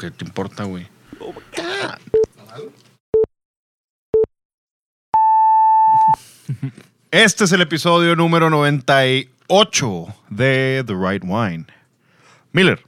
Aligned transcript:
¿qué 0.00 0.10
te 0.10 0.24
importa, 0.24 0.64
güey? 0.64 0.88
Este 7.10 7.44
es 7.44 7.52
el 7.52 7.60
episodio 7.60 8.16
número 8.16 8.48
98 8.50 10.06
de 10.30 10.84
The 10.86 10.94
Right 10.94 11.24
Wine. 11.24 11.66
Miller. 12.52 12.82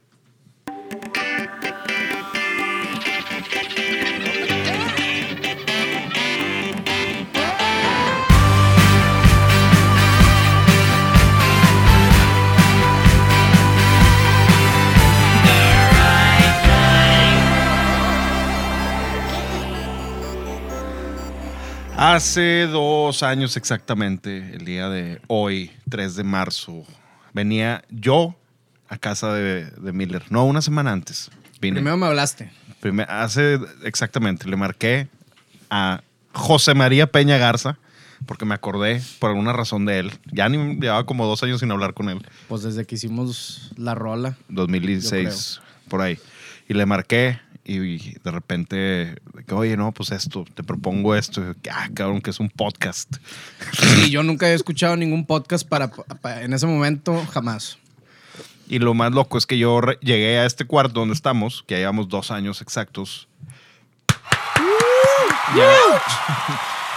Hace 22.05 22.67
dos 22.67 23.23
años 23.23 23.57
exactamente, 23.57 24.57
el 24.57 24.65
día 24.65 24.89
de 24.89 25.21
hoy, 25.29 25.71
3 25.89 26.17
de 26.17 26.25
marzo, 26.25 26.85
venía 27.33 27.85
yo 27.91 28.35
a 28.89 28.99
casa 28.99 29.33
de, 29.33 29.67
de 29.67 29.93
Miller. 29.93 30.25
No, 30.29 30.45
una 30.45 30.63
semana 30.63 30.91
antes. 30.91 31.31
Vine. 31.61 31.77
Primero 31.77 31.97
me 31.97 32.07
hablaste. 32.07 32.51
Primer- 32.81 33.09
hace 33.09 33.61
exactamente, 33.85 34.49
le 34.49 34.57
marqué 34.57 35.07
a 35.71 36.03
José 36.33 36.75
María 36.75 37.07
Peña 37.07 37.39
Garza, 37.39 37.79
porque 38.27 38.47
me 38.47 38.55
acordé 38.57 39.01
por 39.21 39.31
alguna 39.31 39.53
razón 39.53 39.85
de 39.85 40.01
él. 40.01 40.13
Ya 40.33 40.49
ni 40.49 40.81
llevaba 40.81 41.07
como 41.07 41.25
dos 41.25 41.41
años 41.45 41.61
sin 41.61 41.71
hablar 41.71 41.95
con 41.95 42.09
él. 42.09 42.27
Pues 42.49 42.65
desde 42.65 42.85
que 42.85 42.97
hicimos 42.97 43.71
la 43.77 43.95
rola. 43.95 44.37
2016, 44.49 45.61
por 45.87 46.01
ahí. 46.01 46.19
Y 46.69 46.75
le 46.75 46.85
marqué 46.85 47.39
y 47.65 48.19
de 48.19 48.31
repente, 48.31 49.15
oye, 49.51 49.77
no, 49.77 49.93
pues 49.93 50.11
esto, 50.11 50.45
te 50.55 50.63
propongo 50.65 51.15
esto. 51.15 51.41
Y 51.43 51.69
ah, 51.69 51.89
cabrón, 51.95 52.21
que 52.21 52.31
es 52.31 52.41
un 52.41 52.51
podcast. 52.51 53.17
Y 54.05 54.11
yo 54.11 54.23
nunca 54.23 54.47
había 54.47 54.57
escuchado 54.57 54.97
ningún 54.97 55.25
podcast 55.27 55.69
para, 55.69 55.89
para- 55.91 56.43
en 56.43 56.53
ese 56.53 56.67
momento, 56.67 57.25
jamás. 57.33 57.79
Y 58.69 58.79
lo 58.79 58.95
más 58.95 59.13
loco 59.13 59.37
es 59.39 59.47
que 59.47 59.59
yo 59.59 59.81
llegué 60.01 60.39
a 60.39 60.47
este 60.47 60.65
cuarto 60.65 61.01
donde 61.01 61.15
estamos, 61.15 61.63
que 61.67 61.77
llevamos 61.77 62.09
dos 62.09 62.31
años 62.31 62.61
exactos. 62.63 63.29
Ya, 65.57 65.73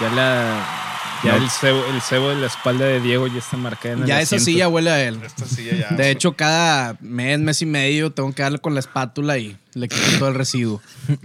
ya 0.00 0.10
la. 0.10 0.85
Ya 1.24 1.36
No. 1.36 1.44
el, 1.44 1.50
cebo, 1.50 1.84
el 1.86 2.00
cebo 2.02 2.28
de 2.30 2.36
la 2.36 2.46
espalda 2.46 2.84
de 2.84 3.00
Diego 3.00 3.26
ya 3.26 3.38
está 3.38 3.56
marcada 3.56 3.94
en 3.94 4.00
el 4.02 4.06
Ya 4.06 4.16
esa 4.20 4.36
asiento. 4.36 4.44
silla 4.44 4.68
huele 4.68 4.90
a 4.90 5.02
él. 5.08 5.18
Esta 5.24 5.46
silla 5.46 5.74
ya. 5.90 5.96
De 5.96 6.10
hecho, 6.10 6.32
cada 6.36 6.96
mes, 7.00 7.38
mes 7.38 7.62
y 7.62 7.66
medio 7.66 8.10
tengo 8.12 8.32
que 8.34 8.42
darle 8.42 8.58
con 8.58 8.74
la 8.74 8.80
espátula 8.80 9.38
y 9.38 9.56
le 9.74 9.88
quito 9.88 10.02
todo 10.18 10.28
el 10.28 10.34
residuo. 10.34 10.80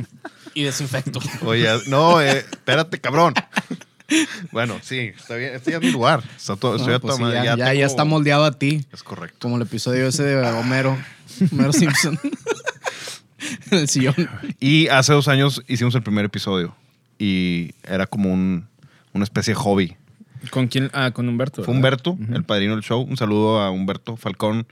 Y 0.54 0.64
desinfecto. 0.64 1.22
Oye, 1.46 1.66
no, 1.88 2.20
eh, 2.22 2.40
espérate, 2.40 3.00
cabrón. 3.00 3.34
Bueno, 4.52 4.78
sí, 4.82 5.14
está 5.18 5.36
bien. 5.38 5.54
Este 5.56 5.72
ya 5.72 5.78
es 5.78 5.84
mi 5.84 5.92
lugar. 5.92 6.22
Está 6.36 6.58
todo, 6.58 6.76
estoy 6.76 6.92
No, 6.92 7.00
pues 7.00 7.16
sí, 7.16 7.22
madre, 7.22 7.38
ya, 7.38 7.56
ya- 7.56 7.66
tengo- 7.68 7.80
ya 7.80 7.86
está 7.86 8.04
moldeado 8.04 8.44
a 8.44 8.52
ti. 8.52 8.86
Es 8.92 9.02
correcto. 9.02 9.38
Como 9.40 9.56
el 9.56 9.62
episodio 9.62 10.08
ese 10.08 10.24
de 10.24 10.46
Homero. 10.46 10.98
Homero 11.54 11.72
Simpson. 11.72 12.20
En 13.72 13.78
el 13.80 13.88
sillón. 13.90 14.14
Y 14.60 14.88
hace 14.90 15.14
dos 15.14 15.28
años 15.30 15.64
hicimos 15.68 15.96
el 15.96 16.04
primer 16.04 16.26
episodio. 16.26 16.76
Y 17.18 17.72
era 17.84 18.06
como 18.06 18.32
un, 18.34 18.68
una 19.14 19.24
especie 19.24 19.54
de 19.54 19.60
hobby. 19.60 19.96
¿Con 20.50 20.68
quién? 20.68 20.90
Ah, 20.94 21.12
con 21.12 21.28
Humberto. 21.30 21.64
Fue 21.64 21.74
¿verdad? 21.74 21.78
Humberto, 22.08 22.18
el 22.36 22.44
padrino 22.44 22.74
del 22.76 22.84
show. 22.84 23.02
Un 23.02 23.16
saludo 23.18 23.60
a 23.60 23.70
Humberto 23.72 24.18
Falcón, 24.18 24.66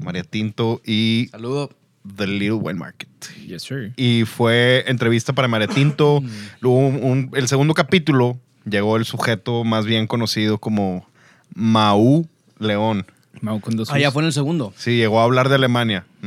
María 0.00 0.24
Tinto 0.24 0.80
y 0.84 1.28
Saludo. 1.30 1.70
The 2.16 2.26
Little 2.26 2.52
Wine 2.54 2.78
Market. 2.78 3.08
Yes, 3.46 3.62
sir. 3.62 3.92
Y 3.96 4.24
fue 4.24 4.84
entrevista 4.88 5.32
para 5.32 5.48
María 5.48 5.68
Tinto. 5.68 6.22
Luego 6.60 6.78
un- 6.78 7.02
un- 7.02 7.30
el 7.34 7.48
segundo 7.48 7.72
capítulo 7.74 8.38
llegó 8.68 8.96
el 8.98 9.04
sujeto 9.06 9.64
más 9.64 9.86
bien 9.86 10.06
conocido 10.06 10.58
como 10.58 11.08
Mau 11.54 12.26
León. 12.58 13.06
Mau 13.40 13.60
con 13.60 13.76
dos 13.76 13.90
Ah, 13.90 13.98
ya 13.98 14.10
fue 14.10 14.22
en 14.22 14.26
el 14.26 14.32
segundo. 14.32 14.72
Sí, 14.76 14.96
llegó 14.96 15.20
a 15.20 15.24
hablar 15.24 15.48
de 15.48 15.54
Alemania. 15.54 16.04
Mm. 16.22 16.26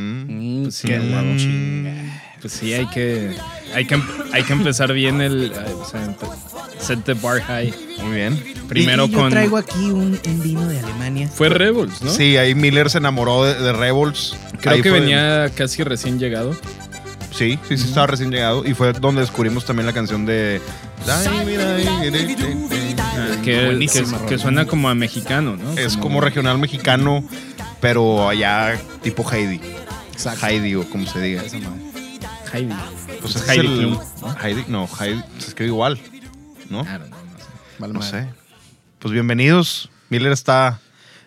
Mm, 0.60 0.64
Pues 0.64 0.76
sí, 0.76 0.88
qué. 0.88 2.10
Pues 2.42 2.54
sí, 2.54 2.74
hay 2.74 2.86
que, 2.88 3.36
hay 3.74 3.86
que, 3.86 4.00
hay 4.34 4.44
que 4.44 4.54
empezar 4.54 4.94
bien 4.94 5.22
el. 5.22 5.52
eh, 5.52 5.74
o 5.74 5.86
sea, 5.86 6.16
empe- 6.78 6.84
set 6.84 7.04
the 7.04 7.14
bar 7.14 7.42
high. 7.42 7.74
Muy 8.02 8.16
bien. 8.16 8.44
Primero 8.68 9.06
Y 9.06 9.10
yo 9.10 9.18
con. 9.20 9.30
traigo 9.32 9.58
aquí 9.58 9.86
un, 9.92 10.20
un 10.26 10.42
vino 10.44 10.68
de 10.68 10.80
Alemania. 10.80 11.28
Fue 11.30 11.50
Rebels, 11.50 12.02
¿no? 12.02 12.12
Sí, 12.12 12.38
ahí 12.38 12.54
Miller 12.56 12.90
se 12.90 12.98
enamoró 12.98 13.44
de, 13.46 13.54
de 13.56 13.74
Rebels. 13.74 14.36
Creo 14.62 14.74
Ahí 14.76 14.82
que 14.82 14.92
venía 14.92 15.50
casi 15.56 15.84
recién 15.84 16.20
llegado. 16.20 16.54
Sí, 17.34 17.60
sí, 17.68 17.78
sí, 17.78 17.86
estaba 17.88 18.08
recién 18.08 18.32
llegado. 18.32 18.66
Y 18.68 18.74
fue 18.74 18.94
donde 18.94 19.22
descubrimos 19.22 19.64
también 19.66 19.86
la 19.86 19.94
canción 19.94 20.26
de. 20.26 20.60
Que, 23.44 23.88
que- 23.92 24.06
que 24.28 24.38
suena 24.38 24.66
como 24.66 24.90
a 24.90 24.96
mexicano, 24.96 25.56
¿no? 25.56 25.72
Es 25.78 25.96
como 25.98 26.20
regional 26.22 26.58
mexicano, 26.58 27.24
pero 27.80 28.28
allá 28.28 28.78
tipo 29.02 29.26
Heidi. 29.32 29.62
Exacto. 30.12 30.46
Heidi 30.46 30.76
o 30.76 30.90
como 30.90 31.06
se 31.08 31.20
diga. 31.22 31.44
Esa 31.44 31.58
madre. 31.60 31.82
Heidi. 32.54 32.74
Pues 33.22 33.36
Es 33.36 33.48
Heidi 33.50 33.68
el- 33.68 33.98
Heidi, 34.44 34.66
no, 34.68 34.88
Heidi 35.00 35.22
se 35.40 35.48
escribe 35.50 35.68
igual, 35.70 36.00
¿no? 36.70 36.82
Ah, 36.88 36.98
no, 37.00 37.08
no, 37.08 37.18
no 37.18 37.40
sé. 37.40 37.46
Vale, 37.80 37.94
No 37.94 38.00
madre. 38.00 38.22
sé. 38.24 38.30
Pues 39.00 39.14
bienvenidos. 39.14 39.90
Miller 40.10 40.32
está 40.32 40.80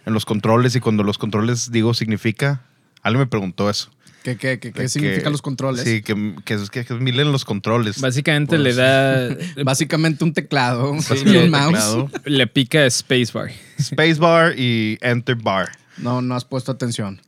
en 0.07 0.15
los 0.15 0.25
controles 0.25 0.75
y 0.77 0.81
cuando 0.81 1.03
los 1.03 1.19
controles 1.19 1.71
digo 1.71 1.95
significa. 1.95 2.63
Alguien 3.03 3.21
me 3.21 3.27
preguntó 3.27 3.71
eso. 3.71 3.91
¿Qué, 4.23 4.37
qué, 4.37 4.59
qué, 4.59 4.73
qué 4.73 4.89
significan 4.89 5.25
que- 5.25 5.31
los 5.31 5.41
controles? 5.41 5.85
Sí, 5.85 6.03
que, 6.03 6.37
que 6.45 6.55
es, 6.55 6.69
que 6.69 6.85
Miller 6.95 7.25
en 7.27 7.33
los 7.33 7.47
controles. 7.47 8.01
Básicamente 8.01 8.57
Pues- 8.59 8.63
le 8.63 8.75
da. 8.75 9.37
Básicamente 9.65 10.25
un 10.25 10.35
teclado 10.35 11.01
Sí, 11.01 11.15
y 11.23 11.25
le- 11.25 11.45
un 11.45 11.51
mouse. 11.51 11.67
teclado. 11.73 12.11
le 12.25 12.47
pica 12.47 12.89
Spacebar. 12.91 13.51
Spacebar 13.81 14.59
y 14.59 14.99
Enter 15.01 15.37
Bar. 15.37 15.71
No, 15.97 16.21
no 16.21 16.35
has 16.35 16.45
puesto 16.45 16.73
atención. 16.73 17.21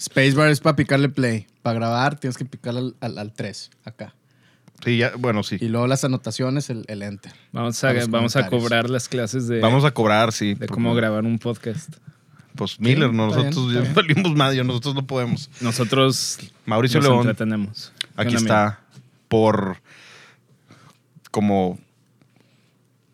Spacebar 0.00 0.48
es 0.48 0.60
para 0.60 0.76
picarle 0.76 1.08
play. 1.08 1.46
Para 1.62 1.74
grabar 1.76 2.18
tienes 2.18 2.36
que 2.36 2.44
picarle 2.44 2.92
al, 3.00 3.18
al, 3.18 3.32
3, 3.32 3.70
acá. 3.84 4.14
Sí, 4.84 4.96
ya, 4.96 5.12
bueno, 5.16 5.42
sí. 5.42 5.58
Y 5.60 5.68
luego 5.68 5.86
las 5.86 6.02
anotaciones, 6.04 6.68
el, 6.70 6.84
el 6.88 7.02
enter. 7.02 7.32
Vamos 7.52 7.82
a, 7.84 7.92
vamos 8.08 8.34
a 8.36 8.48
cobrar 8.48 8.90
las 8.90 9.08
clases 9.08 9.46
de, 9.46 9.60
Vamos 9.60 9.84
a 9.84 9.92
cobrar, 9.92 10.32
sí. 10.32 10.54
de 10.54 10.66
cómo 10.66 10.94
grabar 10.94 11.24
un 11.24 11.38
podcast. 11.38 11.94
Pues 12.56 12.78
Miller, 12.80 13.12
no, 13.12 13.28
está 13.28 13.42
bien, 13.42 13.50
nosotros 13.50 13.74
ya 13.74 13.80
bien. 13.80 13.94
valimos 14.14 14.34
más, 14.34 14.54
yo, 14.54 14.64
nosotros 14.64 14.94
no 14.94 15.06
podemos. 15.06 15.50
Nosotros 15.60 16.38
Mauricio 16.66 17.00
nos 17.00 17.08
León, 17.08 17.20
entretenemos. 17.20 17.92
aquí 18.16 18.34
está 18.34 18.80
por 19.28 19.78
como 21.30 21.78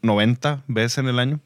90 0.03 0.65
veces 0.67 0.99
en 0.99 1.09
el 1.09 1.19
año, 1.19 1.41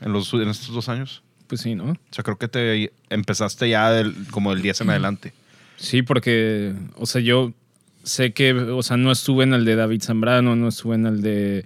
en, 0.00 0.12
los, 0.12 0.32
en 0.34 0.48
estos 0.48 0.74
dos 0.74 0.88
años. 0.88 1.22
Pues 1.48 1.62
sí, 1.62 1.74
¿no? 1.74 1.84
O 1.84 1.96
sea, 2.10 2.22
creo 2.22 2.38
que 2.38 2.48
te 2.48 2.92
empezaste 3.10 3.68
ya 3.68 3.90
del, 3.90 4.14
como 4.30 4.54
del 4.54 4.62
10 4.62 4.82
en 4.82 4.90
adelante. 4.90 5.32
Sí, 5.76 6.02
porque, 6.02 6.74
o 6.96 7.06
sea, 7.06 7.20
yo 7.20 7.52
sé 8.02 8.32
que, 8.32 8.52
o 8.52 8.82
sea, 8.82 8.96
no 8.96 9.10
estuve 9.12 9.44
en 9.44 9.54
el 9.54 9.64
de 9.64 9.76
David 9.76 10.02
Zambrano, 10.02 10.56
no 10.56 10.68
estuve 10.68 10.94
en 10.96 11.06
el 11.06 11.22
de, 11.22 11.64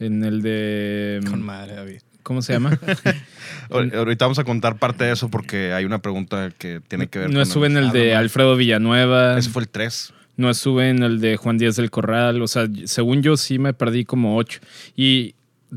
en 0.00 0.24
el 0.24 0.42
de, 0.42 1.20
Con 1.28 1.42
madre, 1.42 1.74
David. 1.74 2.00
¿cómo 2.22 2.40
se 2.42 2.52
llama? 2.52 2.78
Ahor- 3.70 3.94
Ahorita 3.94 4.24
vamos 4.26 4.38
a 4.38 4.44
contar 4.44 4.78
parte 4.78 5.04
de 5.04 5.12
eso 5.12 5.28
porque 5.28 5.72
hay 5.72 5.84
una 5.84 6.00
pregunta 6.00 6.50
que 6.56 6.80
tiene 6.86 7.08
que 7.08 7.18
ver 7.18 7.28
No 7.28 7.34
con 7.34 7.42
estuve 7.42 7.66
en 7.66 7.76
el 7.76 7.88
Ah, 7.88 7.92
de 7.92 8.12
no, 8.12 8.18
Alfredo 8.18 8.56
Villanueva, 8.56 9.38
Ese 9.38 9.50
fue 9.50 9.62
el 9.62 9.68
3. 9.68 10.12
no 10.36 10.50
estuve 10.50 10.88
en 10.90 11.02
el 11.02 11.20
de 11.20 11.36
Juan 11.36 11.58
Díaz 11.58 11.76
del 11.76 11.90
Corral, 11.90 12.40
o 12.42 12.48
sea, 12.48 12.66
según 12.84 13.22
yo 13.22 13.36
sí 13.36 13.58
me 13.58 13.74
perdí 13.74 14.04
como 14.04 14.36
ocho. 14.36 14.60
Y 14.96 15.34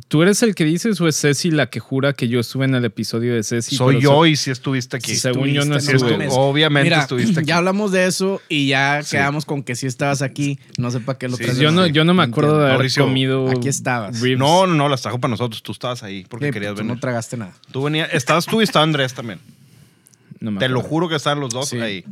¿tú 0.07 0.21
eres 0.21 0.41
el 0.43 0.55
que 0.55 0.63
dices 0.65 0.99
o 1.01 1.07
es 1.07 1.19
Ceci 1.19 1.51
la 1.51 1.67
que 1.69 1.79
jura 1.79 2.13
que 2.13 2.27
yo 2.27 2.39
estuve 2.39 2.65
en 2.65 2.75
el 2.75 2.83
episodio 2.85 3.33
de 3.33 3.43
Ceci? 3.43 3.75
Soy 3.75 4.01
yo 4.01 4.09
so- 4.11 4.25
y 4.25 4.35
si 4.35 4.51
estuviste 4.51 4.97
aquí. 4.97 5.15
Según 5.15 5.47
yo 5.49 5.63
no 5.65 5.75
estuve. 5.77 5.97
estu- 6.17 6.27
obviamente 6.31 6.85
Mira, 6.89 7.01
estuviste 7.01 7.39
aquí. 7.39 7.47
ya 7.47 7.57
hablamos 7.57 7.91
de 7.91 8.05
eso 8.05 8.41
y 8.49 8.67
ya 8.67 9.01
Sí. 9.03 9.11
quedamos 9.11 9.45
con 9.45 9.63
que 9.63 9.75
sí 9.75 9.87
estabas 9.87 10.21
aquí. 10.21 10.59
No 10.77 10.91
sé 10.91 10.99
para 10.99 11.17
qué 11.17 11.27
lo 11.29 11.37
Sí, 11.37 11.43
traes. 11.43 11.59
Yo 11.59 11.71
no, 11.71 11.85
sí. 11.85 11.91
yo 11.91 12.03
no 12.05 12.13
me 12.13 12.23
acuerdo 12.23 12.57
de 12.57 12.63
haber 12.65 12.73
Mauricio, 12.77 13.03
comido. 13.05 13.49
aquí 13.49 13.67
estabas. 13.67 14.19
ribs. 14.21 14.39
No, 14.39 14.67
no, 14.67 14.73
no, 14.75 14.89
las 14.89 15.01
trajo 15.01 15.19
para 15.19 15.31
nosotros. 15.31 15.63
Tú 15.63 15.71
estabas 15.71 16.03
ahí 16.03 16.25
porque 16.29 16.47
Sí, 16.47 16.51
querías 16.51 16.73
tú 16.73 16.77
venir. 16.79 16.93
no 16.93 16.99
tragaste 16.99 17.37
nada. 17.37 17.53
Tú 17.71 17.83
venías, 17.83 18.09
estabas 18.13 18.45
tú 18.45 18.61
y 18.61 18.63
estaba 18.63 18.83
Andrés 18.83 19.13
también. 19.13 19.39
No 20.39 20.51
me 20.51 20.59
Te 20.59 20.69
lo 20.69 20.81
juro 20.81 21.07
que 21.09 21.15
estaban 21.15 21.39
los 21.39 21.49
dos 21.51 21.69
Sí. 21.69 21.79
ahí. 21.79 22.03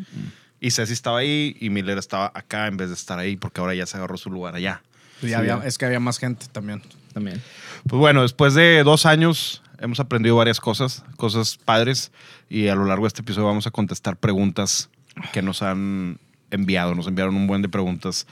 Y 0.59 0.71
Ceci 0.71 0.93
estaba 0.93 1.19
ahí 1.19 1.57
y 1.59 1.69
Miller 1.69 1.97
estaba 1.97 2.31
acá 2.33 2.67
en 2.67 2.77
vez 2.77 2.87
de 2.87 2.95
estar 2.95 3.19
ahí 3.19 3.35
porque 3.35 3.59
ahora 3.59 3.75
ya 3.75 3.85
se 3.85 3.97
agarró 3.97 4.15
su 4.17 4.29
lugar 4.29 4.55
allá. 4.55 4.81
Pues 5.19 5.31
ya 5.31 5.37
Sí, 5.37 5.41
había- 5.49 5.61
ya. 5.61 5.67
es 5.67 5.77
que 5.77 5.85
había 5.85 5.99
más 5.99 6.17
gente 6.19 6.45
también. 6.51 6.81
También. 7.13 7.41
Pues 7.87 7.99
bueno, 7.99 8.21
después 8.21 8.53
de 8.53 8.83
dos 8.83 9.05
años 9.05 9.61
hemos 9.79 9.99
aprendido 9.99 10.35
varias 10.35 10.59
cosas, 10.59 11.03
cosas 11.17 11.57
padres 11.57 12.11
y 12.49 12.67
a 12.67 12.75
lo 12.75 12.85
largo 12.85 13.03
de 13.03 13.09
este 13.09 13.21
episodio 13.21 13.47
vamos 13.47 13.67
a 13.67 13.71
contestar 13.71 14.17
preguntas 14.17 14.89
que 15.31 15.41
nos 15.41 15.61
han 15.61 16.19
enviado. 16.51 16.95
Nos 16.95 17.07
enviaron 17.07 17.35
un 17.35 17.47
buen 17.47 17.61
de 17.61 17.69
preguntas. 17.69 18.25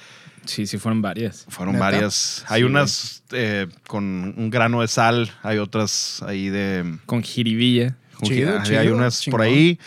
Sí, 0.46 0.66
sí, 0.66 0.78
fueron 0.78 1.02
varias. 1.02 1.46
Fueron 1.50 1.76
¿Neta? 1.76 1.86
varias. 1.86 2.46
Hay 2.48 2.62
Sí, 2.62 2.66
unas 2.66 3.24
eh, 3.32 3.68
con 3.88 4.34
un 4.38 4.50
grano 4.50 4.82
de 4.82 4.88
sal, 4.88 5.32
hay 5.44 5.60
otras 5.60 6.24
ahí 6.24 6.50
de... 6.50 6.98
Con 7.06 7.22
jiribilla. 7.22 7.96
Chido, 8.24 8.58
hay, 8.60 8.64
chido, 8.64 8.80
hay 8.80 8.88
unas 8.88 9.22
chingón. 9.22 9.38
por 9.38 9.46
ahí. 9.46 9.80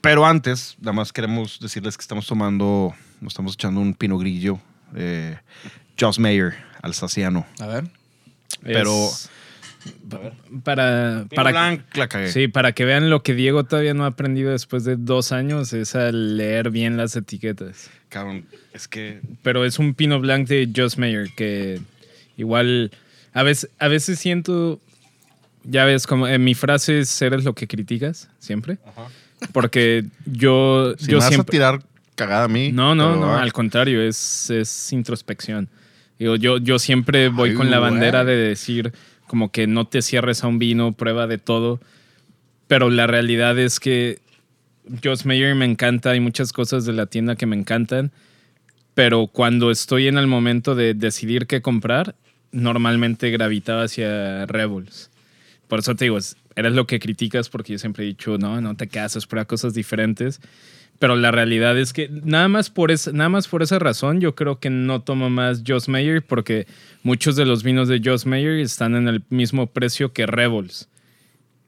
Pero 0.00 0.26
antes, 0.26 0.76
nada 0.80 0.92
más 0.92 1.12
queremos 1.12 1.58
decirles 1.60 1.96
que 1.96 2.02
estamos 2.02 2.26
tomando 2.26 2.94
nos 3.20 3.32
estamos 3.32 3.54
echando 3.54 3.80
un 3.80 3.94
pino 3.94 4.18
grillo. 4.18 4.60
Eh, 4.94 5.36
Joss 5.98 6.18
Mayer, 6.18 6.54
alsaciano. 6.82 7.46
A 7.58 7.66
ver. 7.66 7.90
Pero- 8.62 9.06
Es- 9.08 9.30
para, 10.64 11.26
Pino 11.28 11.36
para, 11.36 11.50
Blanc 11.50 11.82
la 11.94 12.08
cagué. 12.08 12.30
sí, 12.32 12.48
para 12.48 12.72
que 12.72 12.84
vean 12.84 13.08
lo 13.10 13.22
que 13.22 13.34
Diego 13.34 13.64
todavía 13.64 13.94
no 13.94 14.04
ha 14.04 14.08
aprendido 14.08 14.50
después 14.50 14.84
de 14.84 14.96
dos 14.96 15.32
años, 15.32 15.72
es 15.72 15.94
a 15.94 16.10
leer 16.12 16.70
bien 16.70 16.96
las 16.96 17.14
etiquetas. 17.16 17.90
Cabrón, 18.08 18.46
es 18.72 18.88
que 18.88 19.20
Pero 19.42 19.64
es 19.64 19.78
un 19.78 19.94
Pinot 19.94 20.20
Blanc 20.20 20.48
de 20.48 20.68
Joss 20.74 20.98
Mayer 20.98 21.28
que 21.36 21.80
igual 22.36 22.90
a 23.32 23.42
veces, 23.42 23.70
a 23.78 23.88
veces 23.88 24.18
siento, 24.18 24.80
ya 25.62 25.84
ves, 25.84 26.06
como 26.06 26.26
en 26.26 26.42
mi 26.42 26.54
frase 26.54 27.00
es 27.00 27.22
eres 27.22 27.44
lo 27.44 27.54
que 27.54 27.66
criticas, 27.68 28.28
siempre. 28.38 28.78
Porque 29.52 30.04
yo, 30.24 30.94
si 30.98 31.12
yo 31.12 31.18
me 31.18 31.24
vas 31.24 31.38
a 31.38 31.44
tirar 31.44 31.82
cagada 32.14 32.44
a 32.44 32.48
mí. 32.48 32.72
No, 32.72 32.94
no, 32.94 33.16
no, 33.16 33.34
ah, 33.34 33.42
al 33.42 33.52
contrario, 33.52 34.00
es, 34.02 34.48
es 34.50 34.92
introspección. 34.92 35.68
Digo, 36.18 36.36
yo, 36.36 36.58
yo 36.58 36.78
siempre 36.78 37.28
voy 37.28 37.50
Ay, 37.50 37.54
con 37.56 37.70
la 37.70 37.78
güey. 37.78 37.90
bandera 37.90 38.24
de 38.24 38.36
decir 38.36 38.92
como 39.26 39.50
que 39.50 39.66
no 39.66 39.86
te 39.86 40.02
cierres 40.02 40.44
a 40.44 40.46
un 40.46 40.58
vino, 40.58 40.92
prueba 40.92 41.26
de 41.26 41.38
todo. 41.38 41.80
Pero 42.68 42.90
la 42.90 43.06
realidad 43.06 43.58
es 43.58 43.80
que 43.80 44.18
Joss 45.04 45.26
Mayer 45.26 45.54
me 45.54 45.64
encanta, 45.64 46.10
hay 46.10 46.20
muchas 46.20 46.52
cosas 46.52 46.84
de 46.84 46.92
la 46.92 47.06
tienda 47.06 47.36
que 47.36 47.46
me 47.46 47.56
encantan, 47.56 48.12
pero 48.94 49.26
cuando 49.26 49.70
estoy 49.70 50.06
en 50.08 50.16
el 50.16 50.26
momento 50.26 50.74
de 50.74 50.94
decidir 50.94 51.46
qué 51.46 51.60
comprar, 51.60 52.14
normalmente 52.52 53.30
gravitaba 53.30 53.82
hacia 53.84 54.46
Rebels. 54.46 55.10
Por 55.68 55.80
eso 55.80 55.94
te 55.96 56.04
digo, 56.06 56.18
es- 56.18 56.36
eres 56.54 56.72
lo 56.72 56.86
que 56.86 56.98
criticas 57.00 57.48
porque 57.48 57.72
yo 57.72 57.78
siempre 57.78 58.04
he 58.04 58.06
dicho, 58.06 58.38
no, 58.38 58.60
no 58.60 58.74
te 58.76 58.86
casas, 58.88 59.26
prueba 59.26 59.44
cosas 59.44 59.74
diferentes. 59.74 60.40
Pero 60.98 61.14
la 61.16 61.30
realidad 61.30 61.78
es 61.78 61.92
que 61.92 62.08
nada 62.10 62.48
más 62.48 62.70
por, 62.70 62.90
esa, 62.90 63.12
nada 63.12 63.28
más 63.28 63.48
por 63.48 63.62
esa 63.62 63.78
razón 63.78 64.20
yo 64.20 64.34
creo 64.34 64.58
que 64.60 64.70
no 64.70 65.02
tomo 65.02 65.28
más 65.28 65.62
Joss 65.66 65.88
Mayer 65.88 66.24
porque 66.24 66.66
muchos 67.02 67.36
de 67.36 67.44
los 67.44 67.62
vinos 67.62 67.88
de 67.88 68.00
Joss 68.02 68.24
Mayer 68.24 68.58
están 68.60 68.94
en 68.94 69.06
el 69.08 69.22
mismo 69.28 69.66
precio 69.66 70.12
que 70.12 70.26
Rebels. 70.26 70.88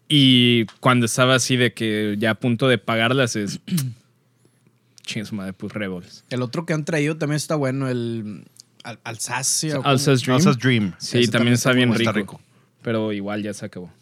Y 0.08 0.64
cuando 0.80 1.04
estaba 1.06 1.34
así 1.34 1.56
de 1.56 1.75
que 1.75 2.16
ya 2.19 2.30
a 2.30 2.34
punto 2.36 2.69
de 2.69 2.78
pagarlas 2.78 3.36
es... 3.36 3.60
Chingue 5.02 5.26
su 5.26 5.34
madre, 5.34 5.52
pues 5.52 5.72
Rebels. 5.72 6.25
El 6.30 6.42
otro 6.42 6.64
que 6.66 6.72
han 6.72 6.84
traído 6.84 7.16
también 7.16 7.36
está 7.36 7.54
bueno, 7.54 7.88
el 7.88 8.44
Al- 8.84 8.98
Alsacia. 9.04 9.76
Alsace 9.84 10.25
Dream. 10.25 10.36
Alsace 10.36 10.58
Dream. 10.58 10.94
Sí, 10.98 11.12
también, 11.12 11.30
también 11.30 11.54
está 11.54 11.70
está 11.70 11.76
bien 11.76 11.94
rico, 11.94 12.12
rico. 12.12 12.40
Pero 12.82 13.12
igual 13.12 13.42
ya 13.42 13.52
se 13.54 13.66
acabó. 13.66 13.92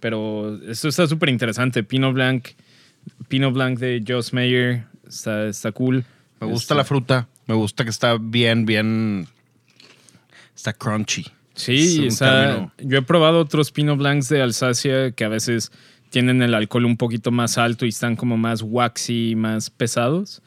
Pero 0.00 0.60
esto 0.68 0.88
está 0.88 1.06
súper 1.06 1.28
interesante. 1.30 1.82
Pinot 1.82 2.14
Blanc, 2.14 2.48
Pinot 3.28 3.52
Blanc 3.52 3.78
de 3.78 4.02
Joss 4.06 4.32
Mayer 4.32 4.84
está, 5.06 5.46
está 5.48 5.72
cool. 5.72 6.04
Me 6.40 6.46
gusta 6.46 6.62
Este, 6.64 6.74
la 6.74 6.84
fruta. 6.84 7.28
Me 7.46 7.54
gusta 7.54 7.84
que 7.84 7.90
está 7.90 8.16
bien, 8.20 8.66
bien. 8.66 9.26
Está 10.54 10.72
crunchy. 10.72 11.26
Sí, 11.54 12.06
está- 12.06 12.72
yo 12.78 12.98
he 12.98 13.02
probado 13.02 13.40
otros 13.40 13.72
Pinot 13.72 13.98
Blancs 13.98 14.28
de 14.28 14.42
Alsacia 14.42 15.10
que 15.12 15.24
a 15.24 15.28
veces 15.28 15.72
tienen 16.10 16.42
el 16.42 16.54
alcohol 16.54 16.84
un 16.84 16.96
poquito 16.96 17.30
más 17.30 17.56
alto 17.58 17.86
y 17.86 17.88
están 17.90 18.16
como 18.16 18.36
más 18.36 18.62
waxy, 18.62 19.34
más 19.36 19.70
pesados. 19.70 20.42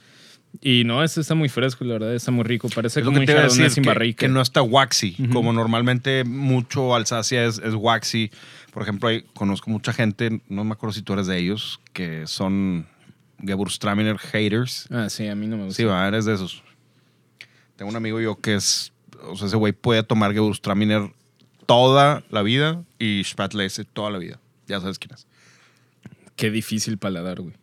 Y 0.62 0.84
no, 0.84 1.04
este 1.04 1.22
está 1.22 1.36
muy 1.36 1.48
fresco, 1.48 1.84
la 1.86 1.94
verdad, 1.94 2.16
está 2.16 2.32
muy 2.32 2.44
rico. 2.44 2.70
Parece 2.74 3.00
Es 3.02 3.06
como 3.06 3.18
que 3.18 3.20
un 3.22 3.26
te 3.28 3.34
decir, 3.36 3.70
sin 3.70 3.84
que, 3.84 3.90
barrica. 3.90 4.26
que 4.26 4.32
no 4.32 4.42
está 4.42 4.62
waxy. 4.64 5.16
Como 5.32 5.54
normalmente 5.54 6.24
mucho 6.24 6.96
Alsacia 6.96 7.46
es, 7.46 7.60
es 7.60 7.74
waxy. 7.76 8.32
Por 8.74 8.84
ejemplo, 8.84 9.10
hay- 9.10 9.24
conozco 9.34 9.70
mucha 9.70 9.94
gente, 9.94 10.42
no 10.48 10.64
me 10.64 10.74
acuerdo 10.74 10.94
si 10.94 11.02
tú 11.02 11.14
eres 11.14 11.28
de 11.28 11.38
ellos, 11.38 11.80
que 11.94 12.28
son 12.28 12.88
Gewürztraminer 13.40 14.18
haters. 14.18 14.88
Ah, 14.92 15.10
sí, 15.10 15.28
a 15.28 15.36
mí 15.36 15.48
no 15.48 15.58
me 15.58 15.66
gusta. 15.66 15.78
Sí, 15.78 15.84
va, 15.86 16.08
eres 16.08 16.26
de 16.26 16.36
esos. 16.36 16.62
Tengo 17.76 17.90
un 17.90 17.96
amigo 17.98 18.20
yo 18.20 18.36
que 18.40 18.56
es, 18.56 18.92
o 19.24 19.36
sea, 19.36 19.48
ese 19.48 19.56
güey 19.58 19.74
puede 19.74 20.04
tomar 20.04 20.34
Gewürztraminer 20.34 21.12
toda 21.66 22.24
la 22.30 22.42
vida 22.42 22.84
y 23.00 23.24
Spätlese 23.24 23.86
toda 23.86 24.10
la 24.12 24.18
vida. 24.18 24.40
Ya 24.68 24.80
sabes 24.82 25.00
quién 25.00 25.14
es. 25.14 25.26
Qué 26.36 26.52
difícil 26.52 26.98
paladar, 26.98 27.42
güey. 27.42 27.54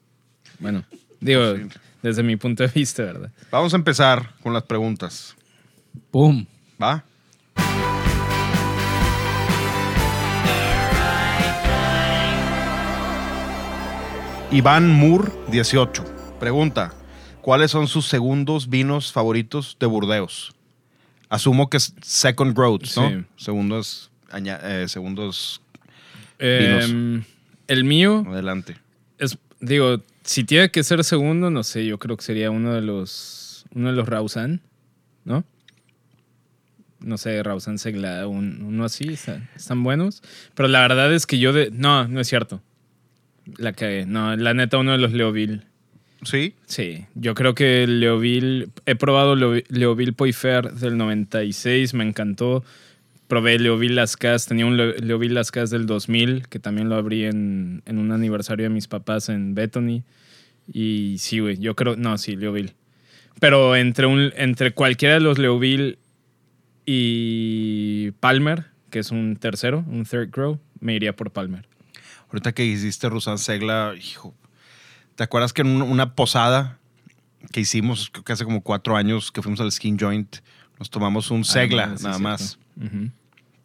Bueno, 0.59 0.85
digo, 1.21 1.57
Sí. 1.57 1.63
desde 2.03 2.23
mi 2.23 2.37
punto 2.37 2.63
de 2.63 2.69
vista, 2.75 3.03
¿verdad? 3.05 3.31
Vamos 3.51 3.73
a 3.75 3.77
empezar 3.77 4.35
con 4.43 4.53
las 4.53 4.63
preguntas. 4.65 5.37
¡Pum! 6.11 6.47
¿Va? 6.83 7.05
Iván 14.51 14.89
Moore, 14.91 15.31
18. 15.51 16.05
Pregunta: 16.41 16.93
¿Cuáles 17.43 17.71
son 17.71 17.89
sus 17.89 18.07
segundos 18.07 18.69
vinos 18.69 19.13
favoritos 19.13 19.77
de 19.81 19.87
Burdeos? 19.87 20.55
Asumo 21.29 21.69
que 21.69 21.79
es 21.79 21.95
Second 22.03 22.57
Growth, 22.57 22.85
¿no? 22.97 23.09
Sí. 23.09 23.25
Segundos, 23.37 24.11
aña- 24.31 24.61
eh, 24.63 24.87
segundos 24.89 25.61
Eh, 26.39 27.23
el 27.69 27.85
mío 27.85 28.25
adelante. 28.29 28.77
es, 29.19 29.37
digo, 29.61 30.01
si 30.23 30.45
tiene 30.45 30.71
que 30.71 30.85
ser 30.85 31.03
segundo, 31.03 31.51
no 31.51 31.63
sé, 31.65 31.85
yo 31.87 31.99
creo 31.99 32.17
que 32.17 32.25
sería 32.25 32.51
uno 32.51 32.75
de 32.75 32.83
los, 32.83 33.65
uno 33.75 33.89
de 33.91 33.97
los 33.97 34.09
Rausan, 34.09 34.61
¿no? 35.25 35.45
No 37.01 37.19
sé, 37.19 37.43
Rausan 37.43 37.79
Segla, 37.79 38.27
un- 38.27 38.63
uno 38.63 38.85
así, 38.85 39.09
está- 39.13 39.49
están 39.57 39.83
buenos. 39.83 40.23
Pero 40.55 40.69
la 40.69 40.81
verdad 40.81 41.13
es 41.13 41.27
que 41.27 41.39
yo 41.39 41.53
de, 41.53 41.71
no, 41.73 42.07
no 42.09 42.21
es 42.21 42.29
cierto. 42.29 42.61
La 43.59 43.73
cagué. 43.73 44.07
No, 44.07 44.35
la 44.37 44.55
neta, 44.55 44.79
uno 44.79 44.93
de 44.93 44.99
los 44.99 45.13
Leoville. 45.13 45.63
¿Sí? 46.23 46.55
Sí, 46.67 47.05
yo 47.15 47.35
creo 47.35 47.55
que 47.55 47.87
Leoville, 47.87 48.69
he 48.87 48.97
probado 48.97 49.37
Leo- 49.37 49.63
Leoville 49.69 50.13
Poifer 50.13 50.73
del 50.73 50.97
96, 50.97 51.95
me 51.95 52.05
encantó. 52.05 52.65
Probé 53.29 53.59
Leoville 53.59 53.95
Lascas, 53.95 54.47
tenía 54.47 54.67
un 54.67 54.77
Le- 54.77 54.99
Leoville 54.99 55.35
Lascas 55.35 55.71
del 55.71 55.87
2000, 55.87 56.49
que 56.49 56.59
también 56.59 56.89
lo 56.89 56.95
abrí 56.97 57.25
en, 57.25 57.83
en 57.87 57.99
un 57.99 58.13
aniversario 58.13 58.65
de 58.65 58.71
mis 58.71 58.89
papás 58.89 59.29
en 59.29 59.55
Bethany. 59.55 60.03
Y 60.73 61.17
sí, 61.19 61.39
güey, 61.41 61.59
yo 61.59 61.77
creo, 61.77 61.97
no, 61.97 62.19
sí, 62.19 62.35
Leoville. 62.37 62.73
Pero 63.39 63.77
entre, 63.77 64.07
un, 64.07 64.33
entre 64.37 64.73
cualquiera 64.73 65.15
de 65.15 65.21
los 65.21 65.39
Leoville 65.39 65.99
y 66.87 68.11
Palmer, 68.21 68.65
que 68.91 69.01
es 69.01 69.11
un 69.11 69.37
tercero, 69.37 69.85
un 69.89 70.05
third 70.05 70.31
grow, 70.31 70.59
me 70.81 70.95
iría 70.95 71.15
por 71.15 71.31
Palmer. 71.31 71.67
Ahorita 72.29 72.53
que 72.53 72.65
hiciste 72.65 73.09
Rusan 73.09 73.39
Segla, 73.39 73.95
hijo. 73.99 74.35
¿Te 75.15 75.25
acuerdas 75.25 75.53
que 75.53 75.63
en 75.63 75.69
un- 75.69 75.83
una 75.83 76.15
posada 76.15 76.79
que 77.53 77.61
hicimos, 77.61 78.11
creo 78.11 78.25
que 78.25 78.33
hace 78.33 78.45
como 78.45 78.63
cuatro 78.63 78.97
años, 78.97 79.31
que 79.33 79.41
fuimos 79.43 79.61
al 79.61 79.71
Skin 79.73 79.99
Joint, 79.99 80.37
nos 80.79 80.91
tomamos 80.91 81.31
un 81.31 81.45
Segla, 81.45 81.91
Ah, 81.93 81.97
sí, 81.97 82.05
nada 82.05 82.17
cierto. 82.17 82.21
más. 82.23 82.59
Ujú. 82.77 83.11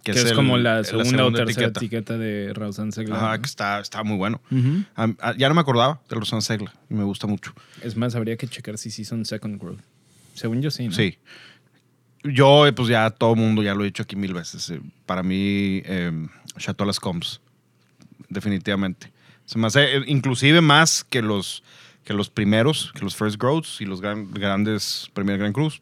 Que, 0.03 0.11
es, 0.11 0.25
el- 0.25 0.35
como 0.35 0.57
la 0.57 0.77
la 0.77 0.83
segunda, 0.83 1.25
o 1.25 1.31
tercera 1.31 1.67
etiqueta, 1.67 2.17
de 2.17 2.53
Rausan 2.53 2.91
Segla. 2.91 3.17
Ajá, 3.17 3.35
¿no? 3.35 3.41
que 3.41 3.45
está, 3.47 3.79
está 3.79 4.03
muy 4.03 4.17
bueno. 4.17 4.41
Ujú. 4.49 4.83
Am- 4.95 5.17
ah, 5.21 5.33
ya 5.37 5.47
no 5.49 5.53
me 5.55 5.61
acordaba 5.61 6.01
del 6.09 6.19
Rusan 6.19 6.41
Segla 6.41 6.73
y 6.89 6.93
me 6.95 7.03
gusta 7.03 7.27
mucho. 7.27 7.53
Es 7.83 7.95
más, 7.95 8.15
habría 8.15 8.35
que 8.37 8.47
checar 8.47 8.77
si 8.77 8.89
sí 8.89 9.03
son 9.05 9.25
second 9.25 9.61
growth. 9.61 9.79
Según 10.33 10.61
yo 10.61 10.71
sí, 10.71 10.87
¿no? 10.87 10.93
Sí. 10.93 11.17
Yo, 12.23 12.65
eh, 12.67 12.73
pues 12.73 12.87
ya 12.87 13.09
todo 13.09 13.33
el 13.33 13.39
mundo, 13.39 13.61
ya 13.63 13.73
lo 13.75 13.81
he 13.81 13.85
dicho 13.85 14.03
aquí 14.03 14.15
mil 14.15 14.33
veces. 14.33 14.69
eh, 14.69 14.79
Para 15.05 15.21
mí, 15.23 15.81
eh, 15.85 16.27
Chateau 16.57 16.85
Las 16.87 16.99
Combs. 16.99 17.41
Definitivamente. 18.31 19.11
Se 19.45 19.59
me 19.59 19.67
hace, 19.67 19.97
eh, 19.97 20.01
inclusive 20.07 20.61
más 20.61 21.03
que 21.03 21.21
los, 21.21 21.61
que 22.03 22.13
los 22.13 22.29
primeros, 22.29 22.91
que 22.93 23.01
los 23.03 23.15
First 23.15 23.37
Growths 23.39 23.81
y 23.81 23.85
los 23.85 24.01
gran- 24.01 24.31
grandes 24.33 25.09
Premier 25.13 25.37
Grand 25.37 25.53
Cruz. 25.53 25.81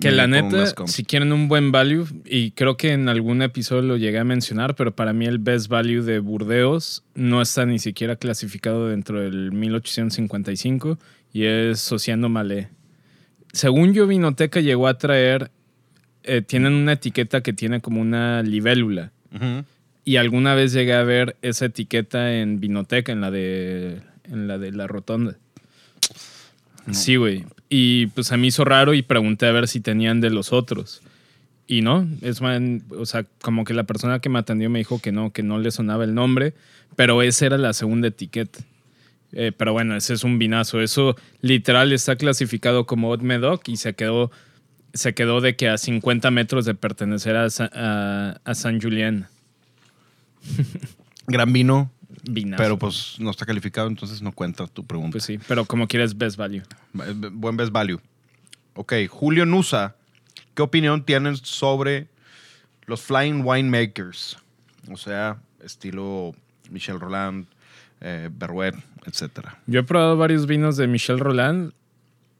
Que 0.00 0.10
la 0.10 0.26
neta, 0.26 0.72
si 0.86 1.04
quieren 1.04 1.32
un 1.32 1.48
buen 1.48 1.70
value, 1.70 2.06
y 2.24 2.52
creo 2.52 2.78
que 2.78 2.92
en 2.92 3.10
algún 3.10 3.42
episodio 3.42 3.82
lo 3.82 3.96
llegué 3.98 4.18
a 4.18 4.24
mencionar, 4.24 4.74
pero 4.74 4.96
para 4.96 5.12
mí 5.12 5.26
el 5.26 5.38
best 5.38 5.68
value 5.68 6.02
de 6.02 6.18
Burdeos 6.18 7.04
no 7.14 7.42
está 7.42 7.66
ni 7.66 7.78
siquiera 7.78 8.16
clasificado 8.16 8.88
dentro 8.88 9.20
del 9.20 9.52
1855 9.52 10.98
y 11.34 11.44
es 11.44 11.80
Sociando 11.80 12.30
Malé. 12.30 12.68
Según 13.52 13.92
yo, 13.92 14.06
Vinoteca 14.06 14.60
llegó 14.60 14.88
a 14.88 14.96
traer, 14.96 15.50
eh, 16.22 16.40
tienen 16.40 16.72
una 16.72 16.92
etiqueta 16.92 17.42
que 17.42 17.52
tiene 17.52 17.80
como 17.82 18.00
una 18.00 18.42
libélula. 18.42 19.12
Ujú. 19.34 19.64
Y 20.04 20.16
alguna 20.16 20.54
vez 20.54 20.72
llegué 20.72 20.94
a 20.94 21.04
ver 21.04 21.36
esa 21.42 21.66
etiqueta 21.66 22.34
en 22.34 22.58
Vinoteca, 22.60 23.12
en 23.12 23.20
la 23.20 23.30
de, 23.30 24.00
en 24.24 24.48
la, 24.48 24.58
de 24.58 24.72
la 24.72 24.86
rotonda. 24.86 25.36
Sí, 26.90 27.16
güey. 27.16 27.44
Y 27.68 28.06
pues 28.08 28.32
a 28.32 28.36
mí 28.36 28.48
hizo 28.48 28.64
raro 28.64 28.94
y 28.94 29.02
pregunté 29.02 29.46
a 29.46 29.52
ver 29.52 29.68
si 29.68 29.80
tenían 29.80 30.20
de 30.20 30.30
los 30.30 30.52
otros. 30.52 31.00
Y 31.68 31.80
no, 31.82 32.06
es 32.20 32.40
más, 32.42 32.60
o 32.90 33.06
sea, 33.06 33.24
como 33.40 33.64
que 33.64 33.72
la 33.72 33.84
persona 33.84 34.18
que 34.18 34.28
me 34.28 34.40
atendió 34.40 34.68
me 34.68 34.80
dijo 34.80 35.00
que 35.00 35.12
no, 35.12 35.32
que 35.32 35.42
no 35.42 35.58
le 35.58 35.70
sonaba 35.70 36.04
el 36.04 36.14
nombre, 36.14 36.54
pero 36.96 37.22
esa 37.22 37.46
era 37.46 37.56
la 37.56 37.72
segunda 37.72 38.08
etiqueta. 38.08 38.58
Eh, 39.32 39.52
pero 39.56 39.72
bueno, 39.72 39.96
ese 39.96 40.12
es 40.12 40.24
un 40.24 40.38
vinazo. 40.38 40.80
Eso 40.82 41.16
literal 41.40 41.92
está 41.92 42.16
clasificado 42.16 42.84
como 42.84 43.08
Haute 43.12 43.24
Medoc 43.24 43.66
y 43.68 43.76
se 43.76 43.94
quedó, 43.94 44.30
se 44.92 45.14
quedó 45.14 45.40
de 45.40 45.54
que 45.56 45.68
a 45.68 45.78
50 45.78 46.30
metros 46.32 46.64
de 46.66 46.74
pertenecer 46.74 47.36
a, 47.36 47.48
Sa- 47.48 47.70
a, 47.72 48.40
a 48.44 48.54
San 48.54 48.80
Julien. 48.80 49.26
Gran 51.26 51.52
vino, 51.52 51.90
Vinazo. 52.24 52.62
pero 52.62 52.78
pues 52.78 53.16
no 53.18 53.30
está 53.30 53.46
calificado, 53.46 53.88
entonces 53.88 54.22
no 54.22 54.32
cuenta 54.32 54.66
tu 54.66 54.84
pregunta. 54.84 55.12
Pues 55.12 55.24
sí, 55.24 55.38
pero 55.46 55.64
como 55.64 55.86
quieres, 55.86 56.16
best 56.16 56.36
value. 56.36 56.62
Buen 56.92 57.56
best 57.56 57.72
value. 57.72 58.00
Ok, 58.74 58.94
Julio 59.08 59.46
Nusa, 59.46 59.96
¿qué 60.54 60.62
opinión 60.62 61.04
tienen 61.04 61.36
sobre 61.36 62.08
los 62.86 63.02
Flying 63.02 63.42
Winemakers? 63.44 64.38
O 64.90 64.96
sea, 64.96 65.38
estilo 65.62 66.34
Michel 66.70 66.98
Roland, 66.98 67.46
eh, 68.00 68.28
Berruet, 68.32 68.74
etcétera. 69.06 69.58
Yo 69.66 69.80
he 69.80 69.82
probado 69.84 70.16
varios 70.16 70.46
vinos 70.46 70.76
de 70.76 70.86
Michel 70.88 71.18
Roland 71.18 71.72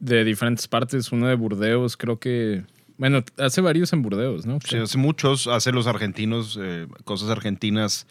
de 0.00 0.24
diferentes 0.24 0.66
partes. 0.66 1.12
Uno 1.12 1.28
de 1.28 1.34
Burdeos, 1.34 1.96
creo 1.96 2.18
que. 2.18 2.64
Bueno, 3.02 3.24
hace 3.36 3.60
varios 3.60 3.92
en 3.92 4.02
Burdeos, 4.02 4.46
¿no? 4.46 4.60
Sí, 4.64 4.76
hace 4.76 4.96
muchos, 4.96 5.48
hace 5.48 5.72
los 5.72 5.88
argentinos, 5.88 6.56
eh, 6.62 6.86
cosas 7.02 7.30
argentinas 7.30 8.06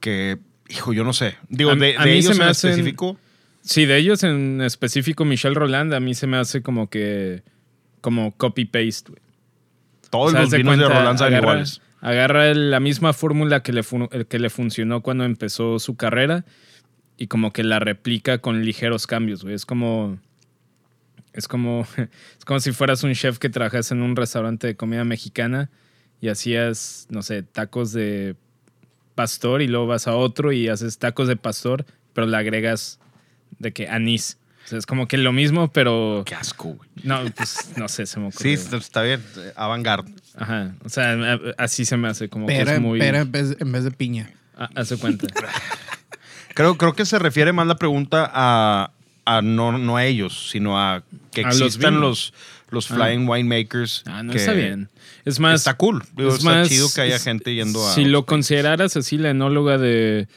que, 0.00 0.38
hijo, 0.70 0.94
yo 0.94 1.04
no 1.04 1.12
sé. 1.12 1.36
Digo, 1.50 1.72
A- 1.72 1.74
de, 1.74 1.94
a 1.98 2.04
de 2.04 2.14
mí 2.14 2.22
se 2.22 2.28
ellos 2.28 2.38
me 2.38 2.44
en 2.44 2.50
hacen- 2.50 2.70
específico, 2.70 3.18
Sí, 3.60 3.84
de 3.84 3.98
ellos 3.98 4.22
en 4.22 4.62
específico, 4.62 5.26
Michel 5.26 5.54
Roland, 5.54 5.92
a 5.92 6.00
mí 6.00 6.14
se 6.14 6.26
me 6.26 6.38
hace 6.38 6.62
como 6.62 6.88
que. 6.88 7.42
como 8.00 8.34
copy-paste, 8.36 9.10
güey. 9.10 9.22
todos 10.08 10.28
O 10.28 10.30
sea, 10.32 10.40
los 10.40 10.50
de 10.50 10.56
vinos 10.58 10.78
de 10.78 10.84
cuenta, 10.84 10.98
Roland 11.00 11.18
saben 11.18 11.34
agarra- 11.34 11.52
iguales. 11.52 11.80
Agarra 12.00 12.54
la 12.54 12.80
misma 12.80 13.12
fórmula 13.12 13.62
que 13.62 13.72
le, 13.74 13.82
que 14.28 14.38
le 14.38 14.48
funcionó 14.50 15.00
cuando 15.02 15.24
empezó 15.24 15.78
su 15.78 15.96
carrera 15.96 16.44
y 17.18 17.26
como 17.28 17.52
que 17.52 17.62
la 17.62 17.78
replica 17.78 18.38
con 18.38 18.64
ligeros 18.64 19.06
cambios, 19.06 19.42
güey. 19.42 19.54
Es 19.54 19.66
como. 19.66 20.18
Es 21.34 21.48
como, 21.48 21.86
es 22.38 22.44
como 22.46 22.60
si 22.60 22.72
fueras 22.72 23.02
un 23.02 23.12
chef 23.12 23.38
que 23.38 23.50
trabajas 23.50 23.90
en 23.90 24.00
un 24.00 24.16
restaurante 24.16 24.68
de 24.68 24.76
comida 24.76 25.04
mexicana 25.04 25.70
y 26.20 26.28
hacías, 26.28 27.06
no 27.10 27.22
sé, 27.22 27.42
tacos 27.42 27.92
de 27.92 28.36
pastor 29.14 29.60
y 29.60 29.68
luego 29.68 29.86
vas 29.86 30.08
a 30.08 30.16
otro 30.16 30.52
y 30.52 30.68
haces 30.68 30.98
tacos 30.98 31.28
de 31.28 31.36
pastor, 31.36 31.84
pero 32.14 32.26
le 32.26 32.36
agregas 32.36 32.98
de 33.58 33.72
que 33.72 33.88
anís. 33.88 34.38
O 34.64 34.68
sea, 34.68 34.78
es 34.78 34.86
como 34.86 35.06
que 35.06 35.18
lo 35.18 35.32
mismo, 35.32 35.70
pero... 35.70 36.22
Qué 36.24 36.34
asco, 36.34 36.70
güey. 36.70 36.88
No, 37.02 37.20
pues 37.36 37.72
no 37.76 37.86
sé, 37.88 38.06
se 38.06 38.18
me 38.18 38.28
ocurrió. 38.28 38.56
Sí, 38.56 38.76
está, 38.76 39.02
bien. 39.02 39.22
Avant-garde. 39.56 40.10
Ajá. 40.36 40.74
O 40.82 40.88
sea, 40.88 41.38
así 41.58 41.84
se 41.84 41.98
me 41.98 42.08
hace 42.08 42.30
como 42.30 42.46
que 42.46 42.62
es 42.62 42.80
muy... 42.80 42.98
pera 42.98 43.20
en, 43.20 43.30
vez, 43.30 43.56
en 43.60 43.70
vez 43.70 43.84
de 43.84 43.90
piña. 43.90 44.30
Ah, 44.56 44.70
hace 44.74 44.96
cuenta. 44.96 45.26
Creo, 46.54 46.78
creo 46.78 46.92
que 46.92 47.04
se 47.04 47.18
refiere 47.18 47.52
más 47.52 47.66
la 47.66 47.74
pregunta 47.74 48.30
a, 48.32 48.92
a 49.24 49.42
no, 49.42 49.76
no 49.78 49.96
a 49.96 50.04
ellos, 50.04 50.50
sino 50.50 50.78
a 50.80 51.02
que 51.32 51.44
A 51.44 51.48
existan 51.48 52.00
los, 52.00 52.32
los 52.70 52.88
Flying 52.88 53.28
Winemakers. 53.28 54.02
Ah, 54.06 54.22
no 54.22 54.32
que 54.32 54.38
está 54.38 54.52
bien. 54.52 54.88
Es 55.24 55.40
más... 55.40 55.60
Está 55.60 55.74
cool. 55.74 56.02
Digo, 56.16 56.28
es 56.30 56.36
está 56.36 56.50
más- 56.50 56.68
chido 56.68 56.88
que 56.94 57.00
haya 57.00 57.16
es- 57.16 57.24
gente 57.24 57.54
yendo 57.54 57.86
a. 57.86 57.92
Si 57.94 58.04
lo 58.04 58.26
consideraras 58.26 58.96
así, 58.96 59.16
la 59.18 59.30
enóloga 59.30 59.78
de, 59.78 60.28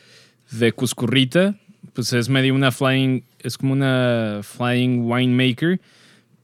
de 0.52 0.72
Cuscurrita, 0.72 1.56
pues 1.94 2.14
es 2.14 2.30
medio 2.30 2.54
una 2.54 2.72
flying, 2.72 3.24
es 3.40 3.58
como 3.58 3.74
una 3.74 4.40
flying 4.44 5.02
winemaker, 5.10 5.82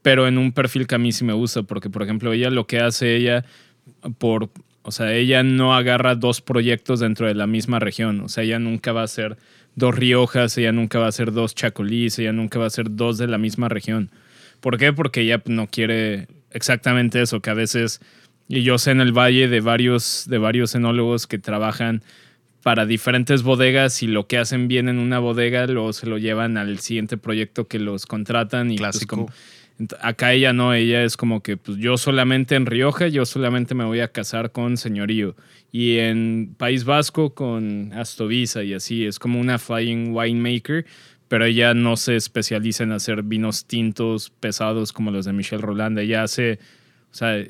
pero 0.02 0.26
en 0.28 0.36
un 0.36 0.52
perfil 0.52 0.86
que 0.86 0.96
a 0.96 0.98
mí 0.98 1.12
sí 1.12 1.24
me 1.24 1.32
gusta, 1.32 1.62
porque 1.62 1.88
por 1.90 2.02
ejemplo 2.02 2.32
ella 2.32 2.50
lo 2.50 2.66
que 2.66 2.80
hace 2.80 3.16
ella 3.16 3.44
por, 4.18 4.50
o 4.82 4.90
sea, 4.90 5.14
ella 5.14 5.42
no 5.42 5.74
agarra 5.74 6.14
dos 6.14 6.40
proyectos 6.42 7.00
dentro 7.00 7.26
de 7.26 7.34
la 7.34 7.46
misma 7.46 7.78
región, 7.78 8.20
o 8.20 8.28
sea, 8.28 8.44
ella 8.44 8.58
nunca 8.58 8.92
va 8.92 9.00
a 9.02 9.04
hacer 9.04 9.38
dos 9.76 9.94
Riojas, 9.94 10.56
ella 10.58 10.72
nunca 10.72 10.98
va 10.98 11.06
a 11.06 11.08
hacer 11.08 11.32
dos 11.32 11.54
Chacolís, 11.54 12.18
ella 12.18 12.32
nunca 12.32 12.58
va 12.58 12.64
a 12.66 12.68
hacer 12.68 12.86
dos 12.94 13.18
de 13.18 13.26
la 13.26 13.38
misma 13.38 13.68
región. 13.68 14.10
¿Por 14.60 14.78
qué? 14.78 14.92
Porque 14.92 15.22
ella 15.22 15.42
no 15.46 15.66
quiere 15.66 16.28
exactamente 16.50 17.20
eso, 17.20 17.40
que 17.40 17.50
a 17.50 17.54
veces, 17.54 18.00
y 18.48 18.62
yo 18.62 18.78
sé 18.78 18.92
en 18.92 19.00
el 19.00 19.12
valle 19.12 19.48
de 19.48 19.60
varios, 19.60 20.24
de 20.28 20.38
varios 20.38 20.74
enólogos 20.74 21.26
que 21.26 21.38
trabajan 21.38 22.02
para 22.62 22.86
diferentes 22.86 23.42
bodegas 23.42 24.02
y 24.02 24.06
lo 24.06 24.26
que 24.26 24.38
hacen 24.38 24.68
bien 24.68 24.88
en 24.88 24.98
una 24.98 25.18
bodega 25.18 25.66
luego 25.66 25.92
se 25.92 26.06
lo 26.06 26.16
llevan 26.16 26.56
al 26.56 26.78
siguiente 26.78 27.18
proyecto 27.18 27.68
que 27.68 27.78
los 27.78 28.06
contratan 28.06 28.70
y 28.70 28.78
pues, 28.78 28.90
Clásico. 28.92 29.16
como- 29.16 29.32
acá 30.00 30.32
ella 30.32 30.52
no, 30.52 30.72
ella 30.72 31.02
es 31.04 31.16
como 31.16 31.42
que 31.42 31.56
pues, 31.56 31.78
yo 31.78 31.96
solamente 31.96 32.54
en 32.54 32.66
Rioja, 32.66 33.08
yo 33.08 33.26
solamente 33.26 33.74
me 33.74 33.84
voy 33.84 34.00
a 34.00 34.08
casar 34.08 34.52
con 34.52 34.76
señorío 34.76 35.34
y 35.72 35.98
en 35.98 36.54
País 36.56 36.84
Vasco 36.84 37.34
con 37.34 37.92
Astovisa 37.92 38.62
y 38.62 38.74
así, 38.74 39.04
es 39.04 39.18
como 39.18 39.40
una 39.40 39.58
flying 39.58 40.12
winemaker, 40.14 40.86
pero 41.28 41.44
ella 41.44 41.74
no 41.74 41.96
se 41.96 42.16
especializa 42.16 42.84
en 42.84 42.92
hacer 42.92 43.22
vinos 43.22 43.66
tintos 43.66 44.30
pesados 44.30 44.92
como 44.92 45.10
los 45.10 45.24
de 45.24 45.32
Michel 45.32 45.62
Roland, 45.62 45.98
ella 45.98 46.22
hace, 46.22 46.60
o 47.10 47.14
sea, 47.14 47.44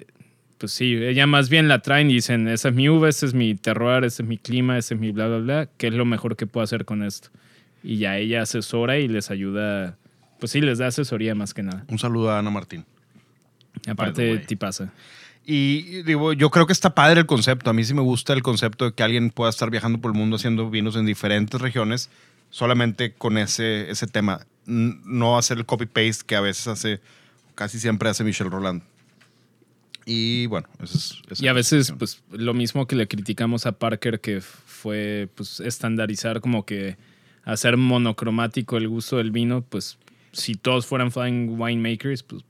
pues 0.56 0.72
sí, 0.72 0.94
ella 0.94 1.26
más 1.26 1.50
bien 1.50 1.68
la 1.68 1.80
traen 1.80 2.10
y 2.10 2.14
dicen, 2.14 2.48
esa 2.48 2.70
es 2.70 2.74
mi 2.74 2.88
uva, 2.88 3.10
este 3.10 3.26
es 3.26 3.34
mi 3.34 3.54
terroir, 3.54 4.04
este 4.04 4.22
es 4.22 4.28
mi 4.28 4.38
clima, 4.38 4.78
este 4.78 4.94
es 4.94 5.00
mi 5.00 5.12
bla, 5.12 5.28
bla, 5.28 5.38
bla, 5.38 5.68
¿qué 5.76 5.88
es 5.88 5.92
lo 5.92 6.06
mejor 6.06 6.36
que 6.36 6.46
puedo 6.46 6.64
hacer 6.64 6.86
con 6.86 7.02
esto? 7.02 7.28
Y 7.82 7.98
ya 7.98 8.16
ella 8.16 8.42
asesora 8.42 8.98
y 8.98 9.08
les 9.08 9.30
ayuda, 9.30 9.98
pues 10.44 10.50
sí, 10.50 10.60
les 10.60 10.76
da 10.76 10.88
asesoría 10.88 11.34
más 11.34 11.54
que 11.54 11.62
nada. 11.62 11.86
Un 11.88 11.98
saludo 11.98 12.30
a 12.30 12.38
Ana 12.38 12.50
Martín. 12.50 12.84
Aparte, 13.88 14.36
ti 14.40 14.56
pasa. 14.56 14.92
Y 15.42 16.02
digo, 16.02 16.34
yo 16.34 16.50
creo 16.50 16.66
que 16.66 16.74
está 16.74 16.94
padre 16.94 17.20
el 17.20 17.26
concepto. 17.26 17.70
A 17.70 17.72
mí 17.72 17.82
sí 17.82 17.94
me 17.94 18.02
gusta 18.02 18.34
el 18.34 18.42
concepto 18.42 18.84
de 18.84 18.92
que 18.92 19.02
alguien 19.02 19.30
pueda 19.30 19.48
estar 19.48 19.70
viajando 19.70 20.02
por 20.02 20.10
el 20.10 20.18
mundo 20.18 20.36
haciendo 20.36 20.68
vinos 20.68 20.96
en 20.96 21.06
diferentes 21.06 21.58
regiones 21.58 22.10
solamente 22.50 23.14
con 23.14 23.38
ese, 23.38 23.90
ese 23.90 24.06
tema. 24.06 24.46
No 24.66 25.38
hacer 25.38 25.56
el 25.56 25.64
copy-paste 25.64 26.26
que 26.26 26.36
a 26.36 26.42
veces 26.42 26.66
hace, 26.66 27.00
casi 27.54 27.80
siempre 27.80 28.10
hace 28.10 28.22
Michel 28.22 28.50
Roland. 28.50 28.82
Y 30.04 30.44
bueno, 30.48 30.68
eso 30.82 30.98
es... 30.98 31.22
esa 31.30 31.42
Y 31.42 31.48
a 31.48 31.54
veces, 31.54 31.94
pues, 31.98 32.22
lo 32.32 32.52
mismo 32.52 32.86
que 32.86 32.96
le 32.96 33.08
criticamos 33.08 33.64
a 33.64 33.72
Parker, 33.72 34.20
que 34.20 34.42
fue, 34.42 35.30
pues, 35.36 35.60
estandarizar 35.60 36.42
como 36.42 36.66
que 36.66 36.98
hacer 37.44 37.78
monocromático 37.78 38.76
el 38.76 38.88
gusto 38.88 39.16
del 39.16 39.30
vino, 39.30 39.62
pues, 39.62 39.96
si 40.34 40.54
todos 40.54 40.84
fueran 40.86 41.10
flying 41.10 41.58
winemakers, 41.58 42.22
pues, 42.22 42.44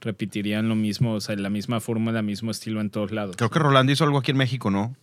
repetirían 0.00 0.68
lo 0.68 0.74
mismo, 0.74 1.14
o 1.14 1.20
sea, 1.20 1.36
la 1.36 1.50
misma 1.50 1.80
fórmula, 1.80 2.20
el 2.20 2.24
mismo 2.26 2.50
estilo 2.50 2.80
en 2.80 2.88
todos 2.90 3.10
lados. 3.12 3.36
Creo 3.36 3.50
que 3.50 3.58
Roland 3.58 3.88
hizo 3.90 4.04
algo 4.04 4.18
aquí 4.18 4.30
en 4.30 4.36
México, 4.38 4.70
¿no? 4.70 4.94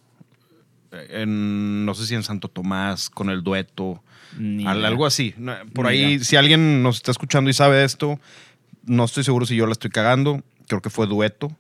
En, 0.92 1.86
no 1.86 1.94
sé 1.94 2.06
si 2.06 2.16
en 2.16 2.24
Santo 2.24 2.48
Tomás, 2.50 3.10
con 3.10 3.30
el 3.30 3.44
dueto. 3.44 4.04
Al- 4.66 4.86
algo 4.86 5.06
así. 5.06 5.34
Por 5.74 5.86
Ni 5.86 5.92
ahí, 5.92 6.04
idea. 6.14 6.24
si 6.26 6.36
alguien 6.36 6.84
nos 6.84 6.98
está 6.98 7.12
escuchando 7.12 7.50
y 7.50 7.54
sabe 7.54 7.84
esto, 7.84 8.20
no 8.86 9.06
estoy 9.06 9.24
seguro 9.24 9.46
si 9.46 9.56
yo 9.56 9.66
la 9.66 9.72
estoy 9.72 9.90
cagando. 9.90 10.44
Creo 10.68 10.82
que 10.82 10.90
fue 10.90 11.08
dueto 11.08 11.56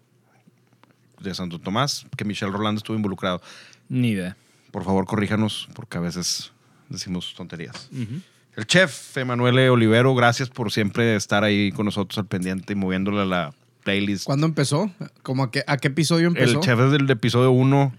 de 1.21 1.33
Santo 1.33 1.59
Tomás, 1.59 2.05
que 2.17 2.25
Michelle 2.25 2.51
Roland 2.51 2.77
estuvo 2.77 2.95
involucrado. 2.97 3.41
Ni 3.89 4.09
idea. 4.09 4.35
Por 4.71 4.83
favor, 4.83 5.05
corríjanos, 5.05 5.67
porque 5.73 5.97
a 5.97 6.01
veces 6.01 6.51
decimos 6.89 7.33
tonterías. 7.35 7.89
El 8.61 8.67
chef 8.67 9.17
Emanuele 9.17 9.71
Olivero, 9.71 10.13
gracias 10.13 10.47
por 10.49 10.71
siempre 10.71 11.15
estar 11.15 11.43
ahí 11.43 11.71
con 11.71 11.83
nosotros 11.87 12.19
al 12.19 12.27
pendiente 12.27 12.73
y 12.73 12.75
moviéndole 12.75 13.21
a 13.21 13.25
la 13.25 13.53
playlist. 13.83 14.25
¿Cuándo 14.25 14.45
empezó? 14.45 14.91
¿Cómo 15.23 15.45
a, 15.45 15.49
qué, 15.49 15.63
¿A 15.65 15.77
qué 15.77 15.87
episodio 15.87 16.27
empezó? 16.27 16.59
El 16.59 16.59
chef 16.59 16.77
desde 16.77 16.97
el 16.97 17.09
episodio 17.09 17.49
1 17.49 17.91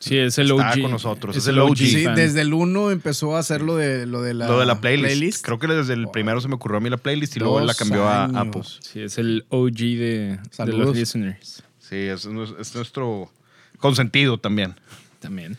Sí, 0.00 0.18
es 0.18 0.36
el 0.38 0.50
Está 0.50 0.72
OG. 0.72 0.82
con 0.82 0.90
nosotros, 0.90 1.36
es 1.36 1.46
el 1.46 1.56
OG. 1.60 1.76
Sí, 1.76 2.04
desde 2.16 2.40
el 2.40 2.52
1 2.52 2.90
empezó 2.90 3.36
a 3.36 3.38
hacer 3.38 3.62
lo 3.62 3.76
de, 3.76 4.04
lo 4.06 4.22
de 4.22 4.34
la, 4.34 4.48
lo 4.48 4.58
de 4.58 4.66
la 4.66 4.80
playlist. 4.80 5.44
Creo 5.44 5.60
que 5.60 5.68
desde 5.68 5.94
el 5.94 6.08
primero 6.08 6.40
se 6.40 6.48
me 6.48 6.56
ocurrió 6.56 6.78
a 6.78 6.80
mí 6.80 6.90
la 6.90 6.96
playlist 6.96 7.36
y 7.36 7.38
luego 7.38 7.60
él 7.60 7.68
la 7.68 7.72
Dos 7.72 7.78
cambió 7.78 8.08
a. 8.08 8.24
Apple. 8.24 8.62
Sí, 8.80 9.02
es 9.02 9.18
el 9.18 9.46
OG 9.50 9.70
de, 9.70 10.40
los 10.66 10.96
listeners. 10.96 11.62
Sí, 11.78 11.94
es, 11.94 12.26
es 12.58 12.74
nuestro 12.74 13.30
consentido 13.78 14.38
también. 14.38 14.74
También. 15.20 15.56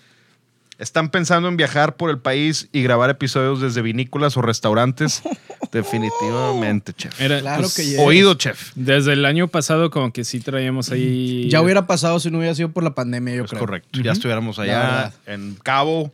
¿Están 0.84 1.10
pensando 1.10 1.48
en 1.48 1.58
viajar 1.58 1.96
por 1.96 2.10
el 2.10 2.20
país 2.20 2.68
y 2.72 2.84
grabar 2.84 3.10
episodios 3.10 3.62
desde 3.62 3.82
vinícolas 3.82 4.38
o 4.38 4.42
restaurantes? 4.42 5.24
Definitivamente, 5.72 6.94
chef. 6.94 7.20
Era, 7.20 7.40
Claro 7.40 7.62
pues, 7.64 7.76
que 7.76 7.90
ya. 7.92 8.02
Oído, 8.02 8.34
chef. 8.36 8.72
Desde 8.76 9.14
el 9.14 9.26
año 9.26 9.48
pasado 9.48 9.90
como 9.90 10.12
que 10.14 10.24
sí 10.24 10.40
traíamos 10.40 10.92
ahí... 10.92 11.50
Ya 11.50 11.62
hubiera 11.62 11.88
pasado 11.88 12.20
si 12.20 12.30
no 12.30 12.38
hubiera 12.40 12.54
sido 12.56 12.70
por 12.70 12.84
la 12.84 12.94
pandemia, 12.94 13.36
yo 13.36 13.44
Es 13.46 13.50
creo. 13.50 13.60
correcto. 13.62 14.00
Ya 14.02 14.12
estuviéramos 14.12 14.60
allá 14.60 15.12
en 15.26 15.56
Cabo. 15.64 16.12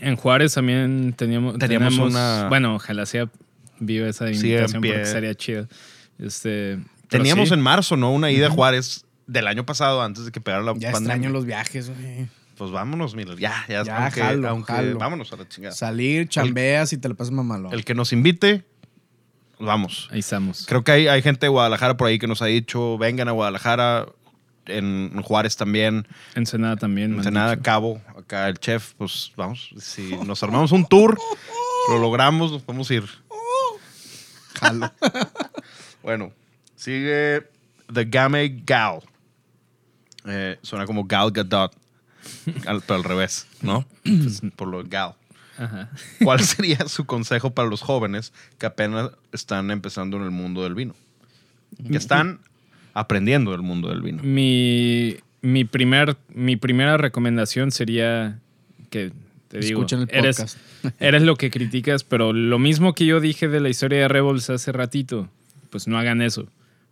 En 0.00 0.16
Juárez 0.16 0.54
también 0.54 1.14
teníamos... 1.16 1.58
Teníamos 1.58 1.94
tenemos- 1.94 2.10
una- 2.12 2.48
Bueno, 2.48 2.76
ojalá 2.76 3.06
sea 3.06 3.28
viva 3.80 4.08
esa 4.08 4.30
invitación 4.30 4.82
porque 4.82 5.06
sería 5.06 5.34
chido. 5.34 5.66
Este, 6.18 6.78
Teníamos 7.08 7.48
sí. 7.48 7.54
en 7.54 7.60
marzo, 7.60 7.96
¿no? 7.96 8.12
Una 8.12 8.30
ida 8.30 8.46
a 8.48 8.50
Juárez 8.50 9.04
del 9.26 9.46
año 9.46 9.64
pasado, 9.66 10.02
antes 10.02 10.24
de 10.26 10.32
que 10.32 10.40
pegara 10.40 10.62
la 10.62 10.72
Ya 10.74 10.92
pandemia. 10.92 11.14
extraño 11.14 11.30
los 11.30 11.44
viajes, 11.46 11.90
güey. 11.90 12.28
Pues 12.56 12.70
vámonos, 12.70 13.14
mira. 13.14 13.34
Ya, 13.34 13.64
ya. 13.68 13.82
Ya, 13.84 14.04
aunque, 14.04 14.20
jalo, 14.20 14.48
aunque- 14.48 14.72
jalo. 14.72 14.98
Vámonos 14.98 15.32
a 15.32 15.36
la 15.36 15.48
chingada. 15.48 15.74
Salir, 15.74 16.28
chambeas 16.28 16.92
y 16.92 16.98
te 16.98 17.08
la 17.08 17.14
pasas 17.14 17.32
mamalón. 17.32 17.72
El 17.72 17.84
que 17.84 17.94
nos 17.94 18.12
invite, 18.12 18.64
vamos. 19.58 20.08
Ahí 20.12 20.20
estamos. 20.20 20.66
Creo 20.66 20.84
que 20.84 20.92
hay, 20.92 21.08
hay 21.08 21.22
gente 21.22 21.46
de 21.46 21.50
Guadalajara 21.50 21.96
por 21.96 22.08
ahí 22.08 22.18
que 22.18 22.26
nos 22.26 22.42
ha 22.42 22.46
dicho, 22.46 22.96
vengan 22.98 23.28
a 23.28 23.32
Guadalajara, 23.32 24.06
en, 24.66 25.20
Juárez 25.22 25.56
también, 25.56 26.06
Ensenada 26.34 26.76
también. 26.76 27.14
Ensenada. 27.14 27.60
Cabo, 27.60 28.00
acá 28.16 28.48
el 28.48 28.58
chef, 28.58 28.94
pues 28.94 29.32
vamos, 29.36 29.74
si 29.78 30.16
nos 30.24 30.42
armamos 30.42 30.72
un 30.72 30.86
tour, 30.86 31.18
lo 31.88 31.98
logramos, 31.98 32.52
nos 32.52 32.62
podemos 32.62 32.90
ir. 32.90 33.04
Jalo. 34.60 34.92
Bueno, 36.02 36.32
sigue 36.76 37.48
The 37.90 38.04
Game 38.04 38.62
Gal. 38.66 39.00
Eh, 40.26 40.58
suena 40.60 40.84
como 40.84 41.04
Gal 41.04 41.30
Gadot, 41.30 41.74
al- 42.66 42.82
pero 42.82 42.96
al 42.96 43.04
revés, 43.04 43.46
¿no? 43.62 43.86
Pues, 44.02 44.42
por 44.56 44.68
lo 44.68 44.82
de 44.82 44.88
Gal. 44.88 45.14
Ajá. 45.56 45.88
¿Cuál 46.22 46.40
sería 46.40 46.78
su 46.88 47.04
consejo 47.06 47.50
para 47.54 47.68
los 47.68 47.80
jóvenes 47.80 48.32
que 48.58 48.66
apenas 48.66 49.10
están 49.32 49.70
empezando 49.70 50.16
en 50.16 50.24
el 50.24 50.30
mundo 50.30 50.62
del 50.64 50.74
vino? 50.74 50.94
Que 51.90 51.96
están 51.96 52.40
aprendiendo 52.92 53.50
del 53.52 53.62
mundo 53.62 53.88
del 53.88 54.00
vino. 54.02 54.22
Mi, 54.22 55.16
mi, 55.42 55.64
primer, 55.64 56.16
mi 56.28 56.56
primera 56.56 56.96
recomendación 56.96 57.70
sería 57.72 58.38
que 58.90 59.12
te 59.48 59.58
digo, 59.58 59.80
Escuchen 59.80 60.02
el 60.02 60.08
eres, 60.10 60.36
podcast. 60.36 60.58
eres 61.00 61.22
lo 61.22 61.36
que 61.36 61.50
criticas, 61.50 62.02
pero 62.04 62.32
lo 62.32 62.58
mismo 62.58 62.94
que 62.94 63.06
yo 63.06 63.20
dije 63.20 63.48
de 63.48 63.60
la 63.60 63.68
historia 63.68 63.98
de 64.00 64.08
Rebels 64.08 64.50
hace 64.50 64.72
ratito, 64.72 65.28
pues 65.70 65.86
no 65.88 65.98
hagan 65.98 66.22
eso. 66.22 66.42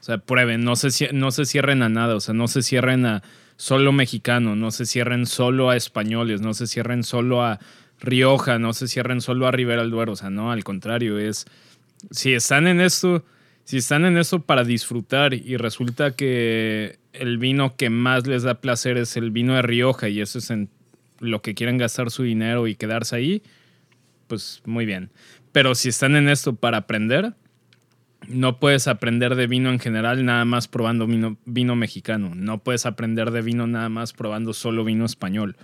O 0.01 0.05
sea, 0.05 0.19
prueben, 0.19 0.65
no 0.65 0.75
se, 0.77 1.13
no 1.13 1.31
se 1.31 1.45
cierren 1.47 1.83
a 1.83 1.89
nada, 1.89 2.17
o 2.17 2.21
sea, 2.21 2.35
no 2.35 2.49
se 2.49 2.63
cierren 2.63 3.07
a 3.07 3.23
solo 3.57 3.93
mexicano, 3.93 4.57
no 4.57 4.71
se 4.71 4.87
cierren 4.87 5.27
solo 5.27 5.71
a 5.71 5.77
españoles, 5.77 6.41
no 6.41 6.55
se 6.55 6.67
cierren 6.67 7.05
solo 7.05 7.43
a 7.43 7.59
Rioja, 8.01 8.59
no 8.59 8.73
se 8.73 8.89
cierren 8.89 9.21
solo 9.21 9.47
a 9.47 9.53
Ribera 9.53 9.83
del 9.83 9.91
Duero, 9.91 10.13
o 10.13 10.17
sea, 10.17 10.31
no, 10.31 10.51
al 10.51 10.65
contrario, 10.65 11.19
es, 11.19 11.47
si 12.11 12.35
están 12.35 12.67
en 12.67 12.81
esto, 12.81 13.25
si 13.65 13.79
están 13.79 14.05
en 14.05 14.19
esto 14.19 14.41
para 14.41 14.65
disfrutar 14.65 15.35
y 15.35 15.57
resulta 15.57 16.17
que 16.17 16.99
el 17.13 17.39
vino 17.39 17.77
que 17.77 17.91
más 17.91 18.27
les 18.27 18.43
da 18.43 18.61
placer 18.61 18.97
es 18.97 19.17
el 19.17 19.31
vino 19.31 19.55
de 19.55 19.63
Rioja 19.63 20.09
y 20.09 20.21
eso 20.21 20.39
es 20.39 20.51
en 20.51 20.69
lo 21.21 21.43
que 21.43 21.55
quieren 21.55 21.79
gastar 21.79 22.11
su 22.11 22.25
dinero 22.25 22.67
y 22.67 22.75
quedarse 22.75 23.15
ahí, 23.17 23.43
pues 24.27 24.63
muy 24.65 24.87
bien. 24.87 25.11
Pero 25.53 25.75
si 25.75 25.91
están 25.91 26.17
en 26.17 26.29
esto 26.29 26.57
para 26.57 26.79
aprender, 26.79 27.35
no 28.29 28.59
puedes 28.59 28.89
aprender 28.89 29.35
de 29.35 29.47
vino 29.47 29.71
en 29.71 29.79
general 29.79 30.25
nada 30.25 30.45
más 30.45 30.69
probando 30.69 31.07
vino, 31.07 31.77
mexicano. 31.77 32.33
No 32.35 32.59
puedes 32.59 32.87
aprender 32.87 33.31
de 33.31 33.43
vino 33.43 33.67
nada 33.67 33.89
más 33.89 34.13
probando 34.13 34.53
solo 34.53 34.85
vino 34.85 35.05
español. 35.05 35.57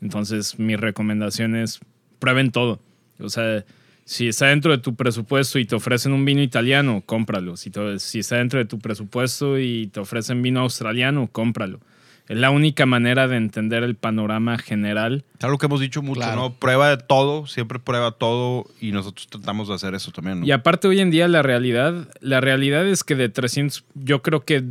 Entonces, 0.00 0.58
mi 0.58 0.76
recomendación 0.76 1.56
es 1.56 1.80
prueben 2.18 2.50
todo. 2.50 2.80
O 3.18 3.28
sea, 3.28 3.64
si 4.04 4.28
está 4.28 4.46
dentro 4.46 4.72
de 4.72 4.78
tu 4.78 4.94
presupuesto 4.94 5.58
y 5.58 5.64
te 5.64 5.74
ofrecen 5.74 6.12
un 6.12 6.24
vino 6.24 6.42
italiano, 6.42 7.02
cómpralo. 7.06 7.56
Si, 7.56 7.70
si 7.98 8.18
está 8.18 8.36
dentro 8.36 8.58
de 8.58 8.64
tu 8.64 8.78
presupuesto 8.78 9.58
y 9.58 9.86
te 9.86 10.00
ofrecen 10.00 10.42
vino 10.42 10.60
australiano, 10.60 11.28
cómpralo. 11.30 11.80
Es 12.28 12.38
la 12.38 12.50
única 12.50 12.86
manera 12.86 13.28
de 13.28 13.36
entender 13.36 13.82
el 13.82 13.94
panorama 13.96 14.56
general. 14.58 15.24
Es 15.38 15.44
algo 15.44 15.58
que 15.58 15.66
hemos 15.66 15.80
dicho 15.80 16.02
mucho, 16.02 16.20
Claro. 16.20 16.40
¿no? 16.40 16.54
Prueba 16.54 16.88
de 16.88 16.96
todo, 16.96 17.46
siempre 17.46 17.78
prueba 17.78 18.12
todo 18.12 18.66
y 18.80 18.92
nosotros 18.92 19.26
tratamos 19.28 19.68
de 19.68 19.74
hacer 19.74 19.94
eso 19.94 20.12
también, 20.12 20.40
¿no? 20.40 20.46
Y 20.46 20.52
aparte 20.52 20.88
hoy 20.88 21.00
en 21.00 21.10
día 21.10 21.28
la 21.28 21.42
realidad, 21.42 22.08
la 22.20 22.40
realidad 22.40 22.86
es 22.86 23.04
que 23.04 23.16
de 23.16 23.28
300, 23.28 23.84
yo 23.94 24.22
creo 24.22 24.44
que 24.44 24.64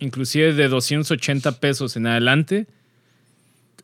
inclusive 0.00 0.52
de 0.52 0.68
280 0.68 1.60
pesos 1.60 1.96
en 1.96 2.06
adelante, 2.06 2.66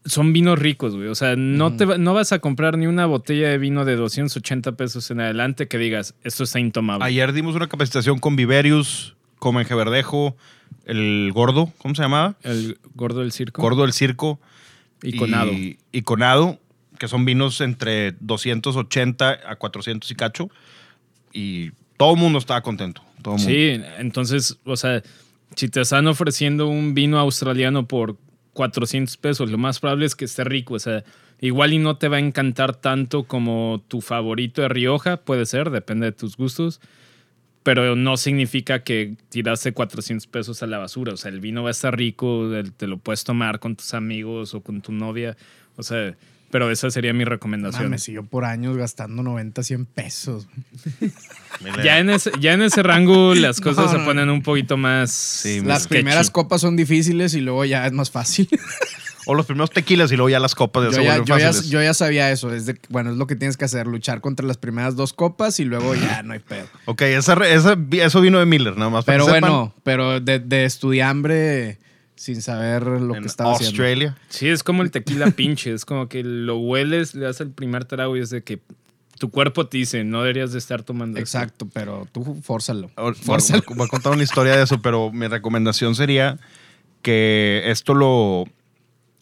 son 0.04 0.32
vinos 0.32 0.58
ricos, 0.58 0.96
güey. 0.96 1.08
O 1.08 1.14
sea, 1.14 1.36
no, 1.36 1.76
te 1.76 1.86
no 1.98 2.14
vas 2.14 2.32
a 2.32 2.38
comprar 2.38 2.78
ni 2.78 2.86
una 2.86 3.06
botella 3.06 3.48
de 3.48 3.58
vino 3.58 3.84
de 3.84 3.96
280 3.96 4.72
pesos 4.72 5.10
en 5.10 5.20
adelante 5.20 5.68
que 5.68 5.78
digas, 5.78 6.14
esto 6.24 6.44
está 6.44 6.58
intomable. 6.58 7.04
Ayer 7.04 7.32
dimos 7.32 7.54
una 7.54 7.68
capacitación 7.68 8.18
con 8.18 8.34
Viverius, 8.36 9.14
con 9.40 9.56
Menjeverdejo, 9.56 10.36
el 10.84 11.32
gordo, 11.34 11.72
¿cómo 11.78 11.96
se 11.96 12.02
llamaba? 12.02 12.36
El 12.44 12.78
gordo 12.94 13.20
del 13.20 13.32
circo. 13.32 13.60
Gordo 13.60 13.82
del 13.82 13.92
circo. 13.92 14.38
y 15.02 15.16
conado. 15.16 15.50
Y, 15.50 15.78
y 15.90 16.02
conado, 16.02 16.60
que 16.98 17.08
son 17.08 17.24
vinos 17.24 17.60
entre 17.60 18.12
280 18.20 19.40
a 19.44 19.56
400 19.56 20.08
y 20.08 20.14
cacho. 20.14 20.50
Y 21.32 21.70
todo 21.96 22.14
el 22.14 22.20
mundo 22.20 22.38
estaba 22.38 22.60
contento. 22.60 23.02
Todo 23.22 23.34
el 23.34 23.40
mundo. 23.40 23.52
Sí, 23.52 23.82
entonces, 23.98 24.58
o 24.64 24.76
sea, 24.76 25.02
si 25.56 25.68
te 25.68 25.80
están 25.80 26.06
ofreciendo 26.06 26.68
un 26.68 26.94
vino 26.94 27.18
australiano 27.18 27.88
por 27.88 28.16
400 28.52 29.16
pesos, 29.16 29.50
lo 29.50 29.58
más 29.58 29.80
probable 29.80 30.06
es 30.06 30.14
que 30.14 30.26
esté 30.26 30.44
rico. 30.44 30.74
O 30.74 30.78
sea, 30.78 31.02
igual 31.40 31.72
y 31.72 31.78
no 31.78 31.96
te 31.96 32.08
va 32.08 32.18
a 32.18 32.20
encantar 32.20 32.76
tanto 32.76 33.24
como 33.24 33.82
tu 33.88 34.02
favorito 34.02 34.60
de 34.62 34.68
Rioja, 34.68 35.16
puede 35.18 35.46
ser, 35.46 35.70
depende 35.70 36.06
de 36.06 36.12
tus 36.12 36.36
gustos. 36.36 36.80
Pero 37.62 37.94
no 37.94 38.16
significa 38.16 38.82
que 38.82 39.16
tiraste 39.28 39.72
400 39.72 40.26
pesos 40.26 40.62
a 40.62 40.66
la 40.66 40.78
basura. 40.78 41.12
O 41.12 41.16
sea, 41.16 41.30
el 41.30 41.40
vino 41.40 41.62
va 41.62 41.68
a 41.68 41.72
estar 41.72 41.96
rico, 41.96 42.50
te 42.76 42.86
lo 42.86 42.96
puedes 42.98 43.24
tomar 43.24 43.60
con 43.60 43.76
tus 43.76 43.92
amigos 43.92 44.54
o 44.54 44.62
con 44.62 44.80
tu 44.80 44.92
novia. 44.92 45.36
O 45.76 45.82
sea, 45.82 46.14
pero 46.50 46.70
esa 46.70 46.90
sería 46.90 47.12
mi 47.12 47.24
recomendación. 47.24 47.84
Mames, 47.84 48.08
y 48.08 48.12
yo 48.14 48.24
por 48.24 48.44
años 48.44 48.76
gastando 48.76 49.22
90, 49.22 49.62
100 49.62 49.86
pesos. 49.86 50.48
Ya 51.84 51.98
en, 51.98 52.10
ese, 52.10 52.32
ya 52.40 52.54
en 52.54 52.62
ese 52.62 52.82
rango 52.82 53.34
las 53.34 53.60
cosas 53.60 53.92
No, 53.92 53.98
se 53.98 54.04
ponen 54.04 54.30
un 54.30 54.42
poquito 54.42 54.76
más. 54.76 55.12
Sí, 55.12 55.60
Las 55.60 55.82
sketchy. 55.84 55.94
primeras 56.02 56.30
copas 56.30 56.62
son 56.62 56.76
difíciles 56.76 57.34
y 57.34 57.40
luego 57.40 57.64
ya 57.66 57.86
es 57.86 57.92
más 57.92 58.10
fácil. 58.10 58.48
O 59.30 59.34
los 59.34 59.46
primeros 59.46 59.70
tequilas 59.70 60.10
y 60.10 60.16
luego 60.16 60.28
ya 60.28 60.40
las 60.40 60.54
copas 60.54 60.82
ya 60.84 60.88
Yo 60.90 60.94
se 60.96 61.04
ya, 61.04 61.16
yo, 61.18 61.38
ya, 61.38 61.46
fáciles. 61.46 61.70
yo 61.70 61.82
ya 61.82 61.94
sabía 61.94 62.30
eso. 62.32 62.52
Es 62.52 62.66
de- 62.66 62.80
bueno, 62.88 63.10
es 63.10 63.16
lo 63.16 63.26
que 63.26 63.36
tienes 63.36 63.56
que 63.56 63.64
hacer, 63.64 63.86
luchar 63.86 64.20
contra 64.20 64.44
las 64.46 64.56
primeras 64.56 64.96
dos 64.96 65.12
copas 65.12 65.60
y 65.60 65.64
luego 65.64 65.94
ya 65.94 66.22
no 66.24 66.32
hay 66.32 66.40
pedo. 66.40 66.66
Ok, 66.86 67.02
esa, 67.02 67.34
esa- 67.46 67.76
eso 67.92 68.20
vino 68.20 68.38
de 68.40 68.46
Miller, 68.46 68.76
nada 68.76 68.90
más. 68.90 69.04
para 69.04 69.18
Pero 69.18 69.26
sepan, 69.26 69.40
bueno, 69.40 69.74
pero 69.84 70.20
de, 70.20 70.38
de 70.40 70.64
estudiambre 70.64 71.78
sin 72.16 72.42
saber 72.42 72.82
lo 72.86 73.14
en 73.16 73.22
que 73.22 73.28
estaba 73.28 73.52
haciendo. 73.52 73.70
Australia. 73.82 74.16
Sí, 74.28 74.48
es 74.48 74.62
como 74.62 74.82
el 74.82 74.90
tequila 74.90 75.30
pinche. 75.30 75.72
Es 75.72 75.84
como 75.84 76.08
que 76.08 76.22
lo 76.22 76.58
hueles, 76.58 77.14
le 77.14 77.24
das 77.24 77.40
el 77.40 77.50
primer 77.50 77.84
trago 77.86 78.16
y 78.16 78.20
es 78.20 78.30
de 78.30 78.42
que 78.42 78.60
tu 79.18 79.30
cuerpo 79.30 79.66
te 79.68 79.78
dice, 79.78 80.02
no 80.04 80.20
deberías 80.22 80.52
de 80.52 80.58
estar 80.58 80.82
tomando. 80.82 81.18
esto". 81.18 81.38
Exacto, 81.38 81.68
pero 81.72 82.06
tú 82.10 82.36
fórzalo. 82.42 82.90
Voy 82.96 83.86
a 83.86 83.88
contar 83.88 84.12
una 84.12 84.22
historia 84.22 84.56
de 84.56 84.64
eso, 84.64 84.82
pero 84.82 85.10
mi 85.12 85.28
recomendación 85.28 85.94
sería 85.94 86.38
que 87.02 87.62
esto 87.66 87.94
lo, 87.94 88.44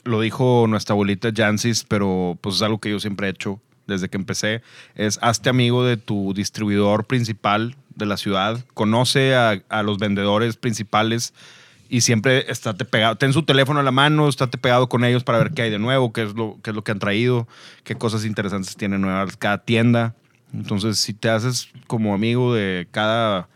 lo 0.09 0.21
dijo 0.21 0.67
nuestra 0.69 0.95
abuelita 0.95 1.31
Jancis, 1.35 1.85
pero 1.85 2.39
pues 2.41 2.57
es 2.57 2.63
algo 2.63 2.79
que 2.79 2.91
yo 2.91 2.99
siempre 2.99 3.27
he 3.27 3.31
hecho 3.31 3.61
desde 3.87 4.09
que 4.09 4.17
empecé, 4.17 4.63
es 4.95 5.19
hazte 5.23 5.49
amigo 5.49 5.85
de 5.85 5.97
tu 5.97 6.35
distribuidor 6.35 7.07
principal 7.07 7.77
de 7.95 8.07
la 8.07 8.17
ciudad, 8.17 8.65
conoce 8.75 9.35
a, 9.35 9.63
a 9.69 9.83
los 9.83 9.99
vendedores 9.99 10.57
principales 10.57 11.33
y 11.89 12.03
siempre 12.03 12.51
estate 12.51 12.85
pegado, 12.85 13.17
ten 13.17 13.33
su 13.33 13.43
teléfono 13.45 13.81
a 13.81 13.83
la 13.83 13.91
mano, 13.91 14.29
estate 14.29 14.59
pegado 14.59 14.89
con 14.89 15.05
ellos 15.05 15.25
para 15.25 15.39
ver 15.39 15.53
qué 15.53 15.63
hay 15.63 15.71
de 15.71 15.79
nuevo, 15.79 16.13
qué 16.13 16.23
es 16.23 16.35
lo, 16.35 16.59
qué 16.63 16.71
es 16.71 16.77
lo 16.77 16.85
que 16.85 16.93
han 16.93 16.99
traído, 16.99 17.49
qué 17.85 17.95
cosas 17.95 18.25
interesantes 18.25 18.77
tiene 18.77 18.99
nuevas 18.99 19.37
cada 19.37 19.59
tienda. 19.59 20.15
Entonces, 20.53 20.99
si 20.99 21.15
te 21.15 21.29
haces 21.31 21.69
como 21.87 22.15
amigo 22.15 22.55
de 22.55 22.89
cada, 22.91 23.49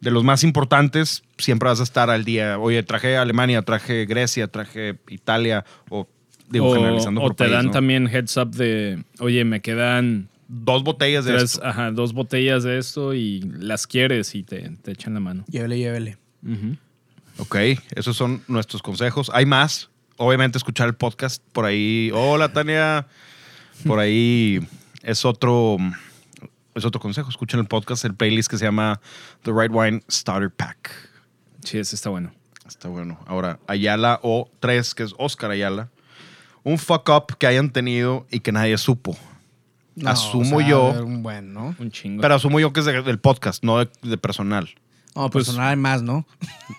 de 0.00 0.10
los 0.10 0.24
más 0.24 0.44
importantes, 0.44 1.22
siempre 1.38 1.68
vas 1.68 1.80
a 1.80 1.82
estar 1.82 2.10
al 2.10 2.24
día. 2.24 2.58
Oye, 2.58 2.82
traje 2.82 3.16
Alemania, 3.16 3.62
traje 3.62 4.06
Grecia, 4.06 4.48
traje 4.48 4.98
Italia, 5.08 5.64
o 5.88 6.08
digo, 6.48 6.70
o 6.70 6.74
generalizando 6.74 7.20
o 7.20 7.24
por 7.24 7.34
te 7.34 7.44
país, 7.44 7.52
dan 7.52 7.66
¿no? 7.66 7.70
también 7.72 8.06
heads 8.06 8.36
up 8.36 8.50
de, 8.50 9.04
oye, 9.20 9.44
me 9.44 9.60
quedan 9.60 10.28
dos 10.48 10.82
botellas 10.82 11.24
de 11.24 11.32
tres, 11.32 11.54
esto. 11.54 11.64
ajá, 11.66 11.90
dos 11.92 12.12
botellas 12.12 12.64
de 12.64 12.78
esto 12.78 13.14
y 13.14 13.40
las 13.58 13.86
quieres 13.86 14.34
y 14.34 14.42
te, 14.42 14.70
te 14.82 14.92
echan 14.92 15.14
la 15.14 15.20
mano. 15.20 15.44
Llévele, 15.48 15.78
llévele. 15.78 16.16
Ujú. 16.44 16.76
Ok, 17.38 17.56
esos 17.94 18.16
son 18.16 18.42
nuestros 18.48 18.82
consejos. 18.82 19.30
Hay 19.32 19.46
más. 19.46 19.90
Obviamente 20.16 20.58
escuchar 20.58 20.88
el 20.88 20.94
podcast 20.94 21.42
por 21.52 21.64
ahí. 21.64 22.10
Hola, 22.12 22.52
Tania. 22.52 23.06
Por 23.86 23.98
ahí 23.98 24.60
es 25.02 25.24
otro, 25.24 25.78
es 26.74 26.84
otro 26.84 27.00
consejo. 27.00 27.28
Escuchen 27.30 27.60
el 27.60 27.66
podcast, 27.66 28.04
el 28.04 28.14
playlist 28.14 28.50
que 28.50 28.58
se 28.58 28.64
llama 28.64 29.00
The 29.42 29.52
Right 29.52 29.70
Wine 29.72 30.02
Starter 30.10 30.50
Pack. 30.50 30.90
Sí, 31.64 31.78
ese 31.78 31.94
está 31.96 32.10
bueno. 32.10 32.32
Está 32.66 32.88
bueno. 32.88 33.18
Ahora, 33.26 33.58
Ayala 33.66 34.20
o 34.22 34.50
3, 34.60 34.94
que 34.94 35.02
es 35.02 35.14
Oscar 35.18 35.50
Ayala. 35.50 35.88
Un 36.62 36.78
fuck 36.78 37.08
up 37.08 37.36
que 37.38 37.46
hayan 37.46 37.70
tenido 37.70 38.26
y 38.30 38.40
que 38.40 38.52
nadie 38.52 38.76
supo. 38.78 39.16
No, 39.96 40.10
Asumo 40.10 40.58
o 40.58 40.60
sea, 40.60 40.68
yo. 40.68 41.04
Un 41.04 41.22
buen, 41.22 41.52
¿no? 41.52 41.74
Un 41.78 41.90
chingo. 41.90 42.22
Pero 42.22 42.34
asumo 42.36 42.60
yo 42.60 42.72
que 42.72 42.80
es 42.80 42.86
de- 42.86 43.02
del 43.02 43.18
podcast, 43.18 43.64
no 43.64 43.78
de, 43.78 43.90
de 44.02 44.16
personal. 44.18 44.70
No, 45.16 45.28
Pues- 45.28 45.46
personal 45.46 45.70
hay 45.70 45.76
más, 45.76 46.02
¿no? 46.02 46.24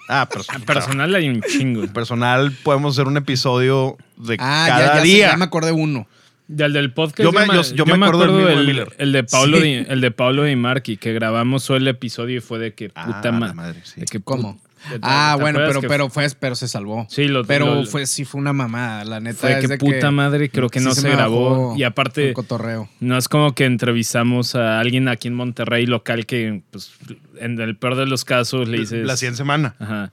Ah, 0.08 0.28
personal. 0.32 0.62
Personal 0.66 1.14
hay 1.16 1.28
un 1.28 1.42
chingo. 1.42 1.86
Personal, 1.92 2.52
podemos 2.64 2.96
hacer 2.96 3.08
un 3.08 3.18
episodio 3.18 3.98
de 4.18 4.38
Ah, 4.40 4.66
cada 4.68 4.80
ya, 4.80 4.94
ya, 4.96 5.02
sé, 5.02 5.08
día. 5.08 5.28
ya 5.32 5.38
me 5.38 5.44
acordé 5.46 5.72
uno. 5.74 6.08
Del 6.52 6.74
del 6.74 6.92
podcast. 6.94 7.22
Yo 7.24 7.32
me- 7.32 7.48
yo- 7.48 7.76
yo 7.76 7.86
me 7.86 8.06
acuerdo 8.06 8.38
del 8.46 8.66
mismo 8.66 8.74
de 8.74 8.82
el, 8.82 8.88
el 8.98 9.12
de 9.14 9.24
Pablo 9.24 9.58
Sí. 9.58 9.64
Di, 9.64 9.86
el 9.88 10.02
de 10.02 10.12
Pablo 10.12 10.44
Di 10.44 10.56
Marchi, 10.56 10.98
que 10.98 11.14
grabamos 11.14 11.70
el 11.70 11.88
episodio 11.88 12.38
y 12.38 12.42
fue 12.42 12.60
de 12.60 12.74
que 12.74 12.92
Ah, 12.96 13.06
puta 13.06 13.32
la 13.32 13.32
ma- 13.32 13.54
madre, 13.54 13.80
sí. 13.84 14.02
de 14.02 14.06
que 14.06 14.20
¿Cómo? 14.20 14.60
¿te- 14.62 14.72
Ah, 15.04 15.38
bueno, 15.40 15.60
pero, 15.66 15.80
que 15.80 15.88
pero 15.88 16.10
fue, 16.10 16.28
pero 16.40 16.56
se 16.56 16.68
salvó. 16.68 17.06
Sí, 17.08 17.28
lo- 17.28 17.46
pero 17.46 17.76
lo- 17.76 17.86
fue, 17.86 18.08
sí 18.08 18.26
fue 18.26 18.42
una 18.42 18.52
mamada. 18.52 19.06
La 19.06 19.20
neta 19.20 19.38
fue 19.42 19.52
es 19.54 19.60
que 19.60 19.68
de 19.68 19.78
puta 19.78 20.10
madre, 20.10 20.50
creo 20.50 20.70
que 20.70 20.80
sí 20.80 20.86
no 20.86 20.94
se, 20.96 21.04
me 21.08 21.12
grabó. 21.16 21.76
Y 21.78 21.84
aparte, 21.84 22.30
el 22.30 22.34
cotorreo. 22.34 22.90
no 23.00 23.16
es 23.18 23.30
como 23.30 23.54
que 23.54 23.66
entrevistamos 23.66 24.56
a 24.56 24.80
alguien 24.80 25.08
aquí 25.08 25.28
en 25.28 25.36
Monterrey 25.36 25.86
local 25.86 26.26
que, 26.26 26.64
pues, 26.72 26.92
en 27.40 27.62
el 27.62 27.76
peor 27.78 27.96
de 27.96 28.08
los 28.08 28.26
casos 28.26 28.68
le 28.68 28.80
dices. 28.80 29.06
La 29.06 29.18
100 29.18 29.36
semana. 29.36 29.76
Ajá. 29.80 30.12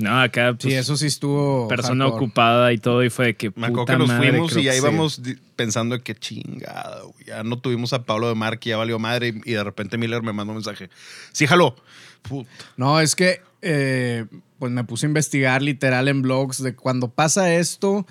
No, 0.00 0.20
acá, 0.20 0.54
pues, 0.58 0.72
Sí, 0.72 0.78
eso 0.78 0.96
sí 0.96 1.06
estuvo. 1.06 1.68
persona 1.68 2.04
hardcore. 2.06 2.24
ocupada 2.24 2.72
y 2.72 2.78
todo, 2.78 3.04
y 3.04 3.10
fue 3.10 3.26
de 3.26 3.36
que 3.36 3.52
Me 3.54 3.66
acuerdo 3.66 3.84
que 3.86 3.96
nos 3.98 4.08
madre, 4.08 4.30
fuimos 4.30 4.56
y 4.56 4.62
ya 4.62 4.72
sí. 4.72 4.78
íbamos 4.78 5.22
di- 5.22 5.36
pensando 5.56 5.96
de 5.96 6.02
que 6.02 6.14
chingada, 6.14 7.02
güey, 7.02 7.26
ya 7.26 7.42
no 7.44 7.58
tuvimos 7.58 7.92
a 7.92 8.02
Pablo 8.04 8.28
de 8.28 8.34
Marque, 8.34 8.70
ya 8.70 8.76
valió 8.78 8.98
madre 8.98 9.28
y, 9.44 9.50
y 9.50 9.52
de 9.54 9.62
repente 9.62 9.98
Miller 9.98 10.22
me 10.22 10.32
mandó 10.32 10.52
un 10.52 10.56
mensaje. 10.56 10.88
Sí, 11.32 11.46
jaló. 11.46 11.76
Puta. 12.22 12.48
No, 12.76 12.98
es 13.00 13.14
que 13.14 13.42
eh, 13.62 14.24
pues 14.58 14.72
me 14.72 14.84
puse 14.84 15.04
a 15.06 15.08
investigar 15.08 15.60
literal 15.62 16.08
en 16.08 16.22
blogs 16.22 16.62
de 16.62 16.74
cuando 16.74 17.08
pasa 17.08 17.54
esto, 17.54 18.06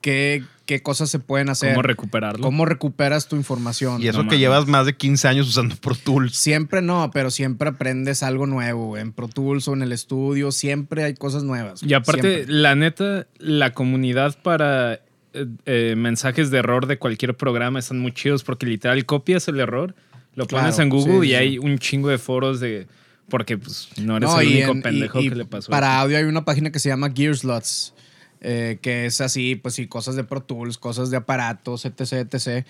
qué, 0.00 0.44
qué 0.72 0.82
cosas 0.82 1.10
se 1.10 1.18
pueden 1.18 1.48
hacer. 1.50 1.70
¿Cómo 1.72 1.82
recuperarlo? 1.82 2.42
¿Cómo 2.42 2.64
recuperas 2.64 3.28
tu 3.28 3.36
información? 3.36 4.00
Y 4.02 4.08
eso 4.08 4.18
No 4.18 4.22
que 4.24 4.36
mames. 4.36 4.40
llevas 4.40 4.66
más 4.66 4.86
de 4.86 4.96
15 4.96 5.28
años 5.28 5.48
usando 5.48 5.76
Pro 5.76 5.94
Tools. 5.94 6.34
Siempre 6.36 6.80
no, 6.82 7.10
pero 7.12 7.30
siempre 7.30 7.68
aprendes 7.68 8.22
algo 8.22 8.46
nuevo. 8.46 8.96
En 8.96 9.12
Pro 9.12 9.28
Tools 9.28 9.68
o 9.68 9.74
en 9.74 9.82
el 9.82 9.92
estudio, 9.92 10.50
siempre 10.52 11.04
hay 11.04 11.14
cosas 11.14 11.42
nuevas. 11.44 11.82
Y 11.82 11.92
aparte, 11.94 12.34
Siempre. 12.36 12.54
la 12.54 12.74
neta, 12.74 13.26
la 13.38 13.72
comunidad 13.72 14.38
para 14.42 14.94
eh, 14.94 15.46
eh, 15.66 15.94
mensajes 15.96 16.50
de 16.50 16.58
error 16.58 16.86
de 16.86 16.98
cualquier 16.98 17.36
programa 17.36 17.78
están 17.78 17.98
muy 17.98 18.12
chidos 18.12 18.42
porque 18.44 18.66
literal 18.66 19.04
copias 19.06 19.48
el 19.48 19.60
error, 19.60 19.94
lo 20.34 20.46
pones 20.46 20.74
Claro, 20.76 20.82
en 20.82 20.88
Google 20.88 21.20
sí, 21.20 21.26
y 21.26 21.28
sí, 21.28 21.34
hay 21.34 21.58
un 21.58 21.78
chingo 21.78 22.08
de 22.08 22.18
foros 22.18 22.60
de... 22.60 22.86
Porque 23.28 23.56
pues 23.56 23.88
no 23.98 24.16
eres 24.16 24.28
No, 24.28 24.40
el 24.40 24.48
único 24.48 24.72
en- 24.72 24.82
pendejo 24.82 25.20
y- 25.20 25.26
y 25.26 25.28
que 25.30 25.36
le 25.36 25.44
pasó. 25.46 25.70
Para 25.70 26.00
audio 26.00 26.18
hay 26.18 26.24
una 26.24 26.44
página 26.44 26.70
que 26.70 26.78
se 26.78 26.88
llama 26.90 27.10
Gearslots, 27.14 27.94
eh, 28.42 28.78
que 28.82 29.06
es 29.06 29.20
así, 29.22 29.54
pues 29.56 29.74
sí, 29.74 29.86
cosas 29.86 30.16
de 30.16 30.24
Pro 30.24 30.42
Tools, 30.42 30.76
cosas 30.76 31.10
de 31.10 31.16
aparatos, 31.16 31.84
etc, 31.86 32.12
etc. 32.34 32.66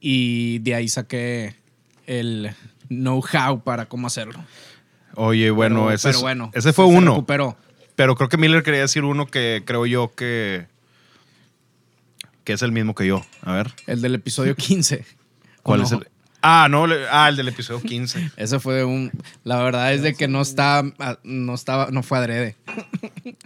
Y 0.00 0.58
de 0.60 0.74
ahí 0.76 0.86
saqué 0.88 1.56
el 2.06 2.50
know-how 2.88 3.62
para 3.64 3.86
cómo 3.86 4.06
hacerlo. 4.06 4.44
Oye, 5.16 5.50
bueno, 5.50 5.76
Pero- 5.86 5.90
ese, 5.92 6.08
pero 6.08 6.18
es- 6.18 6.22
bueno, 6.22 6.50
ese 6.54 6.72
fue 6.72 6.84
uno. 6.86 7.12
recuperó. 7.12 7.56
Pero 7.96 8.14
creo 8.16 8.28
que 8.28 8.36
Miller 8.36 8.62
quería 8.62 8.80
decir 8.80 9.04
uno 9.04 9.26
que 9.26 9.62
creo 9.64 9.86
yo 9.86 10.12
que. 10.14 10.66
que 12.44 12.52
es 12.52 12.62
el 12.62 12.72
mismo 12.72 12.94
que 12.94 13.06
yo. 13.06 13.24
A 13.42 13.52
ver. 13.54 13.72
El 13.86 14.02
del 14.02 14.16
episodio 14.16 14.54
15. 14.56 15.04
¿Cuál 15.62 15.80
¿O 15.80 15.84
es 15.84 15.92
el.? 15.92 16.08
Ah, 16.46 16.68
no, 16.70 16.86
ah, 17.10 17.30
el 17.30 17.36
del 17.36 17.48
episodio 17.48 17.80
15. 17.80 18.32
Ese 18.36 18.60
fue 18.60 18.84
un. 18.84 19.10
La 19.44 19.62
verdad 19.62 19.94
es 19.94 20.02
de 20.02 20.14
que 20.14 20.28
no 20.28 20.42
está, 20.42 20.82
no 21.22 21.54
estaba, 21.54 21.88
no 21.90 22.02
fue 22.02 22.18
adrede. 22.18 22.56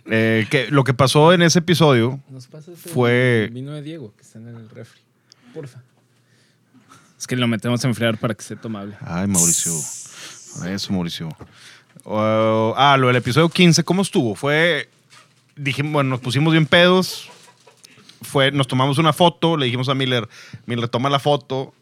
Eh, 0.07 0.49
que 0.51 0.67
lo 0.73 0.83
que 0.83 0.95
pasó 0.95 1.33
en 1.33 1.43
ese 1.43 1.61
episodio. 1.61 2.19
Nos 2.29 2.49
pasas 2.49 2.71
el 2.71 2.77
fue- 2.93 3.51
vino 3.53 3.71
de 3.73 3.83
Diego 3.83 4.13
que 4.17 4.23
está 4.23 4.41
en 4.41 4.49
el 4.49 4.69
refri. 4.71 5.01
Porfa. 5.55 5.81
Es 7.17 7.29
que 7.29 7.37
lo 7.37 7.47
metemos 7.47 7.85
a 7.85 7.89
enfriar 7.89 8.19
para 8.19 8.35
que 8.35 8.41
esté 8.43 8.57
tomable. 8.57 8.97
Ay, 9.01 9.29
Mauricio. 9.29 9.73
Eso, 10.67 10.93
Mauricio. 10.93 11.29
Oh, 12.03 12.75
ah, 12.77 12.97
lo 12.99 13.07
del 13.07 13.17
episodio 13.17 13.49
15, 13.49 13.85
¿cómo 13.85 14.03
estuvo? 14.03 14.35
Fue. 14.35 14.89
Dijimos, 15.55 15.93
bueno, 15.93 16.11
nos 16.11 16.21
pusimos 16.21 16.53
bien 16.53 16.67
pedos. 16.67 17.31
Fue, 18.23 18.51
nos 18.51 18.67
tomamos 18.67 18.99
una 18.99 19.13
foto, 19.13 19.57
le 19.57 19.67
dijimos 19.67 19.89
a 19.89 19.95
Miller, 19.95 20.29
Miller, 20.67 20.89
toma 20.89 21.09
la 21.09 21.21
foto 21.21 21.73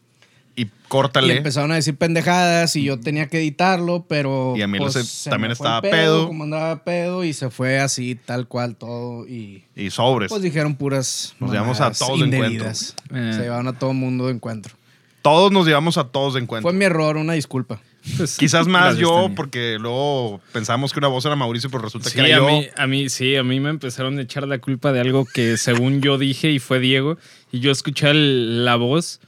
y 0.57 0.63
Y 0.63 0.69
córtale. 0.89 1.37
empezaron 1.37 1.71
a 1.71 1.75
decir 1.75 1.95
pendejadas 1.95 2.75
y 2.75 2.83
yo 2.83 2.99
tenía 2.99 3.27
que 3.27 3.37
editarlo, 3.39 4.05
pero. 4.09 4.53
Y 4.57 4.61
a 4.63 4.67
mí 4.67 4.77
pues, 4.79 4.93
se- 4.93 5.03
se 5.03 5.29
también 5.29 5.51
estaba 5.51 5.81
pedo. 5.81 6.27
Como 6.27 6.43
andaba 6.45 6.83
pedo 6.83 7.23
y 7.23 7.31
se 7.33 7.49
fue 7.49 7.79
así, 7.79 8.15
tal 8.15 8.47
cual 8.47 8.75
todo. 8.75 9.27
Y 9.27 9.63
Y 9.75 9.89
sobres. 9.91 10.29
pues 10.29 10.41
dijeron 10.41 10.75
puras. 10.75 11.35
Nos 11.39 11.51
llevamos 11.51 11.79
a 11.79 11.91
todos 11.91 12.19
de 12.19 12.25
encuentro. 12.25 12.47
indebidas. 12.47 12.95
Eh. 13.13 13.31
Se 13.35 13.41
llevaron 13.43 13.67
a 13.67 13.77
todo 13.79 13.93
mundo 13.93 14.25
de 14.27 14.33
encuentro. 14.33 14.75
Todos 15.21 15.51
nos 15.51 15.65
llevamos 15.67 15.97
a 15.97 16.05
todos 16.05 16.35
de 16.35 16.39
encuentro. 16.41 16.69
Fue 16.69 16.77
mi 16.77 16.85
error, 16.85 17.17
una 17.17 17.33
disculpa. 17.33 17.81
Pues, 18.15 18.37
Quizás 18.39 18.65
más 18.67 18.97
yo, 18.97 19.29
porque 19.35 19.77
luego 19.79 20.39
pensamos 20.53 20.93
que 20.93 20.99
una 20.99 21.09
voz 21.09 21.25
era 21.25 21.35
Mauricio, 21.35 21.69
pero 21.69 21.83
resulta 21.83 22.09
Sí, 22.09 22.15
que 22.15 22.21
era 22.21 22.37
a 22.37 22.39
yo. 22.39 22.47
mí, 22.47 22.65
a 22.77 22.87
mí, 22.87 23.09
sí, 23.09 23.35
a 23.35 23.43
mí 23.43 23.59
me 23.59 23.69
empezaron 23.69 24.17
a 24.17 24.21
echar 24.21 24.47
la 24.47 24.59
culpa 24.59 24.93
de 24.93 25.01
algo 25.01 25.25
que 25.25 25.57
según 25.57 26.01
yo 26.01 26.17
dije 26.17 26.49
y 26.51 26.59
fue 26.59 26.79
Diego. 26.79 27.17
Y 27.51 27.59
yo 27.59 27.71
escuché 27.71 28.09
el- 28.11 28.63
la 28.63 28.77
voz 28.77 29.19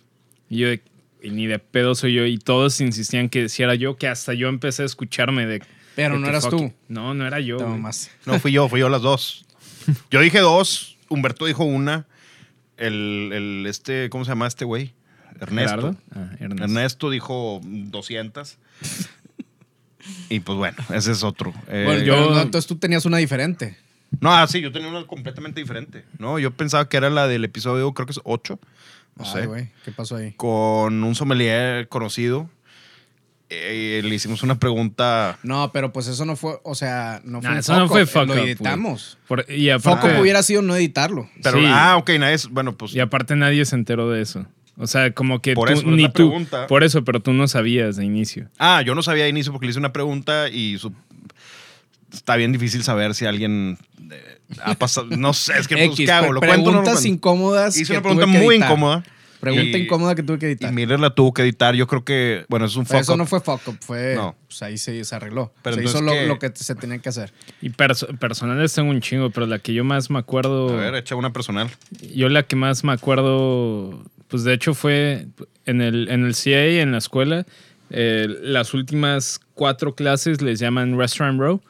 y 0.50 0.60
yo, 0.60 0.70
de- 0.70 0.82
y 1.22 1.30
ni 1.32 1.48
de 1.48 1.60
pedo 1.60 1.96
soy 1.96 2.14
yo. 2.14 2.26
Y 2.26 2.38
todos 2.38 2.80
insistían 2.82 3.30
que 3.30 3.50
si 3.50 3.64
era 3.64 3.76
yo, 3.76 3.98
que 3.98 4.08
hasta 4.08 4.34
yo 4.34 4.48
empecé 4.48 4.84
a 4.84 4.86
escucharme 4.86 5.46
de. 5.46 5.62
Pero 5.96 6.16
de 6.16 6.22
no 6.22 6.28
eras 6.28 6.50
tú. 6.50 6.74
No, 6.88 7.14
no 7.14 7.26
era 7.28 7.40
yo. 7.40 7.58
Güey. 7.58 7.70
mamaste. 7.70 8.12
No 8.26 8.40
fui 8.40 8.52
yo, 8.52 8.70
fui 8.70 8.80
yo 8.80 8.90
las 8.90 9.02
dos. 9.02 9.46
Yo 10.12 10.20
dije 10.20 10.40
dos, 10.40 10.98
Humberto 11.08 11.46
dijo 11.46 11.64
una. 11.64 12.06
El, 12.78 13.32
el 13.34 13.66
este, 13.66 14.10
¿cómo 14.10 14.24
se 14.24 14.30
llama 14.32 14.46
este 14.48 14.64
güey? 14.66 14.94
Ernesto. 15.40 15.96
Ah, 16.14 16.30
Ernesto. 16.40 16.64
Ernesto 16.64 17.10
dijo 17.10 17.60
200. 17.64 18.58
y 20.30 20.40
pues 20.42 20.58
bueno, 20.58 20.78
ese 20.94 21.12
es 21.12 21.24
otro. 21.24 21.54
Eh, 21.68 21.84
Bueno, 21.86 22.04
yo- 22.04 22.16
yo, 22.16 22.30
no, 22.36 22.42
entonces 22.42 22.68
tú 22.68 22.76
tenías 22.78 23.06
una 23.06 23.18
diferente. 23.18 23.78
No, 24.22 24.32
ah, 24.34 24.46
sí, 24.48 24.60
yo 24.62 24.72
tenía 24.72 24.90
una 24.90 25.06
completamente 25.06 25.60
diferente. 25.60 26.04
No, 26.18 26.40
yo 26.40 26.52
pensaba 26.52 26.88
que 26.90 26.98
era 26.98 27.10
la 27.10 27.28
del 27.28 27.44
episodio, 27.46 27.92
creo 27.94 28.06
que 28.06 28.12
es 28.14 28.20
8. 28.24 28.60
No 29.20 29.26
Ay, 29.26 29.32
sé. 29.42 29.46
güey, 29.48 29.70
¿qué 29.86 29.92
pasó 29.92 30.16
ahí? 30.16 30.32
Con 30.38 31.04
un 31.04 31.14
sommelier 31.16 31.88
conocido. 31.90 32.50
Eh, 33.52 34.02
le 34.04 34.14
hicimos 34.14 34.44
una 34.44 34.60
pregunta. 34.60 35.40
No, 35.42 35.72
pero 35.72 35.92
pues 35.92 36.08
eso 36.08 36.24
no 36.24 36.36
fue, 36.36 36.60
o 36.64 36.76
sea, 36.76 37.20
no 37.24 37.40
fue 37.42 37.50
Nah, 37.50 37.54
un 37.56 37.60
eso 37.60 37.78
no 37.80 37.88
fue 37.88 38.04
up, 38.04 38.08
fuck 38.08 38.28
Lo 38.28 38.34
up, 38.36 38.40
editamos. 38.40 39.18
Por- 39.28 39.46
y 39.52 39.72
aparte, 39.72 40.08
Foco 40.10 40.22
hubiera 40.22 40.44
sido 40.44 40.62
no 40.62 40.76
editarlo. 40.76 41.28
Pero, 41.42 41.58
Sí. 41.60 41.66
ah, 41.68 41.98
ok, 41.98 42.12
nadie 42.20 42.38
Bueno, 42.52 42.78
pues. 42.78 42.94
y 42.94 43.00
aparte 43.00 43.36
nadie 43.36 43.66
se 43.66 43.76
enteró 43.76 44.10
de 44.10 44.22
eso. 44.22 44.46
O 44.78 44.86
sea, 44.88 45.12
como 45.14 45.42
que 45.42 45.56
Por 45.56 45.68
tú, 45.68 45.74
eso, 45.74 45.82
es 45.90 45.96
ni 45.96 46.06
tú. 46.08 46.14
pregunta. 46.14 46.68
Por 46.68 46.84
eso, 46.84 47.04
pero 47.04 47.20
tú 47.22 47.34
no 47.34 47.48
sabías 47.48 47.96
de 47.98 48.06
inicio. 48.06 48.50
Ah, 48.60 48.82
yo 48.86 48.94
no 48.96 49.02
sabía 49.02 49.24
de 49.24 49.30
inicio 49.32 49.52
porque 49.52 49.66
le 49.66 49.72
hice 49.72 49.80
una 49.80 49.92
pregunta 49.92 50.48
y 50.48 50.78
su- 50.78 50.94
está 52.14 52.36
bien 52.36 52.52
difícil 52.52 52.84
saber 52.84 53.14
si 53.16 53.26
alguien 53.26 53.78
eh, 54.12 54.40
ha 54.64 54.76
pasado. 54.76 55.08
No 55.10 55.34
sé, 55.34 55.54
es 55.60 55.68
que 55.68 55.76
pues, 55.78 55.88
X, 55.92 56.06
¿qué 56.06 56.12
hago? 56.12 56.34
¿Lo 56.34 56.40
cuento 56.40 56.56
o 56.56 56.58
no 56.58 56.78
lo 56.80 56.84
preguntas 56.84 56.94
cuento? 57.02 57.08
incómodas. 57.08 57.78
Hice 57.78 57.94
que 57.94 57.98
una 57.98 58.02
pregunta 58.02 58.26
tuve 58.26 58.34
que 58.34 58.44
muy 58.44 58.56
editar. 58.56 58.70
incómoda. 58.72 59.04
Pregunta 59.40 59.78
Y- 59.78 59.82
incómoda 59.84 60.16
que 60.16 60.24
tuve 60.24 60.38
que 60.38 60.48
Y 60.48 60.50
editar. 60.50 60.74
Miller 60.74 61.00
la 61.00 61.12
tuvo 61.12 61.34
que 61.34 61.44
editar. 61.44 61.74
Yo 61.74 61.88
creo 61.88 62.04
que, 62.04 62.44
bueno, 62.50 62.66
es 62.66 62.76
un 62.76 62.84
Pero 62.84 62.98
fuck 62.98 63.04
eso 63.04 63.14
up. 63.14 63.18
no 63.20 63.26
fue 63.26 63.40
fuck 63.40 63.62
up, 63.70 63.78
fue. 63.80 64.16
No. 64.16 64.36
Pues 64.48 64.62
ahí 64.64 64.78
se, 64.78 65.02
se 65.06 65.16
arregló. 65.16 65.54
Pero 65.62 65.78
se 65.78 65.84
hizo 65.86 66.00
entonces, 66.00 66.18
lo, 66.28 66.40
¿qué? 66.40 66.48
lo 66.48 66.54
que 66.54 66.62
se 66.62 66.76
tenía 66.76 66.98
que 66.98 67.08
hacer. 67.08 67.32
Y 67.62 67.70
perso- 67.70 68.18
personales 68.18 68.74
tengo 68.74 68.90
un 68.90 69.00
chingo, 69.00 69.30
pero 69.30 69.46
la 69.46 69.60
que 69.60 69.74
yo 69.74 69.86
más 69.86 70.10
me 70.10 70.20
acuerdo. 70.20 70.70
A 70.78 70.82
ver, 70.82 70.96
echa 70.96 71.16
una 71.16 71.32
personal. 71.32 71.70
Yo 72.14 72.28
la 72.28 72.44
que 72.44 72.58
más 72.58 72.84
me 72.84 72.92
acuerdo, 72.92 74.04
pues 74.28 74.44
de 74.44 74.54
hecho 74.54 74.74
fue 74.74 75.28
en 75.66 75.82
el, 75.82 76.10
en 76.10 76.26
el 76.26 76.36
CA, 76.36 76.82
en 76.82 76.92
la 76.92 76.98
escuela, 76.98 77.46
eh, 77.92 78.28
las 78.42 78.74
últimas 78.74 79.40
cuatro 79.54 79.96
clases 79.96 80.42
les 80.42 80.60
llaman 80.60 80.98
Restaurant 80.98 81.40
Row 81.40 81.62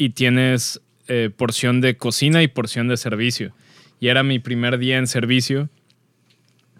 y 0.00 0.08
tienes 0.08 0.80
eh, 1.08 1.28
porción 1.36 1.82
de 1.82 1.98
cocina 1.98 2.42
y 2.42 2.48
porción 2.48 2.88
de 2.88 2.96
servicio. 2.96 3.52
Y 4.00 4.08
era 4.08 4.22
mi 4.22 4.38
primer 4.38 4.78
día 4.78 4.96
en 4.96 5.06
servicio 5.06 5.68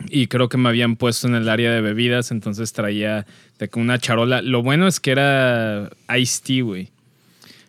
y 0.08 0.28
creo 0.28 0.48
que 0.48 0.56
me 0.56 0.70
habían 0.70 0.96
puesto 0.96 1.28
en 1.28 1.34
el 1.34 1.50
área 1.50 1.70
de 1.70 1.82
bebidas, 1.82 2.30
entonces 2.30 2.72
traía 2.72 3.26
de 3.58 3.68
una 3.74 3.98
charola. 3.98 4.40
Lo 4.40 4.62
bueno 4.62 4.86
es 4.86 5.00
que 5.00 5.10
era 5.10 5.90
iced 6.16 6.44
tea, 6.46 6.62
güey. 6.62 6.88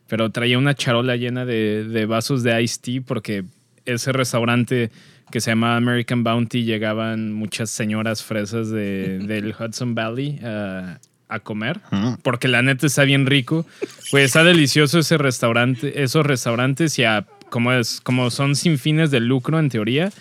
Pero 0.07 0.29
traía 0.29 0.57
una 0.57 0.73
charola 0.73 1.17
llena 1.17 1.43
de, 1.43 1.83
de 1.83 2.05
vasos 2.05 2.43
de 2.43 2.63
iced 2.63 2.79
tea 2.81 3.01
porque 3.05 3.43
ese 3.83 4.13
restaurante 4.13 4.89
que 5.31 5.41
se 5.41 5.51
llamaba 5.51 5.75
American 5.75 6.23
Bounty 6.23 6.63
llegaban 6.63 7.33
muchas 7.33 7.71
señoras 7.71 8.23
fresas 8.23 8.69
de, 8.69 9.19
del 9.19 9.53
Hudson 9.59 9.95
Valley 9.95 10.39
a, 10.45 11.01
a 11.31 11.39
comer. 11.39 11.79
Porque 12.21 12.47
la 12.47 12.61
neta 12.61 12.85
está 12.87 13.03
bien 13.03 13.25
rico. 13.25 13.65
Pues 14.11 14.25
está 14.25 14.43
delicioso 14.43 14.99
ese 14.99 15.17
restaurante, 15.17 16.03
esos 16.03 16.25
restaurantes 16.25 16.99
y 16.99 17.03
a- 17.03 17.25
como, 17.49 17.73
es, 17.73 17.99
como 18.01 18.29
son 18.29 18.55
sin 18.55 18.77
fines 18.77 19.11
de 19.11 19.19
lucro 19.19 19.59
en 19.59 19.69
teoría, 19.69 20.11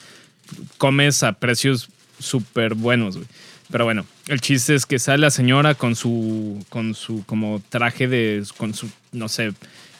comes 0.78 1.22
a 1.22 1.32
precios 1.34 1.88
súper 2.18 2.74
buenos, 2.74 3.16
güey. 3.16 3.28
Pero 3.70 3.84
bueno, 3.84 4.04
el 4.26 4.40
chiste 4.40 4.74
es 4.74 4.84
que 4.84 4.98
sale 4.98 5.18
la 5.18 5.30
señora 5.30 5.74
con 5.74 5.94
su, 5.94 6.64
con 6.70 6.94
su 6.94 7.24
como 7.24 7.62
traje 7.68 8.08
de, 8.08 8.42
con 8.56 8.74
su, 8.74 8.90
no 9.12 9.28
sé, 9.28 9.52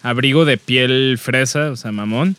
abrigo 0.03 0.45
de 0.45 0.57
piel 0.57 1.19
fresa, 1.23 1.71
o 1.71 1.77
sea, 1.77 1.93
mamón. 1.93 2.37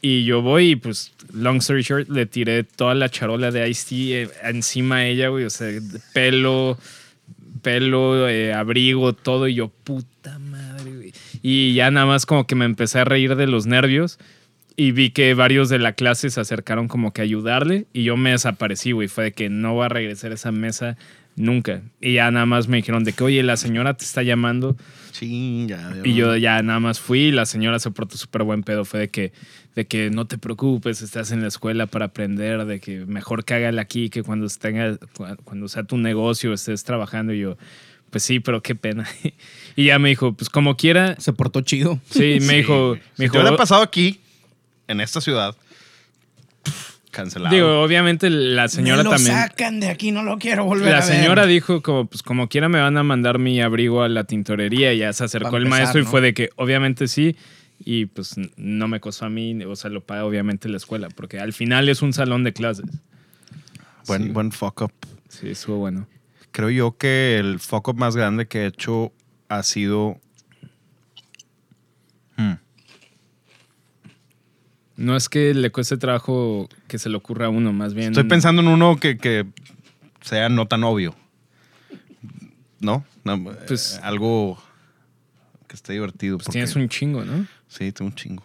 Y 0.00 0.24
yo 0.24 0.42
voy 0.42 0.72
y 0.72 0.76
pues, 0.76 1.12
long 1.32 1.56
story 1.56 1.82
short, 1.82 2.08
le 2.08 2.26
tiré 2.26 2.62
toda 2.62 2.94
la 2.94 3.08
charola 3.08 3.50
de 3.50 3.68
Ice 3.68 3.86
Tea 3.88 4.22
eh, 4.22 4.30
encima 4.44 4.96
a 4.96 5.06
ella, 5.06 5.28
güey. 5.28 5.44
O 5.44 5.50
sea, 5.50 5.66
de 5.66 5.80
pelo, 6.12 6.78
pelo, 7.64 8.28
eh, 8.28 8.52
abrigo, 8.52 9.12
todo. 9.12 9.48
Y 9.48 9.54
yo, 9.54 9.68
puta 9.68 10.38
madre, 10.38 10.94
güey. 10.94 11.12
Y 11.42 11.74
ya 11.74 11.90
nada 11.90 12.06
más 12.06 12.26
como 12.26 12.46
que 12.46 12.54
me 12.54 12.64
empecé 12.64 13.00
a 13.00 13.04
reír 13.04 13.34
de 13.34 13.48
los 13.48 13.66
nervios. 13.66 14.20
Y 14.76 14.92
vi 14.92 15.10
que 15.10 15.34
varios 15.34 15.68
de 15.68 15.78
la 15.78 15.92
clase 15.92 16.30
se 16.30 16.40
acercaron 16.40 16.86
como 16.86 17.12
que 17.12 17.22
a 17.22 17.24
ayudarle. 17.24 17.86
Y 17.92 18.04
yo 18.04 18.16
me 18.16 18.30
desaparecí, 18.30 18.92
güey. 18.92 19.08
Fue 19.08 19.24
de 19.24 19.32
que 19.32 19.48
no 19.48 19.74
voy 19.74 19.86
a 19.86 19.88
regresar 19.88 20.30
a 20.30 20.34
esa 20.34 20.52
mesa 20.52 20.96
nunca. 21.36 21.82
Y 22.00 22.14
ya 22.14 22.30
nada 22.30 22.46
más 22.46 22.68
me 22.68 22.76
dijeron 22.76 23.02
de 23.04 23.12
que, 23.12 23.24
oye, 23.24 23.42
la 23.42 23.56
señora 23.56 23.94
te 23.94 24.04
está 24.04 24.22
llamando. 24.22 24.76
Sí, 25.12 25.66
ya. 25.68 25.92
Y 26.04 26.14
yo 26.14 26.36
ya 26.36 26.62
nada 26.62 26.80
más 26.80 27.00
fui 27.00 27.20
y 27.20 27.32
la 27.32 27.46
señora 27.46 27.78
se 27.78 27.90
portó 27.90 28.16
súper 28.16 28.42
buen 28.42 28.62
pedo. 28.62 28.84
Fue 28.84 29.00
de 29.00 29.10
que, 29.10 29.32
de 29.74 29.86
que 29.86 30.10
no 30.10 30.26
te 30.26 30.38
preocupes, 30.38 31.02
estás 31.02 31.32
en 31.32 31.42
la 31.42 31.48
escuela 31.48 31.86
para 31.86 32.06
aprender, 32.06 32.64
de 32.64 32.78
que 32.80 33.04
mejor 33.06 33.44
cágala 33.44 33.82
aquí 33.82 34.08
que 34.10 34.22
cuando, 34.22 34.46
tenga, 34.48 34.96
cuando 35.44 35.68
sea 35.68 35.82
tu 35.84 35.96
negocio, 35.98 36.52
estés 36.52 36.84
trabajando. 36.84 37.32
Y 37.32 37.40
yo, 37.40 37.56
pues 38.10 38.22
sí, 38.22 38.38
pero 38.40 38.62
qué 38.62 38.74
pena. 38.76 39.08
y 39.76 39.86
ya 39.86 39.98
me 39.98 40.10
dijo, 40.10 40.32
pues 40.34 40.48
como 40.48 40.76
quiera. 40.76 41.16
Se 41.18 41.32
portó 41.32 41.60
chido. 41.62 41.98
Sí, 42.08 42.38
me 42.40 42.40
Sí, 42.48 42.56
dijo, 42.56 42.94
me 42.94 42.98
Si 43.00 43.02
te 43.16 43.22
dijo, 43.24 43.38
hubiera 43.40 43.56
pasado 43.56 43.82
aquí, 43.82 44.20
en 44.86 45.00
esta 45.00 45.20
ciudad, 45.20 45.56
cancelado. 47.10 47.54
digo, 47.54 47.80
obviamente 47.82 48.28
la 48.30 48.68
señora 48.68 48.98
Me 48.98 49.04
lo 49.04 49.10
también. 49.10 49.34
sacan 49.36 49.80
de 49.80 49.88
aquí, 49.88 50.10
no 50.12 50.22
lo 50.22 50.38
quiero 50.38 50.64
volver 50.64 50.90
La 50.90 50.98
a 50.98 51.06
ver. 51.06 51.16
señora 51.16 51.46
dijo 51.46 51.80
como, 51.82 52.06
pues 52.06 52.22
como 52.22 52.48
quiera 52.48 52.68
me 52.68 52.80
van 52.80 52.96
a 52.96 53.02
mandar 53.02 53.38
mi 53.38 53.60
abrigo 53.60 54.02
a 54.02 54.08
la 54.08 54.24
tintorería 54.24 54.92
y 54.92 54.98
ya 54.98 55.12
se 55.12 55.24
acercó 55.24 55.50
Pa' 55.52 55.56
el 55.58 55.64
empezar, 55.64 55.80
maestro 55.82 56.00
y 56.00 56.04
¿no? 56.04 56.10
fue 56.10 56.20
de 56.20 56.34
que 56.34 56.50
obviamente 56.56 57.08
sí. 57.08 57.36
Y 57.78 58.06
pues 58.06 58.36
no 58.56 58.88
me 58.88 59.00
costó 59.00 59.26
a 59.26 59.30
mí, 59.30 59.62
o 59.64 59.76
sea, 59.76 59.90
lo 59.90 60.04
paga 60.04 60.24
obviamente 60.24 60.68
la 60.68 60.76
escuela, 60.76 61.08
porque 61.08 61.38
al 61.40 61.52
final 61.52 61.88
es 61.88 62.02
un 62.02 62.12
salón 62.12 62.44
de 62.44 62.52
clases. 62.52 62.86
Buen, 64.06 64.24
Sí. 64.24 64.28
buen 64.30 64.52
fuck 64.52 64.82
up. 64.82 64.92
Sí, 65.28 65.48
estuvo 65.50 65.78
bueno. 65.78 66.06
Creo 66.52 66.70
yo 66.70 66.96
que 66.96 67.38
el 67.38 67.58
fuck 67.58 67.88
up 67.88 67.96
más 67.96 68.14
grande 68.16 68.46
que 68.46 68.62
he 68.62 68.66
hecho 68.66 69.12
ha 69.48 69.62
sido. 69.62 70.20
Hmm. 72.36 72.54
No 74.96 75.16
es 75.16 75.28
que 75.28 75.52
le 75.54 75.70
cueste 75.72 75.96
trabajo 75.96 76.68
que 76.86 76.98
se 76.98 77.08
le 77.08 77.16
ocurra 77.16 77.46
a 77.46 77.48
uno, 77.48 77.72
más 77.72 77.94
bien. 77.94 78.08
Estoy 78.12 78.24
pensando 78.24 78.62
en 78.62 78.68
uno 78.68 78.96
que, 78.96 79.16
que 79.18 79.46
sea 80.20 80.48
no 80.48 80.66
tan 80.68 80.84
obvio. 80.84 81.14
¿No? 82.80 83.04
No, 83.24 83.42
Pues- 83.66 83.96
eh, 83.96 84.00
algo 84.04 84.62
que 85.66 85.74
esté 85.74 85.94
divertido. 85.94 86.36
Pues 86.36 86.46
porque- 86.46 86.58
tienes 86.58 86.76
un 86.76 86.88
chingo, 86.88 87.24
¿no? 87.24 87.46
Sí, 87.76 87.90
tengo 87.90 88.10
un 88.10 88.14
chingo. 88.14 88.44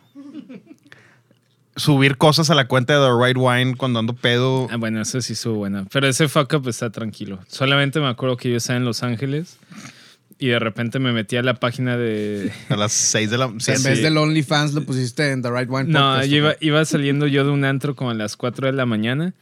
Subir 1.75 2.17
cosas 2.17 2.49
a 2.49 2.55
la 2.55 2.67
cuenta 2.67 2.93
de 2.93 3.07
The 3.07 3.25
Right 3.25 3.37
Wine 3.37 3.75
cuando 3.75 3.99
ando 3.99 4.13
pedo. 4.13 4.67
Ah, 4.71 4.77
bueno, 4.77 5.01
eso 5.01 5.21
sí 5.21 5.33
estuvo 5.33 5.55
buena. 5.55 5.85
Pero 5.91 6.07
ese 6.07 6.27
fuck 6.27 6.51
up 6.53 6.67
está 6.67 6.89
tranquilo. 6.89 7.39
Solamente 7.47 7.99
me 7.99 8.07
acuerdo 8.07 8.37
que 8.37 8.49
yo 8.49 8.57
estaba 8.57 8.77
en 8.77 8.85
Los 8.85 9.03
Ángeles 9.03 9.59
y 10.39 10.47
de 10.47 10.59
repente 10.59 10.99
me 10.99 11.13
metí 11.13 11.37
a 11.37 11.43
la 11.43 11.53
página 11.53 11.95
de. 11.95 12.51
A 12.69 12.75
las 12.75 12.91
6 12.91 13.29
de 13.29 13.37
la 13.37 13.53
sí, 13.59 13.71
en 13.71 13.79
sí. 13.79 13.87
vez 13.87 14.01
del 14.01 14.17
OnlyFans 14.17 14.73
lo 14.73 14.83
pusiste 14.83 15.31
en 15.31 15.41
The 15.41 15.51
Right 15.51 15.69
One 15.69 15.91
No, 15.91 15.99
Podcast, 15.99 16.29
yo 16.29 16.37
iba, 16.37 16.55
iba 16.59 16.83
saliendo 16.85 17.27
yo 17.27 17.43
de 17.43 17.51
un 17.51 17.63
antro 17.65 17.95
como 17.95 18.09
a 18.09 18.13
las 18.15 18.35
4 18.35 18.67
de 18.67 18.73
la 18.73 18.85
mañana, 18.85 19.33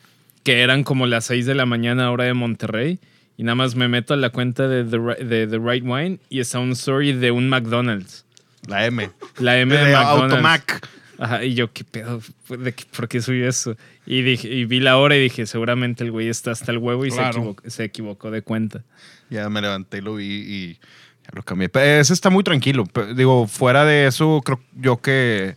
que 0.43 0.62
eran 0.62 0.84
como 0.84 1.08
las 1.08 1.26
6 1.26 1.45
de 1.45 1.56
la 1.56 1.65
mañana 1.65 2.12
hora 2.12 2.26
de 2.26 2.34
Monterrey. 2.34 3.00
Y 3.38 3.43
nada 3.43 3.56
más 3.56 3.76
me 3.76 3.88
meto 3.88 4.15
a 4.15 4.17
la 4.17 4.32
cuenta 4.32 4.67
de 4.67 4.84
The, 4.84 5.23
de 5.23 5.47
The 5.47 5.60
Right 5.60 5.84
Wine 5.86 6.19
y 6.30 6.39
está 6.39 6.60
un 6.60 6.71
story 6.71 7.13
de 7.13 7.32
un 7.32 7.47
McDonald's. 7.47 8.26
La 8.68 8.86
M. 8.86 9.10
La 9.40 9.60
M 9.60 9.74
de, 9.76 9.84
de 9.86 9.94
McDonald's. 9.94 10.34
Automac. 10.34 10.88
Ajá, 11.20 11.44
y 11.44 11.56
yo, 11.56 11.72
¿qué 11.74 11.84
pedo? 11.84 12.22
¿De 12.50 12.74
qué- 12.76 12.86
¿Por 12.96 13.08
qué 13.08 13.22
subí 13.22 13.42
eso? 13.42 13.76
Y, 14.06 14.22
dije, 14.22 14.48
y 14.50 14.66
vi 14.66 14.80
la 14.80 14.98
hora 14.98 15.16
y 15.18 15.22
dije, 15.22 15.48
seguramente 15.48 16.04
el 16.04 16.12
güey 16.12 16.28
está 16.30 16.52
hasta 16.52 16.72
el 16.72 16.78
huevo 16.78 17.06
y 17.06 17.12
se, 17.12 17.22
equivocó, 17.28 17.70
se 17.70 17.84
equivocó 17.86 18.30
de 18.32 18.44
cuenta. 18.44 18.84
Ya 19.32 19.50
me 19.50 19.62
levanté 19.62 19.98
y 19.98 20.02
lo 20.02 20.16
vi 20.16 20.26
y 20.26 20.74
ya 20.76 21.30
lo 21.34 21.42
cambié. 21.44 21.70
Pero 21.70 22.02
ese 22.02 22.14
está 22.14 22.30
muy 22.30 22.44
tranquilo. 22.44 22.86
Pero, 22.94 23.16
Digo, 23.16 23.48
fuera 23.48 23.84
de 23.84 24.06
eso, 24.08 24.42
creo 24.46 24.60
yo 24.76 24.98
que. 25.02 25.56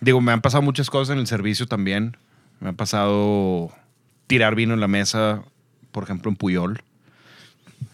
Digo, 0.00 0.20
me 0.20 0.30
han 0.30 0.40
pasado 0.40 0.62
muchas 0.62 0.88
cosas 0.90 1.14
en 1.14 1.18
el 1.18 1.26
servicio 1.26 1.66
también. 1.66 2.16
Me 2.60 2.68
ha 2.68 2.72
pasado 2.74 3.72
tirar 4.28 4.54
vino 4.54 4.72
en 4.74 4.80
la 4.80 4.88
mesa, 4.88 5.42
por 5.90 6.04
ejemplo, 6.04 6.30
en 6.30 6.36
Puyol. 6.36 6.80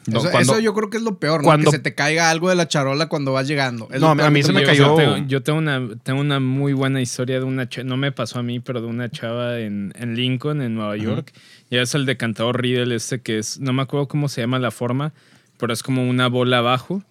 No, 0.06 0.18
eso, 0.20 0.30
cuando- 0.30 0.52
eso 0.52 0.60
yo 0.60 0.74
creo 0.74 0.90
que 0.90 0.98
es 0.98 1.02
lo 1.02 1.18
peor, 1.18 1.40
¿no? 1.40 1.44
cuando- 1.44 1.70
Que 1.70 1.76
se 1.78 1.82
te 1.82 1.94
caiga 1.94 2.28
algo 2.30 2.50
de 2.50 2.54
la 2.56 2.68
charola 2.68 3.06
cuando 3.08 3.32
vas 3.32 3.48
llegando. 3.48 3.88
Es 3.90 4.00
No, 4.00 4.10
a 4.10 4.30
mí 4.30 4.42
se 4.42 4.52
me 4.52 4.62
cayó- 4.64 4.94
tengo, 4.96 5.16
yo 5.26 5.42
tengo 5.42 5.58
una, 5.58 5.80
tengo 6.02 6.20
una 6.20 6.40
muy 6.40 6.74
buena 6.74 7.00
historia 7.00 7.38
de 7.38 7.44
una 7.46 7.68
chava, 7.68 7.84
no 7.88 7.96
me 7.96 8.12
pasó 8.12 8.38
a 8.38 8.42
mí, 8.42 8.60
pero 8.60 8.82
de 8.82 8.86
una 8.86 9.08
chava 9.10 9.60
en, 9.60 9.94
en 9.98 10.14
Lincoln, 10.14 10.60
en 10.60 10.74
Nueva 10.74 10.96
York. 10.98 11.32
Ya 11.70 11.80
es 11.80 11.94
el 11.94 12.04
decantador 12.04 12.60
Riedel 12.60 12.92
este 12.92 13.20
que 13.22 13.38
es, 13.38 13.58
no 13.60 13.72
me 13.72 13.80
acuerdo 13.82 14.06
cómo 14.08 14.28
se 14.28 14.42
llama 14.42 14.58
la 14.58 14.70
forma, 14.70 15.12
pero 15.58 15.72
es 15.72 15.82
como 15.82 16.06
una 16.06 16.28
bola 16.28 16.58
abajo 16.58 17.02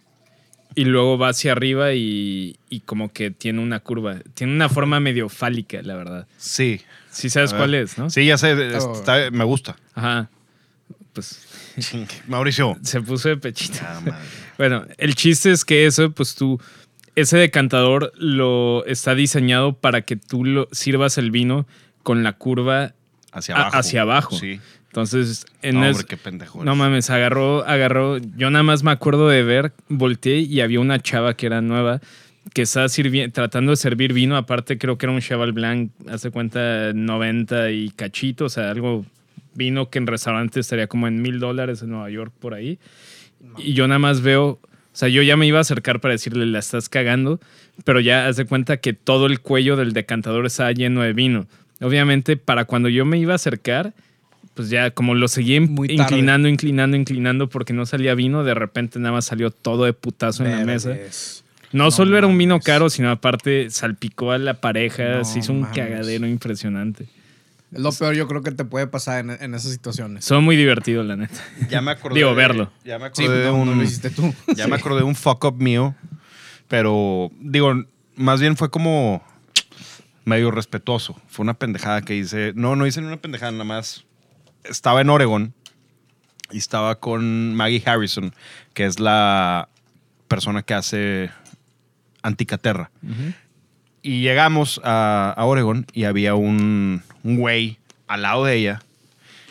y 0.76 0.86
luego 0.86 1.18
va 1.18 1.30
hacia 1.30 1.52
arriba 1.52 1.94
y, 1.94 2.58
y 2.70 2.82
como 2.82 3.12
que 3.12 3.32
tiene 3.32 3.60
una 3.62 3.80
curva. 3.80 4.18
Tiene 4.36 4.54
una 4.54 4.70
forma 4.70 5.00
medio 5.00 5.30
fálica, 5.30 5.82
la 5.82 5.96
verdad. 5.96 6.28
Sí. 6.38 6.82
Sí 7.12 7.30
sabes 7.30 7.54
A 7.54 7.58
cuál 7.58 7.74
es, 7.76 7.98
¿no? 7.98 8.10
Sí, 8.10 8.26
ya 8.26 8.38
sé. 8.38 8.54
Oh. 8.78 8.94
está- 8.94 9.30
me 9.32 9.44
gusta. 9.44 9.76
Ajá. 9.96 10.30
Pues 11.14 11.40
Mauricio. 12.28 12.78
se 12.82 13.02
puso 13.02 13.30
de 13.30 13.38
pechito. 13.38 13.80
Ah. 13.82 14.02
Bueno, 14.58 14.86
el 15.00 15.16
chiste 15.16 15.52
es 15.52 15.66
que 15.66 15.88
eso, 15.88 16.12
pues 16.12 16.36
tú, 16.36 16.60
ese 17.16 17.38
decantador 17.38 18.12
lo 18.18 18.86
está 18.86 19.16
diseñado 19.16 19.74
para 19.74 20.02
que 20.04 20.16
tú 20.16 20.46
lo 20.46 20.68
sirvas 20.72 21.18
el 21.18 21.32
vino 21.32 21.66
con 22.04 22.22
la 22.22 22.34
curva 22.34 22.94
Hacia 23.32 23.56
a- 23.56 23.62
abajo. 23.62 23.78
hacia 23.78 24.02
abajo. 24.04 24.38
Sí. 24.38 24.60
Entonces, 24.90 25.48
en 25.64 25.80
No, 25.80 25.88
hombre, 25.90 26.06
qué 26.08 26.18
pendejo. 26.18 26.64
no 26.64 26.76
mames, 26.76 27.10
agarró, 27.10 27.66
agarró. 27.66 28.20
Yo 28.20 28.52
nada 28.52 28.62
más 28.62 28.84
me 28.84 28.92
acuerdo 28.92 29.28
de 29.28 29.42
ver, 29.42 29.74
volteé 29.90 30.38
y 30.38 30.62
había 30.62 30.80
una 30.80 31.00
chava 31.02 31.34
que 31.36 31.48
era 31.48 31.62
nueva 31.62 32.00
que 32.54 32.62
estaba 32.62 32.88
tratando 33.32 33.72
de 33.72 33.78
servir 33.78 34.14
vino. 34.14 34.38
Aparte, 34.38 34.78
creo 34.78 35.00
que 35.00 35.08
era 35.08 35.14
un 35.14 35.20
Cheval 35.22 35.52
Blanc, 35.54 35.90
hace 36.12 36.30
cuenta 36.30 36.92
90 36.94 37.72
y 37.72 37.90
cachito, 37.90 38.46
o 38.46 38.50
sea, 38.50 38.70
algo 38.70 39.04
vino 39.56 39.90
que 39.90 40.00
en 40.00 40.08
restaurante 40.08 40.60
estaría 40.60 40.88
como 40.88 41.08
en 41.08 41.22
mil 41.22 41.40
dólares 41.40 41.82
en 41.82 41.90
Nueva 41.90 42.10
York 42.10 42.34
por 42.40 42.54
ahí. 42.54 42.80
Y 43.58 43.74
yo 43.74 43.88
nada 43.88 44.00
más 44.00 44.22
veo, 44.22 44.48
o 44.48 44.60
sea, 44.94 45.10
yo 45.10 45.22
ya 45.22 45.36
me 45.38 45.46
iba 45.48 45.58
a 45.58 45.62
acercar 45.62 46.00
para 46.00 46.14
decirle, 46.14 46.46
la 46.46 46.60
estás 46.60 46.90
cagando, 46.90 47.40
pero 47.84 48.00
ya 48.00 48.28
haz 48.28 48.38
de 48.38 48.46
cuenta 48.46 48.78
que 48.78 48.94
todo 48.94 49.26
el 49.26 49.40
cuello 49.42 49.76
del 49.76 49.94
decantador 49.94 50.46
estaba 50.46 50.72
lleno 50.72 51.02
de 51.02 51.14
vino. 51.14 51.48
Obviamente, 51.82 52.38
para 52.38 52.66
cuando 52.66 52.88
yo 52.90 53.04
me 53.06 53.18
iba 53.18 53.34
a 53.34 53.36
acercar, 53.36 53.94
pues 54.54 54.70
ya 54.70 54.92
como 54.92 55.16
lo 55.16 55.28
seguí 55.28 55.60
Muy 55.60 55.88
inclinando, 55.92 56.48
inclinando, 56.48 56.96
inclinando 56.96 57.50
porque 57.50 57.74
no 57.74 57.86
salía 57.86 58.14
vino, 58.16 58.44
de 58.44 58.54
repente 58.54 59.00
nada 59.00 59.14
más 59.14 59.26
salió 59.26 59.52
todo 59.52 59.86
de 59.86 59.94
putazo 59.94 60.46
en 60.46 60.52
la 60.52 60.64
mesa. 60.66 60.96
No, 61.72 61.86
No 61.86 61.92
solo 61.92 62.18
era 62.18 62.28
un 62.28 62.38
vino 62.38 62.60
caro, 62.60 62.90
sino 62.90 63.10
aparte 63.10 63.70
salpicó 63.72 64.32
a 64.32 64.38
la 64.38 64.54
pareja, 64.62 65.18
No 65.18 65.26
se 65.26 65.40
hizo 65.40 65.52
un 65.54 65.62
mames. 65.62 65.76
cagadero 65.76 66.28
impresionante. 66.28 67.08
Es 67.74 67.80
lo 67.80 67.92
peor 67.92 68.14
yo 68.16 68.28
creo 68.28 68.42
que 68.42 68.52
te 68.52 68.66
puede 68.66 68.88
pasar 68.88 69.20
en, 69.20 69.32
en 69.32 69.56
esas 69.56 69.72
situaciones. 69.72 70.26
Son 70.26 70.44
muy 70.44 70.56
divertido, 70.56 71.04
la 71.04 71.16
neta. 71.16 71.34
Ya 71.70 71.82
me 71.82 71.92
acordé. 71.92 72.16
Digo, 72.16 72.30
de- 72.30 72.36
verlo. 72.36 72.72
Ya 72.86 73.00
me 73.00 73.10
Sí, 73.14 73.24
acordé 73.24 73.40
de 73.40 73.46
no, 73.48 73.56
un. 73.56 73.70
no 73.70 73.76
lo 73.76 73.84
hiciste 73.84 74.10
tú. 74.12 74.34
Ya 74.56 74.68
me 74.68 74.76
acordé 74.76 74.98
de 75.00 75.04
un 75.04 75.16
fuck 75.16 75.44
up 75.46 75.62
mío. 75.62 75.96
Pero, 76.68 77.32
digo, 77.40 77.74
más 78.16 78.40
bien 78.40 78.56
fue 78.58 78.70
como 78.70 79.24
medio 80.26 80.52
respetuoso. 80.52 81.20
Fue 81.28 81.44
una 81.44 81.54
pendejada 81.56 82.02
que 82.02 82.16
hice. 82.16 82.54
No, 82.56 82.76
no 82.76 82.86
hice 82.88 83.02
ni 83.02 83.08
una 83.08 83.18
pendejada, 83.18 83.52
nada 83.52 83.64
más. 83.64 84.06
Estaba 84.64 85.02
en 85.02 85.10
Oregon 85.10 85.54
y 86.52 86.58
estaba 86.58 87.00
con 87.00 87.56
Maggie 87.56 87.82
Harrison, 87.86 88.34
que 88.74 88.86
es 88.86 89.00
la 89.00 89.68
persona 90.28 90.62
que 90.64 90.74
hace 90.74 91.30
Anticaterra. 92.22 92.90
Y 94.04 94.22
llegamos 94.22 94.80
a, 94.84 95.34
a 95.36 95.46
Oregon 95.46 95.88
y 95.94 96.04
había 96.04 96.36
un, 96.36 97.02
un 97.24 97.38
güey 97.38 97.80
al 98.08 98.22
lado 98.22 98.46
de 98.46 98.56
ella. 98.56 98.82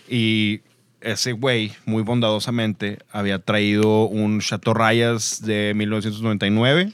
Y 0.08 0.60
ese 1.00 1.32
güey, 1.32 1.72
muy 1.84 2.02
bondadosamente, 2.02 2.98
había 3.10 3.38
traído 3.38 4.04
un 4.04 4.40
Chateau 4.40 4.74
Rayas 4.74 5.42
de 5.42 5.72
1999. 5.74 6.92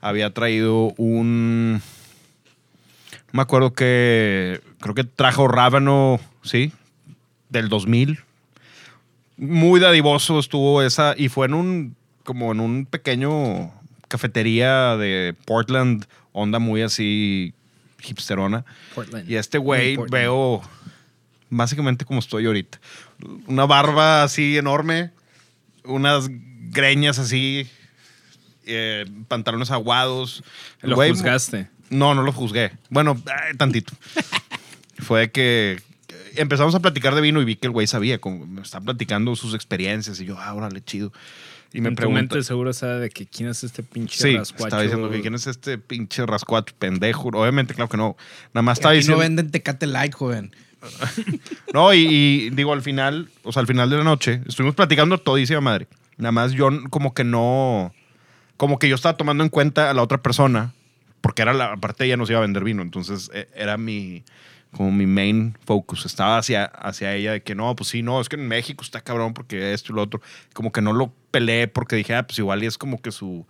Había 0.00 0.32
traído 0.32 0.94
un. 0.96 1.82
Me 3.32 3.42
acuerdo 3.42 3.72
que. 3.72 4.60
Creo 4.80 4.94
que 4.94 5.04
trajo 5.04 5.48
Rábano, 5.48 6.20
sí, 6.42 6.72
del 7.48 7.68
2000. 7.68 8.20
Muy 9.36 9.80
dadivoso 9.80 10.38
estuvo 10.38 10.82
esa. 10.82 11.14
Y 11.16 11.28
fue 11.28 11.46
en 11.46 11.54
un. 11.54 11.96
Como 12.22 12.52
en 12.52 12.60
un 12.60 12.84
pequeño 12.84 13.72
cafetería 14.08 14.96
de 14.96 15.34
Portland, 15.46 16.06
onda 16.32 16.58
muy 16.58 16.82
así 16.82 17.54
hipsterona. 18.02 18.64
Portland. 18.94 19.28
Y 19.30 19.36
este 19.36 19.58
güey 19.58 19.96
veo 20.10 20.62
básicamente 21.50 22.04
como 22.04 22.20
estoy 22.20 22.46
ahorita. 22.46 22.80
Una 23.46 23.66
barba 23.66 24.22
así 24.22 24.56
enorme, 24.56 25.10
unas 25.84 26.28
greñas 26.30 27.18
así, 27.18 27.66
eh, 28.66 29.06
pantalones 29.28 29.70
aguados. 29.70 30.42
El 30.82 30.90
Lo 30.90 30.96
güey- 30.96 31.10
juzgaste. 31.10 31.68
No, 31.90 32.14
no 32.14 32.22
lo 32.22 32.32
juzgué. 32.32 32.72
Bueno, 32.90 33.20
eh, 33.26 33.54
tantito. 33.56 33.94
Fue 34.98 35.30
que 35.30 35.80
empezamos 36.36 36.74
a 36.74 36.80
platicar 36.80 37.14
de 37.14 37.20
vino 37.20 37.40
y 37.40 37.44
vi 37.44 37.56
que 37.56 37.66
el 37.66 37.72
güey 37.72 37.86
sabía, 37.86 38.18
como 38.18 38.46
me 38.46 38.60
está 38.62 38.80
platicando 38.80 39.34
sus 39.36 39.54
experiencias 39.54 40.20
y 40.20 40.24
yo, 40.26 40.36
ah, 40.38 40.52
órale, 40.54 40.82
chido. 40.84 41.12
Y 41.72 41.80
me 41.82 41.88
en 41.88 41.94
tu 41.94 42.00
pregunta, 42.00 42.20
mente 42.20 42.42
seguro 42.42 42.72
sabe 42.72 42.98
de 43.00 43.10
que 43.10 43.26
quién 43.26 43.48
es 43.50 43.62
este 43.62 43.82
pinche 43.82 44.16
Sí, 44.22 44.36
rascuacho. 44.36 44.64
estaba 44.66 44.82
diciendo 44.82 45.10
que 45.10 45.20
quién 45.20 45.34
es 45.34 45.46
este 45.46 45.76
pinche 45.78 46.24
rascuacho 46.24 46.74
pendejo. 46.78 47.28
Obviamente, 47.34 47.74
claro 47.74 47.88
que 47.90 47.96
no. 47.98 48.16
Nada 48.54 48.62
más 48.62 48.78
estaba 48.78 48.92
Aquí 48.92 48.98
diciendo. 49.00 49.16
no 49.18 49.20
venden 49.22 49.50
Tecate 49.50 49.86
Light, 49.86 50.14
joven. 50.14 50.50
No, 51.74 51.92
y, 51.92 51.98
y 52.06 52.50
digo, 52.50 52.72
al 52.72 52.82
final, 52.82 53.28
o 53.42 53.52
sea, 53.52 53.60
al 53.60 53.66
final 53.66 53.90
de 53.90 53.98
la 53.98 54.04
noche, 54.04 54.40
estuvimos 54.46 54.74
platicando 54.74 55.18
todísima 55.18 55.60
madre. 55.60 55.86
Nada 56.16 56.32
más 56.32 56.52
yo 56.52 56.68
como 56.90 57.14
que 57.14 57.24
no, 57.24 57.92
como 58.56 58.78
que 58.78 58.88
yo 58.88 58.94
estaba 58.94 59.16
tomando 59.16 59.44
en 59.44 59.50
cuenta 59.50 59.90
a 59.90 59.94
la 59.94 60.02
otra 60.02 60.18
persona, 60.18 60.72
porque 61.20 61.42
era 61.42 61.52
la 61.52 61.72
aparte 61.72 62.04
ella 62.06 62.16
nos 62.16 62.30
iba 62.30 62.38
a 62.38 62.42
vender 62.42 62.64
vino, 62.64 62.82
entonces 62.82 63.30
e- 63.34 63.48
era 63.54 63.76
mi, 63.76 64.24
como 64.76 64.92
mi 64.92 65.06
main 65.06 65.56
focus. 65.64 66.06
Estaba 66.06 66.38
hacia, 66.38 66.64
hacia 66.66 67.14
ella 67.14 67.32
de 67.32 67.42
que 67.42 67.54
no, 67.54 67.74
pues 67.74 67.88
sí, 67.90 68.02
no, 68.02 68.20
es 68.20 68.28
que 68.28 68.36
en 68.36 68.46
México 68.48 68.82
está 68.84 69.00
cabrón 69.00 69.34
porque 69.34 69.72
esto 69.72 69.92
y 69.92 69.96
lo 69.96 70.02
otro. 70.02 70.20
Como 70.52 70.72
que 70.72 70.80
no 70.82 70.92
lo 70.92 71.12
peleé 71.30 71.68
porque 71.68 71.96
dije, 71.96 72.14
ah, 72.14 72.26
pues 72.26 72.38
igual 72.38 72.62
y 72.62 72.66
es 72.66 72.78
como 72.78 73.00
que 73.00 73.10
su, 73.10 73.46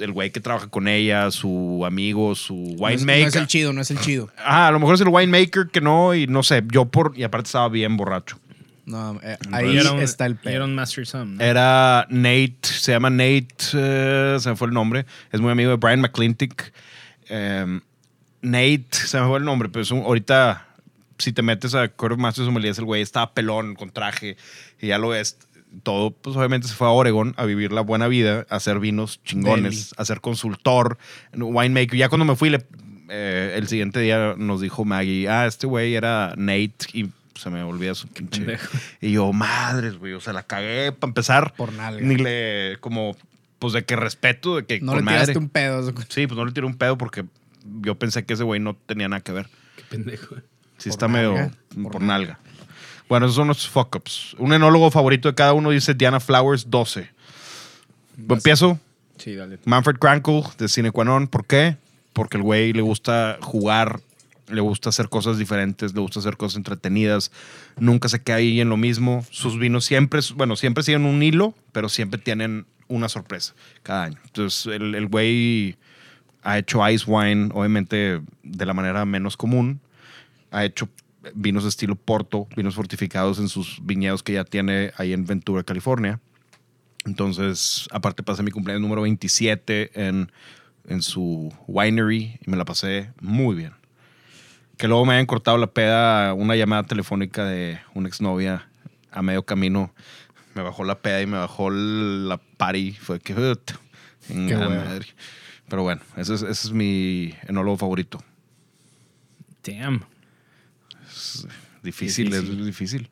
el 0.00 0.12
güey 0.12 0.30
que 0.30 0.40
trabaja 0.40 0.66
con 0.68 0.88
ella, 0.88 1.30
su 1.30 1.82
amigo, 1.86 2.34
su 2.34 2.54
No 2.78 2.88
es, 2.88 3.00
winemaker. 3.02 3.22
no 3.22 3.28
es 3.28 3.36
el 3.36 3.46
chido, 3.46 3.72
no 3.72 3.80
es 3.80 3.90
el 3.90 4.00
chido. 4.00 4.28
Ah, 4.38 4.68
a 4.68 4.70
lo 4.70 4.78
mejor 4.80 4.94
es 4.96 5.00
el 5.00 5.08
winemaker 5.08 5.68
que 5.72 5.80
no, 5.80 6.14
y 6.14 6.26
no 6.26 6.42
sé, 6.42 6.62
yo 6.70 6.84
por, 6.86 7.12
y 7.16 7.22
aparte 7.22 7.46
estaba 7.48 7.68
bien 7.68 7.96
borracho. 7.96 8.38
No, 8.86 9.18
eh, 9.22 9.38
ahí 9.50 9.78
era 9.78 9.92
un- 9.92 10.00
está 10.00 10.26
el 10.26 10.38
Era 10.44 10.64
un 10.64 10.74
Master 10.74 11.06
Sam. 11.06 11.36
¿no? 11.36 11.42
Era 11.42 12.06
Nate, 12.10 12.58
se 12.64 12.92
llama 12.92 13.08
Nate, 13.08 13.46
eh, 13.72 14.36
se 14.38 14.50
me 14.50 14.56
fue 14.56 14.68
el 14.68 14.74
nombre. 14.74 15.06
Es 15.32 15.40
muy 15.40 15.50
amigo 15.50 15.70
de 15.70 15.76
Brian 15.76 16.02
McClintic. 16.02 16.70
Eh, 17.30 17.80
Nate, 18.44 18.86
se 18.92 19.20
me 19.20 19.26
fue 19.26 19.38
el 19.38 19.44
nombre, 19.44 19.68
pero 19.68 19.82
es 19.82 19.90
un- 19.90 20.02
ahorita, 20.02 20.66
si 21.18 21.32
te 21.32 21.42
metes 21.42 21.74
a 21.74 21.84
of 21.84 22.18
Masters 22.18 22.46
Sommeliers, 22.46 22.78
el 22.78 22.84
güey 22.84 23.02
estaba 23.02 23.32
pelón, 23.32 23.74
con 23.74 23.90
traje, 23.90 24.36
y 24.80 24.88
ya 24.88 24.98
lo 24.98 25.08
ves. 25.08 25.38
Todo, 25.82 26.12
pues 26.12 26.36
obviamente 26.36 26.68
se 26.68 26.74
fue 26.74 26.86
a 26.86 26.90
Oregon 26.90 27.34
a 27.36 27.44
vivir 27.46 27.72
la 27.72 27.80
buena 27.80 28.06
vida, 28.06 28.46
a 28.48 28.56
hacer 28.56 28.78
vinos 28.78 29.20
chingones, 29.24 29.92
a 29.96 30.04
ser 30.04 30.20
consultor, 30.20 30.98
winemaker. 31.36 31.96
Ya 31.98 32.08
cuando 32.08 32.24
me 32.24 32.36
fui, 32.36 32.48
le- 32.50 32.64
eh, 33.08 33.54
el 33.56 33.66
siguiente 33.66 33.98
día 33.98 34.34
nos 34.38 34.60
dijo 34.60 34.84
Maggie, 34.84 35.28
ah, 35.28 35.46
este 35.46 35.66
güey 35.66 35.94
era 35.96 36.32
Nate, 36.36 36.74
y 36.92 37.08
se 37.34 37.50
me 37.50 37.62
olvida 37.64 37.94
su 37.96 38.06
pinche. 38.06 38.56
Y 39.00 39.12
yo, 39.12 39.32
madres, 39.32 39.96
güey, 39.98 40.12
o 40.12 40.20
sea, 40.20 40.32
la 40.32 40.44
cagué 40.44 40.92
para 40.92 41.10
empezar. 41.10 41.52
Por 41.56 41.72
nalga. 41.72 42.00
Ni 42.06 42.16
le, 42.16 42.76
como, 42.80 43.16
pues 43.58 43.72
de 43.72 43.84
que 43.84 43.96
respeto, 43.96 44.54
de 44.56 44.66
que 44.66 44.80
No 44.80 44.92
con 44.92 45.04
le 45.04 45.10
tiraste 45.10 45.32
madre. 45.32 45.38
un 45.40 45.48
pedo. 45.48 45.92
Sí, 46.08 46.26
pues 46.28 46.38
no 46.38 46.44
le 46.44 46.52
tiré 46.52 46.66
un 46.66 46.76
pedo 46.76 46.96
porque 46.96 47.24
yo 47.80 47.94
pensé 47.96 48.24
que 48.24 48.34
ese 48.34 48.44
güey 48.44 48.60
no 48.60 48.74
tenía 48.74 49.08
nada 49.08 49.20
que 49.20 49.32
ver. 49.32 49.48
Qué 49.76 49.82
pendejo. 49.88 50.36
Sí, 50.78 50.88
Por 50.88 50.92
está 50.92 51.08
nalga, 51.08 51.32
medio 51.32 51.50
por 51.82 51.92
por, 51.92 52.02
nalga. 52.02 52.38
Bueno, 53.08 53.26
esos 53.26 53.36
son 53.36 53.48
los 53.48 53.68
fuck-ups. 53.68 54.34
Un 54.38 54.52
enólogo 54.52 54.90
favorito 54.90 55.28
de 55.28 55.34
cada 55.34 55.52
uno 55.52 55.70
dice 55.70 55.94
Diana 55.94 56.20
Flowers 56.20 56.70
12. 56.70 57.10
Empiezo. 58.28 58.78
Sí, 59.18 59.34
dale. 59.34 59.58
Manfred 59.64 59.96
Crankle 59.96 60.42
de 60.58 60.68
Cine 60.68 60.90
Qua 60.90 61.04
Non. 61.04 61.28
¿Por 61.28 61.46
qué? 61.46 61.76
Porque 62.12 62.36
el 62.36 62.42
güey 62.42 62.72
le 62.72 62.82
gusta 62.82 63.38
jugar, 63.40 64.00
le 64.48 64.60
gusta 64.60 64.88
hacer 64.88 65.08
cosas 65.08 65.38
diferentes, 65.38 65.94
le 65.94 66.00
gusta 66.00 66.20
hacer 66.20 66.36
cosas 66.36 66.56
entretenidas. 66.56 67.30
Nunca 67.78 68.08
se 68.08 68.22
queda 68.22 68.36
ahí 68.36 68.60
en 68.60 68.68
lo 68.68 68.76
mismo. 68.76 69.24
Sus 69.30 69.58
vinos 69.58 69.84
siempre, 69.84 70.20
bueno, 70.34 70.56
siempre 70.56 70.82
siguen 70.82 71.04
un 71.04 71.22
hilo, 71.22 71.54
pero 71.72 71.88
siempre 71.88 72.18
tienen 72.18 72.66
una 72.88 73.08
sorpresa 73.08 73.54
cada 73.82 74.04
año. 74.04 74.18
Entonces, 74.24 74.66
el 74.66 74.94
el 74.94 75.08
güey 75.08 75.76
ha 76.44 76.58
hecho 76.58 76.86
ice 76.88 77.04
wine, 77.08 77.50
obviamente 77.52 78.20
de 78.42 78.66
la 78.66 78.74
manera 78.74 79.04
menos 79.04 79.36
común. 79.36 79.80
Ha 80.50 80.64
hecho 80.64 80.88
vinos 81.34 81.64
de 81.64 81.70
estilo 81.70 81.96
Porto, 81.96 82.46
vinos 82.54 82.74
fortificados 82.74 83.38
en 83.38 83.48
sus 83.48 83.78
viñedos 83.82 84.22
que 84.22 84.34
ya 84.34 84.44
tiene 84.44 84.92
ahí 84.96 85.12
en 85.12 85.26
Ventura, 85.26 85.64
California. 85.64 86.20
Entonces, 87.06 87.88
aparte 87.90 88.22
pasé 88.22 88.42
mi 88.42 88.50
cumpleaños 88.50 88.82
número 88.82 89.02
27 89.02 90.06
en, 90.06 90.30
en 90.86 91.02
su 91.02 91.52
winery 91.66 92.38
y 92.46 92.50
me 92.50 92.56
la 92.56 92.64
pasé 92.64 93.10
muy 93.20 93.56
bien. 93.56 93.72
Que 94.76 94.86
luego 94.88 95.04
me 95.06 95.14
hayan 95.14 95.26
cortado 95.26 95.56
la 95.56 95.68
peda 95.68 96.34
una 96.34 96.56
llamada 96.56 96.82
telefónica 96.82 97.44
de 97.44 97.78
una 97.94 98.08
exnovia 98.08 98.68
a 99.10 99.22
medio 99.22 99.44
camino. 99.44 99.94
Me 100.54 100.62
bajó 100.62 100.84
la 100.84 100.98
peda 100.98 101.22
y 101.22 101.26
me 101.26 101.38
bajó 101.38 101.70
la 101.70 102.38
party. 102.38 102.92
Fue 102.92 103.18
que... 103.20 103.34
"Ut, 103.34 103.72
chingada 104.26 104.68
hueva. 104.68 104.84
madre". 104.84 105.06
Pero 105.74 105.82
bueno, 105.82 106.02
ese 106.16 106.34
es, 106.34 106.42
ese 106.42 106.68
es 106.68 106.72
mi 106.72 107.34
enólogo 107.48 107.76
favorito. 107.76 108.22
Damn. 109.66 110.04
Difícil, 111.82 112.30
Difícil. 112.30 112.60
es 112.60 112.66
difícil. 112.66 113.08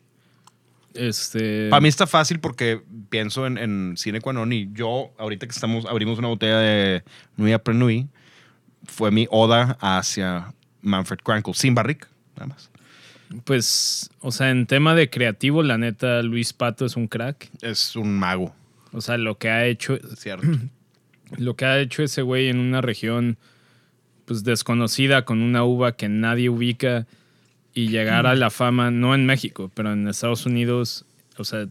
Este. 0.94 1.68
Para 1.70 1.81
mí 1.81 1.88
está 1.88 2.07
fácil 2.07 2.38
porque 2.38 2.81
pienso 3.11 3.48
en, 3.48 3.59
en 3.59 3.96
Cine 3.96 4.20
Qua 4.20 4.33
Non 4.33 4.53
y 4.53 4.68
yo, 4.72 5.11
ahorita 5.18 5.48
que 5.48 5.51
estamos, 5.51 5.87
abrimos 5.87 6.20
una 6.20 6.29
botella 6.29 6.59
de 6.59 7.03
Nuit 7.37 7.53
Après 7.53 8.07
fue 8.87 9.11
mi 9.11 9.27
oda 9.29 9.77
hacia 9.81 10.55
Manfred 10.83 11.18
Crankle, 11.18 11.55
sin 11.55 11.75
barrica, 11.75 12.07
nada 12.37 12.46
más. 12.46 12.70
Pues, 13.42 14.09
o 14.20 14.31
sea, 14.31 14.51
en 14.51 14.68
tema 14.68 14.94
de 14.94 15.11
creativo, 15.11 15.64
la 15.64 15.79
neta, 15.79 16.22
Luis 16.22 16.53
Pato 16.53 16.87
es 16.87 16.94
un 16.94 17.09
crack. 17.09 17.51
Es 17.61 17.96
un 17.96 18.16
mago, 18.16 18.55
O 18.92 19.01
sea, 19.01 19.18
lo 19.18 19.37
que 19.37 19.51
ha 19.51 19.66
hecho, 19.66 19.94
es 19.94 20.20
cierto. 20.20 20.46
lo 21.38 21.55
que 21.57 21.64
ha 21.64 21.79
hecho 21.81 22.03
ese 22.03 22.23
güey 22.23 22.49
en 22.49 22.59
una 22.59 22.81
región 22.81 23.37
pues 24.25 24.45
desconocida 24.45 25.25
con 25.25 25.42
una 25.42 25.64
uva 25.64 25.92
que 25.97 26.09
nadie 26.09 26.49
ubica 26.49 27.07
y 27.75 27.88
llegar 27.88 28.27
a 28.27 28.35
la 28.35 28.51
fama, 28.51 28.90
no 28.90 29.14
en 29.14 29.27
México, 29.27 29.71
pero 29.75 29.92
en 29.92 30.07
Estados 30.07 30.47
Unidos, 30.47 31.05
o 31.38 31.45
sea, 31.45 31.66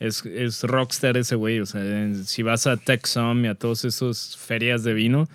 es, 0.00 0.24
es 0.26 0.62
rockstar 0.64 1.16
ese 1.16 1.36
güey. 1.36 1.60
O 1.60 1.66
sea, 1.66 1.80
en- 1.82 2.24
si 2.26 2.42
vas 2.42 2.66
a 2.66 2.76
Texom 2.76 3.44
y 3.44 3.48
a 3.48 3.54
todas 3.54 3.84
esas 3.84 4.36
ferias 4.36 4.82
de 4.84 4.92
vino, 4.92 5.28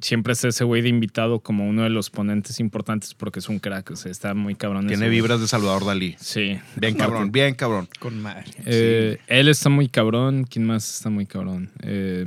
siempre 0.00 0.34
es 0.34 0.44
ese 0.44 0.62
güey 0.62 0.82
de 0.82 0.90
invitado 0.90 1.40
como 1.40 1.66
uno 1.68 1.82
de 1.84 1.90
los 1.90 2.10
ponentes 2.10 2.60
importantes 2.60 3.14
porque 3.14 3.38
es 3.40 3.48
un 3.48 3.58
crack. 3.58 3.90
O 3.90 3.96
sea, 3.96 4.12
está 4.12 4.34
muy 4.34 4.54
cabrón. 4.54 4.82
Tiene 4.86 4.94
ese 5.06 5.06
güey. 5.06 5.20
vibras 5.22 5.40
de 5.40 5.48
Salvador 5.48 5.84
Dalí. 5.86 6.14
Sí. 6.20 6.58
Bien 6.76 6.94
cabrón, 6.94 7.32
bien 7.32 7.54
cabrón. 7.54 7.88
Con 7.98 8.20
madre. 8.20 8.44
eh, 8.66 9.18
Él 9.26 9.48
está 9.48 9.70
muy 9.70 9.88
cabrón. 9.88 10.44
¿Quién 10.44 10.66
más 10.66 10.88
está 10.96 11.08
muy 11.10 11.24
cabrón? 11.26 11.70
Eh, 11.82 12.26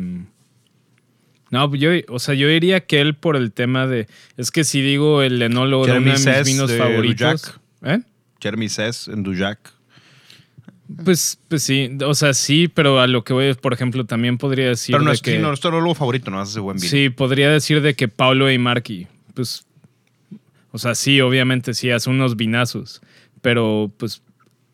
no, 1.52 1.70
pues 1.70 1.82
yo, 1.82 1.92
o 2.10 2.20
sea, 2.20 2.36
yo 2.36 2.48
diría 2.48 2.82
que 2.82 3.02
él 3.02 3.16
por 3.16 3.36
el 3.36 3.52
tema 3.52 3.88
de. 3.88 4.08
Es 4.38 4.52
que 4.52 4.64
si 4.64 4.82
digo 4.82 5.22
el 5.22 5.42
enólogo 5.42 5.86
de 5.86 5.98
uno 5.98 6.14
de 6.14 6.34
mis 6.34 6.46
vinos 6.46 6.70
de 6.70 6.78
favoritos. 6.78 7.42
Dujac. 7.42 7.60
¿Eh? 7.84 8.02
Jeremy 8.40 8.68
en 9.08 9.24
Dujac. 9.24 9.60
Pues, 11.04 11.40
pues 11.48 11.62
sí, 11.62 11.98
o 12.04 12.16
sea, 12.16 12.34
sí, 12.34 12.68
pero 12.68 13.00
a 13.00 13.06
lo 13.06 13.24
que 13.24 13.34
voy, 13.34 13.54
por 13.54 13.74
ejemplo, 13.74 14.06
también 14.06 14.40
podría 14.40 14.70
decir 14.70 14.94
Pero 14.94 15.04
no 15.04 15.12
de 15.12 15.16
es, 15.16 15.22
que. 15.22 15.38
no, 15.38 15.54
es 15.54 15.60
tu 15.60 15.68
enólogo 15.68 15.94
favorito, 15.94 16.32
no 16.32 16.40
hace 16.40 16.60
buen 16.60 16.78
vino. 16.78 16.90
Sí, 16.90 17.10
podría 17.10 17.50
decir 17.50 17.82
de 17.82 17.94
que 17.94 18.08
Paulo 18.08 18.52
y 18.52 18.58
Marqui, 18.58 19.08
pues, 19.36 19.66
o 20.72 20.80
sea, 20.80 20.96
sí, 20.96 21.22
obviamente 21.22 21.76
sí 21.76 21.92
hace 21.92 22.10
unos 22.10 22.36
vinazos, 22.36 23.02
pero 23.42 23.92
pues 23.98 24.24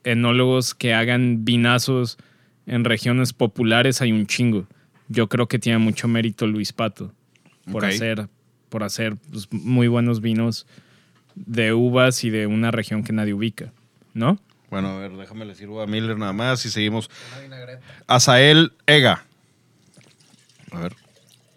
enólogos 0.05 0.73
que 0.73 0.93
hagan 0.93 1.43
vinazos 1.43 2.17
en 2.65 2.85
regiones 2.85 3.33
populares 3.33 4.01
hay 4.01 4.11
un 4.11 4.25
chingo. 4.25 4.67
Yo 5.07 5.27
creo 5.29 5.47
que 5.47 5.59
tiene 5.59 5.77
mucho 5.77 6.07
mérito 6.07 6.47
Luis 6.47 6.73
Pato 6.73 7.13
por 7.71 7.85
hacer, 7.85 8.27
por 8.69 8.83
hacer 8.83 9.15
pues, 9.31 9.47
muy 9.51 9.87
buenos 9.87 10.21
vinos 10.21 10.65
de 11.35 11.73
uvas 11.73 12.23
y 12.23 12.29
de 12.29 12.47
una 12.47 12.71
región 12.71 13.03
que 13.03 13.13
nadie 13.13 13.33
ubica, 13.33 13.71
¿no? 14.13 14.39
Bueno, 14.69 14.89
a 14.89 14.99
ver, 14.99 15.11
déjame 15.11 15.45
le 15.45 15.55
sirvo 15.55 15.81
a 15.81 15.87
Miller 15.87 16.17
nada 16.17 16.33
más 16.33 16.65
y 16.65 16.69
seguimos. 16.69 17.09
Azael 18.07 18.73
Ega. 18.87 19.23
A 20.71 20.79
ver. 20.79 20.95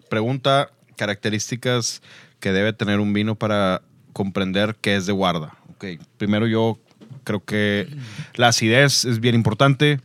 Pregunta 0.09 0.71
características 0.95 2.01
que 2.39 2.51
debe 2.51 2.73
tener 2.73 2.99
un 2.99 3.13
vino 3.13 3.35
para 3.35 3.81
comprender 4.13 4.75
qué 4.81 4.95
es 4.95 5.05
de 5.05 5.13
guarda. 5.13 5.53
Ok, 5.75 5.85
primero 6.17 6.47
yo 6.47 6.79
creo 7.23 7.43
que 7.43 7.87
la 8.35 8.49
acidez 8.49 9.05
es 9.05 9.19
bien 9.19 9.35
importante. 9.35 9.99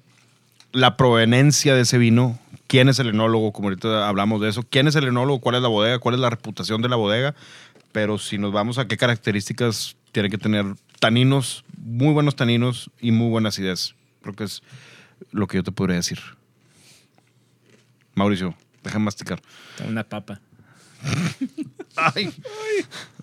La 0.72 0.96
proveniencia 0.96 1.74
de 1.74 1.82
ese 1.82 1.98
vino. 1.98 2.38
¿Quién 2.74 2.88
es 2.88 2.98
el 2.98 3.10
enólogo? 3.10 3.52
Como 3.52 3.68
ahorita 3.68 4.08
hablamos 4.08 4.40
de 4.40 4.48
eso. 4.48 4.64
¿Quién 4.68 4.88
es 4.88 4.96
el 4.96 5.06
enólogo? 5.06 5.38
¿Cuál 5.38 5.54
es 5.54 5.62
la 5.62 5.68
bodega? 5.68 6.00
¿Cuál 6.00 6.16
es 6.16 6.20
la 6.20 6.28
reputación 6.28 6.82
de 6.82 6.88
la 6.88 6.96
bodega? 6.96 7.36
Pero 7.92 8.18
si 8.18 8.36
nos 8.36 8.50
vamos 8.50 8.78
a 8.78 8.88
qué 8.88 8.96
características 8.96 9.96
tiene 10.10 10.28
que 10.28 10.38
tener 10.38 10.66
taninos, 10.98 11.64
muy 11.78 12.12
buenos 12.12 12.34
taninos 12.34 12.90
y 13.00 13.12
muy 13.12 13.28
buena 13.28 13.50
acidez. 13.50 13.94
Creo 14.22 14.34
que 14.34 14.42
es 14.42 14.64
lo 15.30 15.46
que 15.46 15.58
yo 15.58 15.62
te 15.62 15.70
podría 15.70 15.94
decir. 15.94 16.18
Mauricio, 18.16 18.56
déjame 18.82 19.04
masticar. 19.04 19.40
Una 19.88 20.02
papa. 20.02 20.40
Ay. 21.94 22.34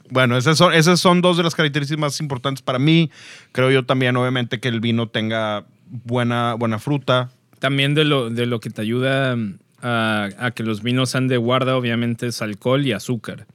Bueno, 0.10 0.38
esas 0.38 0.58
son, 0.58 0.74
esas 0.74 1.02
son 1.02 1.22
dos 1.22 1.36
de 1.36 1.44
las 1.44 1.56
características 1.56 2.00
más 2.00 2.22
importantes 2.22 2.62
para 2.62 2.80
mí. 2.80 3.12
Creo 3.52 3.70
yo 3.70 3.86
también, 3.86 4.16
obviamente, 4.16 4.62
que 4.62 4.70
el 4.70 4.80
vino 4.80 5.10
tenga 5.10 5.66
buena, 5.90 6.54
buena 6.54 6.80
fruta. 6.80 7.32
También 7.62 7.94
de 7.94 8.06
lo, 8.06 8.32
de 8.32 8.48
lo 8.48 8.60
que 8.60 8.72
te 8.72 8.82
ayuda 8.82 9.36
mm, 9.36 9.60
a, 9.84 10.30
a 10.40 10.50
que 10.50 10.64
los 10.64 10.82
vinos 10.82 11.12
sean 11.12 11.28
de 11.28 11.38
guarda, 11.38 11.78
obviamente, 11.78 12.26
es 12.26 12.42
alcohol 12.42 12.84
y 12.88 12.92
azúcar. 12.92 13.46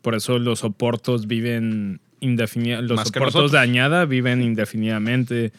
Por 0.00 0.14
eso 0.14 0.38
los 0.38 0.62
oportos 0.62 1.26
viven 1.26 2.00
indefinidamente. 2.20 2.88
Los 2.88 2.96
Más 2.98 3.10
que 3.10 3.18
oportos 3.18 3.34
nosotros. 3.34 3.52
de 3.52 3.58
añada 3.58 4.04
viven 4.04 4.42
indefinidamente. 4.42 5.52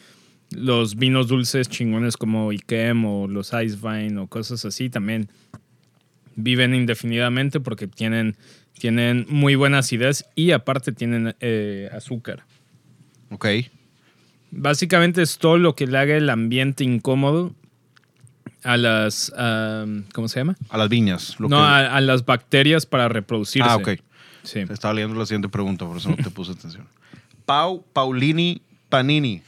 Los 0.50 0.96
vinos 0.96 1.28
dulces 1.28 1.68
chingones 1.68 2.16
como 2.16 2.52
Ikem 2.52 3.04
o 3.04 3.28
los 3.28 3.52
Ice 3.52 3.76
Vine 3.82 4.18
o 4.18 4.28
cosas 4.28 4.64
así 4.64 4.88
también 4.88 5.28
viven 6.36 6.74
indefinidamente 6.74 7.60
porque 7.60 7.86
tienen, 7.86 8.36
tienen 8.78 9.26
muy 9.28 9.56
buena 9.56 9.78
acidez 9.78 10.24
y 10.34 10.52
aparte 10.52 10.92
tienen 10.92 11.36
eh, 11.40 11.90
azúcar. 11.92 12.44
Ok. 13.28 13.46
Básicamente 14.52 15.20
es 15.20 15.36
todo 15.36 15.58
lo 15.58 15.74
que 15.74 15.86
le 15.86 15.98
haga 15.98 16.16
el 16.16 16.30
ambiente 16.30 16.82
incómodo 16.82 17.54
a 18.62 18.76
las. 18.76 19.30
¿Cómo 20.12 20.28
se 20.28 20.40
llama? 20.40 20.56
A 20.70 20.78
las 20.78 20.88
viñas. 20.88 21.38
lo 21.38 21.48
no, 21.48 21.56
que- 21.56 21.62
a, 21.62 21.96
a 21.96 22.00
las 22.00 22.24
bacterias 22.24 22.86
para 22.86 23.08
reproducirse. 23.08 23.68
ah, 23.68 23.76
ok. 23.76 23.90
Sí. 24.42 24.60
Estaba 24.60 24.92
leyendo 24.94 25.18
la 25.18 25.24
siguiente 25.26 25.48
pregunta, 25.48 25.86
por 25.86 25.96
eso 25.96 26.10
no 26.10 26.16
te 26.16 26.30
puse 26.30 26.52
atención. 26.52 26.86
Pau 27.46 27.84
Paulini 27.92 28.60
Panini. 28.88 29.42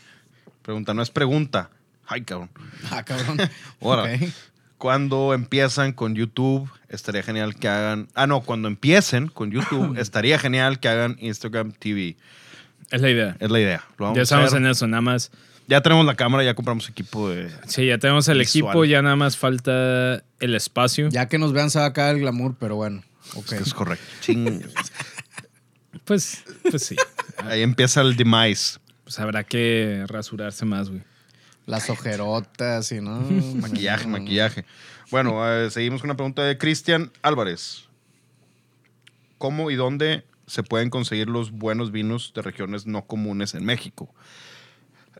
Pregunta, 0.62 0.94
no 0.94 1.02
es 1.02 1.10
pregunta. 1.10 1.70
Ay, 2.06 2.22
cabrón. 2.22 2.50
Ah, 2.90 3.02
cabrón. 3.04 3.36
Ahora, 3.80 4.08
cuando 4.78 5.32
empiezan 5.34 5.92
con 5.92 6.14
YouTube, 6.14 6.70
estaría 6.88 7.22
genial 7.22 7.54
que 7.56 7.68
hagan. 7.68 8.08
Ah, 8.14 8.26
no, 8.26 8.40
cuando 8.42 8.68
empiecen 8.68 9.28
con 9.28 9.50
YouTube, 9.50 9.96
estaría 10.00 10.38
genial 10.38 10.78
que 10.80 10.88
hagan 10.88 11.16
Instagram 11.20 11.72
TV. 11.72 12.16
Es 12.90 13.00
la 13.00 13.10
idea. 13.10 13.36
Es 13.40 13.50
la 13.50 13.60
idea. 13.60 13.84
Lo 13.98 14.04
vamos 14.06 14.16
Ya 14.16 14.20
a 14.20 14.24
estamos 14.24 14.46
hacer. 14.46 14.60
en 14.60 14.66
eso, 14.68 14.86
nada 14.86 15.00
más. 15.00 15.30
Ya 15.68 15.80
tenemos 15.80 16.06
la 16.06 16.14
cámara, 16.14 16.44
ya 16.44 16.54
compramos 16.54 16.88
equipo 16.88 17.28
de. 17.28 17.50
Sí, 17.66 17.86
ya 17.86 17.98
tenemos 17.98 18.28
el 18.28 18.38
Visual. 18.38 18.70
equipo, 18.70 18.84
ya 18.84 19.02
nada 19.02 19.16
más 19.16 19.36
falta 19.36 20.22
el 20.38 20.54
espacio. 20.54 21.08
Ya 21.08 21.28
que 21.28 21.38
nos 21.38 21.52
vean 21.52 21.70
se 21.70 21.78
va 21.80 21.86
a 21.86 21.92
caer 21.92 22.16
el 22.16 22.20
glamour, 22.22 22.54
pero 22.58 22.76
bueno. 22.76 23.02
Ok. 23.34 23.52
Es 23.52 23.74
correcto. 23.74 24.04
Ching. 24.20 24.62
Pues, 26.04 26.44
pues 26.70 26.84
sí. 26.84 26.96
Ahí 27.38 27.62
empieza 27.62 28.00
el 28.00 28.16
demise. 28.16 28.78
Pues 29.02 29.18
habrá 29.18 29.42
que 29.42 30.04
rasurarse 30.06 30.64
más, 30.64 30.88
güey. 30.88 31.02
Las 31.66 31.90
ojerotas 31.90 32.92
y 32.92 33.00
no. 33.00 33.20
Maquillaje, 33.56 34.06
maquillaje. 34.06 34.64
Bueno, 35.10 35.44
eh, 35.48 35.70
seguimos 35.70 36.00
con 36.00 36.10
una 36.10 36.16
pregunta 36.16 36.44
de 36.44 36.58
Cristian 36.58 37.10
Álvarez. 37.22 37.88
¿Cómo 39.38 39.70
y 39.70 39.74
dónde 39.74 40.24
se 40.46 40.62
pueden 40.62 40.90
conseguir 40.90 41.28
los 41.28 41.50
buenos 41.50 41.90
vinos 41.90 42.32
de 42.34 42.42
regiones 42.42 42.86
no 42.86 43.06
comunes 43.06 43.54
en 43.54 43.64
México? 43.64 44.14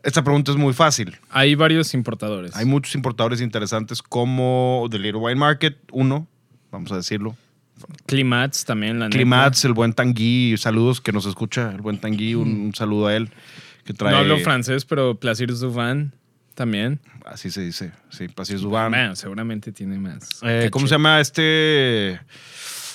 Esta 0.03 0.23
pregunta 0.23 0.51
es 0.51 0.57
muy 0.57 0.73
fácil. 0.73 1.17
Hay 1.29 1.55
varios 1.55 1.93
importadores. 1.93 2.55
Hay 2.55 2.65
muchos 2.65 2.95
importadores 2.95 3.41
interesantes 3.41 4.01
como 4.01 4.87
The 4.89 4.99
Little 4.99 5.19
Wine 5.19 5.35
Market, 5.35 5.77
uno, 5.91 6.27
vamos 6.71 6.91
a 6.91 6.95
decirlo. 6.97 7.35
Climats 8.05 8.65
también, 8.65 8.99
la 8.99 9.05
neta. 9.05 9.17
Climats, 9.17 9.65
el 9.65 9.73
buen 9.73 9.93
Tanguy, 9.93 10.55
saludos 10.57 11.01
que 11.01 11.11
nos 11.11 11.25
escucha, 11.25 11.71
el 11.71 11.81
buen 11.81 11.99
Tanguy, 11.99 12.35
un, 12.35 12.61
un 12.61 12.75
saludo 12.75 13.07
a 13.07 13.15
él. 13.15 13.29
Que 13.83 13.93
trae, 13.93 14.11
No 14.11 14.17
hablo 14.19 14.37
francés, 14.39 14.83
pero 14.83 15.15
Plaisir 15.15 15.53
Duvan 15.53 16.13
también. 16.55 16.99
Así 17.25 17.51
se 17.51 17.61
dice, 17.61 17.91
sí, 18.09 18.27
Pacis 18.27 18.61
Dubán. 18.61 18.91
Bueno, 18.91 19.15
seguramente 19.15 19.71
tiene 19.71 19.97
más. 19.99 20.41
Eh, 20.43 20.69
¿Cómo 20.71 20.87
se 20.87 20.95
llama 20.95 21.19
este 21.21 22.19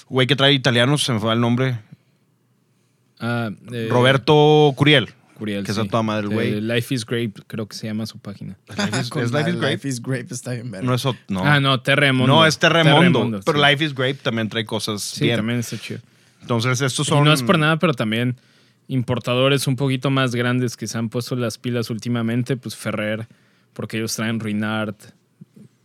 güey 0.09 0.26
que 0.26 0.36
trae 0.36 0.53
italianos? 0.53 1.03
Se 1.05 1.12
me 1.12 1.20
fue 1.20 1.32
el 1.32 1.40
nombre. 1.40 1.78
Ah, 3.20 3.50
eh, 3.70 3.88
Roberto 3.90 4.72
Curiel. 4.76 5.11
Curiel. 5.34 5.64
que 5.64 5.72
sí. 5.72 5.80
a 5.80 5.84
toda 5.84 6.02
madre 6.02 6.26
el 6.28 6.32
güey. 6.34 6.52
Eh, 6.54 6.60
Life 6.60 6.94
is 6.94 7.04
Grape, 7.06 7.32
creo 7.46 7.66
que 7.66 7.76
se 7.76 7.86
llama 7.86 8.06
su 8.06 8.18
página. 8.18 8.56
Life 8.68 9.00
is, 9.00 9.10
¿es 9.16 9.32
Life 9.32 9.50
is 9.50 9.56
Grape? 9.56 9.72
Life 9.72 9.88
is 9.88 10.02
Grape 10.02 10.26
está 10.30 10.52
bien 10.52 10.70
verga. 10.70 10.86
No 10.86 10.94
es 10.94 11.04
no. 11.28 11.44
Ah, 11.44 11.60
no, 11.60 11.80
Terremondo. 11.80 12.32
No, 12.34 12.46
es 12.46 12.58
Terremondo. 12.58 13.40
pero 13.44 13.58
sí. 13.58 13.64
Life 13.70 13.84
is 13.84 13.94
Grape 13.94 14.14
también 14.22 14.48
trae 14.48 14.64
cosas 14.64 15.02
Sí, 15.02 15.24
bien. 15.24 15.36
también 15.36 15.58
está 15.60 15.78
chido. 15.78 16.00
Entonces, 16.40 16.80
estos 16.80 17.06
son. 17.06 17.20
Y 17.20 17.24
no 17.24 17.32
es 17.32 17.42
por 17.42 17.58
nada, 17.58 17.78
pero 17.78 17.94
también 17.94 18.36
importadores 18.88 19.66
un 19.66 19.76
poquito 19.76 20.10
más 20.10 20.34
grandes 20.34 20.76
que 20.76 20.86
se 20.86 20.98
han 20.98 21.08
puesto 21.08 21.36
las 21.36 21.56
pilas 21.58 21.88
últimamente, 21.90 22.56
pues 22.56 22.76
Ferrer, 22.76 23.26
porque 23.72 23.96
ellos 23.98 24.14
traen 24.14 24.38
Ruinart. 24.40 25.00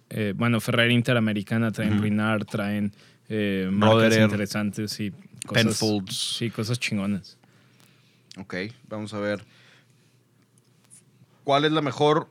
eh, 0.10 0.34
bueno, 0.36 0.60
Ferrer 0.60 0.90
Interamericana 0.92 1.72
traen 1.72 1.94
Ujú. 1.94 2.02
Ruinart, 2.02 2.50
traen 2.50 2.92
eh, 3.30 3.68
marcas 3.72 3.96
Roderer, 3.96 4.22
interesantes 4.24 5.00
y 5.00 5.12
cosas, 5.46 5.64
Penfolds. 5.66 6.36
Sí, 6.38 6.50
cosas 6.50 6.80
chingonas. 6.80 7.38
Ok, 8.40 8.56
vamos 8.88 9.14
a 9.14 9.20
ver. 9.20 9.44
¿Cuál 11.44 11.66
es 11.66 11.72
la 11.72 11.82
mejor 11.82 12.28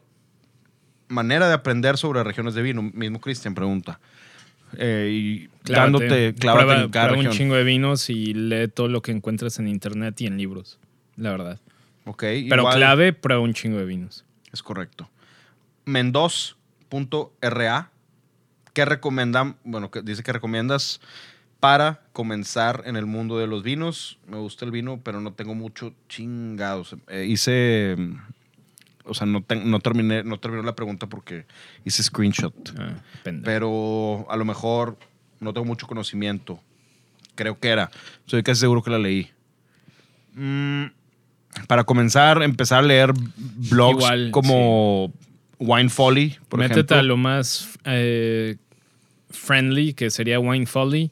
manera 1.09 1.49
de 1.49 1.55
aprender 1.55 1.97
sobre 1.97 2.23
regiones 2.23 2.55
de 2.55 2.63
vino? 2.63 2.83
Mismo 2.83 3.21
Cristian 3.21 3.55
pregunta. 3.55 3.99
Eh, 4.77 5.11
y 5.13 5.49
dándote, 5.73 6.35
clávate 6.35 6.65
prueba, 6.67 6.83
en 6.85 6.91
cada 6.91 7.13
un 7.15 7.31
chingo 7.31 7.55
de 7.55 7.65
vinos 7.65 8.11
y 8.11 8.35
lee 8.35 8.69
todo 8.69 8.89
lo 8.89 9.01
que 9.01 9.13
encuentras 9.13 9.59
en 9.59 9.69
internet 9.69 10.21
y 10.21 10.27
en 10.27 10.37
libros, 10.37 10.79
la 11.17 11.31
verdad. 11.31 11.61
Ok, 12.05 12.21
Pero 12.23 12.63
igual- 12.63 12.77
clave, 12.77 13.13
prueba 13.13 13.43
un 13.43 13.55
chingo 13.55 13.79
de 13.79 13.85
vinos. 13.85 14.25
Es 14.53 14.63
correcto. 14.63 15.09
Mendoz.ra. 15.87 17.91
¿Qué 18.73 18.85
recomiendan? 18.85 19.57
Bueno, 19.65 19.91
que 19.91 20.03
dice 20.03 20.23
que 20.23 20.33
recomiendas 20.33 21.01
para 21.67 21.99
comenzar 22.13 22.85
en 22.87 22.95
el 22.95 23.07
mundo 23.07 23.39
de 23.39 23.49
los 23.49 23.65
vinos. 23.65 24.19
Me 24.29 24.37
gusta 24.37 24.65
el 24.65 24.71
vino, 24.71 25.01
pero 25.03 25.21
no 25.21 25.33
tengo 25.33 25.57
mucho 25.57 25.93
chingados. 26.09 26.95
Eh, 27.09 27.27
hice. 27.29 27.97
O 29.05 29.15
sea, 29.15 29.27
no, 29.27 29.43
ten- 29.43 29.69
no 29.69 29.81
terminé, 29.81 30.23
no 30.23 30.39
terminé 30.39 30.63
la 30.63 30.77
pregunta 30.77 31.09
porque 31.09 31.45
hice 31.85 32.05
screenshot. 32.05 32.55
Ah. 32.79 32.95
Pero 33.43 34.27
a 34.31 34.37
lo 34.37 34.45
mejor 34.45 34.97
no 35.41 35.53
tengo 35.53 35.65
mucho 35.65 35.89
conocimiento. 35.89 36.61
Creo 37.35 37.59
que 37.59 37.67
era. 37.67 37.91
Estoy 38.25 38.45
casi 38.45 38.61
seguro 38.61 38.81
que 38.81 38.91
la 38.91 39.01
leí. 39.01 39.29
Mm, 40.35 40.85
para 41.67 41.83
comenzar, 41.83 42.45
empezar 42.45 42.79
a 42.85 42.87
leer 42.87 43.13
blogs 43.37 44.05
Igual, 44.05 44.31
como 44.31 45.13
Wine 45.59 45.89
Folly, 45.89 46.37
por 46.49 46.61
Métete 46.61 46.79
ejemplo. 46.79 46.97
a 46.99 47.03
lo 47.03 47.17
más 47.17 47.77
eh, 47.85 48.55
friendly, 49.31 49.95
que 49.95 50.11
sería 50.11 50.39
Wine 50.39 50.67
Folly, 50.67 51.11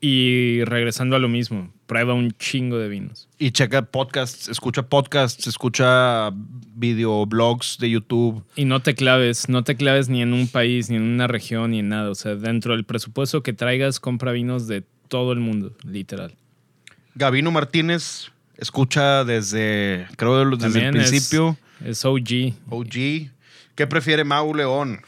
y 0.00 0.62
regresando 0.64 1.16
a 1.16 1.18
lo 1.18 1.28
mismo, 1.28 1.72
prueba 1.86 2.14
un 2.14 2.32
chingo 2.32 2.78
de 2.78 2.88
vinos. 2.88 3.28
Y 3.38 3.50
checa 3.52 3.82
podcasts, 3.86 4.48
escucha 4.48 4.82
podcasts, 4.88 5.46
escucha 5.46 6.30
videoblogs 6.74 7.78
de 7.78 7.90
YouTube. 7.90 8.44
Y 8.56 8.64
no 8.64 8.80
te 8.80 8.94
claves, 8.94 9.48
no 9.48 9.64
te 9.64 9.76
claves 9.76 10.08
ni 10.08 10.22
en 10.22 10.32
un 10.32 10.48
país, 10.48 10.90
ni 10.90 10.96
en 10.96 11.02
una 11.02 11.26
región, 11.26 11.70
ni 11.70 11.78
en 11.80 11.88
nada. 11.88 12.10
O 12.10 12.14
sea, 12.14 12.34
dentro 12.34 12.74
del 12.74 12.84
presupuesto 12.84 13.42
que 13.42 13.52
traigas, 13.52 14.00
compra 14.00 14.32
vinos 14.32 14.66
de 14.66 14.82
todo 15.08 15.32
el 15.32 15.40
mundo, 15.40 15.72
literal. 15.84 16.34
Gavino 17.14 17.50
Martínez 17.50 18.30
escucha 18.58 19.24
desde, 19.24 20.06
creo, 20.16 20.38
desde 20.50 20.66
el 20.66 20.72
También 20.72 20.96
es- 20.96 21.08
principio. 21.10 21.56
Es 21.84 22.04
OG. 22.04 22.54
OG. 22.70 23.30
¿Qué 23.74 23.86
prefiere 23.86 24.24
Mau 24.24 24.54
León? 24.54 25.00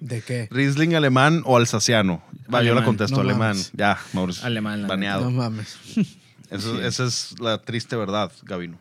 ¿De 0.00 0.20
qué? 0.22 0.48
¿Riesling 0.50 0.94
alemán 0.94 1.42
o 1.44 1.56
alsaciano? 1.56 2.22
Va, 2.52 2.58
yo 2.60 2.66
la 2.66 2.80
Alemán. 2.80 2.84
contesto, 2.84 3.16
No 3.16 3.22
alemán. 3.22 3.48
mames. 3.50 3.70
Ya, 3.74 3.98
Mauricio. 4.12 4.44
Alemán, 4.46 4.86
Baneado. 4.86 5.24
No 5.24 5.30
mames. 5.30 5.76
Eso- 6.50 6.80
Esa 6.82 7.04
es 7.06 7.34
la 7.40 7.58
triste 7.62 7.96
verdad, 7.96 8.30
Gavino. 8.44 8.78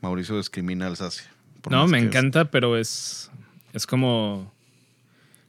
Mauricio 0.00 0.36
discrimina 0.36 0.86
a 0.86 0.88
Alsacia. 0.88 1.24
No, 1.70 1.86
me 1.86 1.98
es- 1.98 2.04
encanta, 2.04 2.50
pero 2.50 2.76
es, 2.76 3.30
es 3.72 3.86
como... 3.86 4.52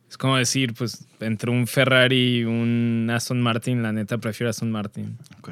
Es 0.09 0.17
como 0.17 0.37
decir, 0.37 0.73
pues, 0.73 1.05
entre 1.19 1.51
un 1.51 1.67
Ferrari 1.67 2.37
y 2.39 2.43
un 2.45 3.09
Aston 3.13 3.41
Martin, 3.41 3.83
la 3.83 3.91
neta 3.91 4.17
prefiero 4.17 4.49
Aston 4.49 4.71
Martin. 4.71 5.17
Ok. 5.39 5.49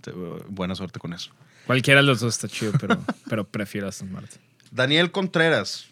Te- 0.00 0.12
buena 0.48 0.74
suerte 0.76 1.00
con 1.00 1.12
eso. 1.12 1.32
Cualquiera 1.66 2.00
de 2.00 2.06
los 2.06 2.20
dos 2.20 2.34
está 2.34 2.46
chido, 2.48 2.72
pero, 2.80 3.02
pero 3.28 3.44
prefiero 3.48 3.88
Aston 3.88 4.12
Martin. 4.12 4.40
Daniel 4.70 5.10
Contreras, 5.10 5.86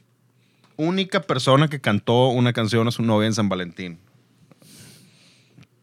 única 0.78 1.20
persona 1.20 1.68
que 1.68 1.80
cantó 1.80 2.28
una 2.28 2.54
canción 2.54 2.88
a 2.88 2.90
su 2.90 3.02
novia 3.02 3.26
en 3.26 3.34
San 3.34 3.50
Valentín. 3.50 3.98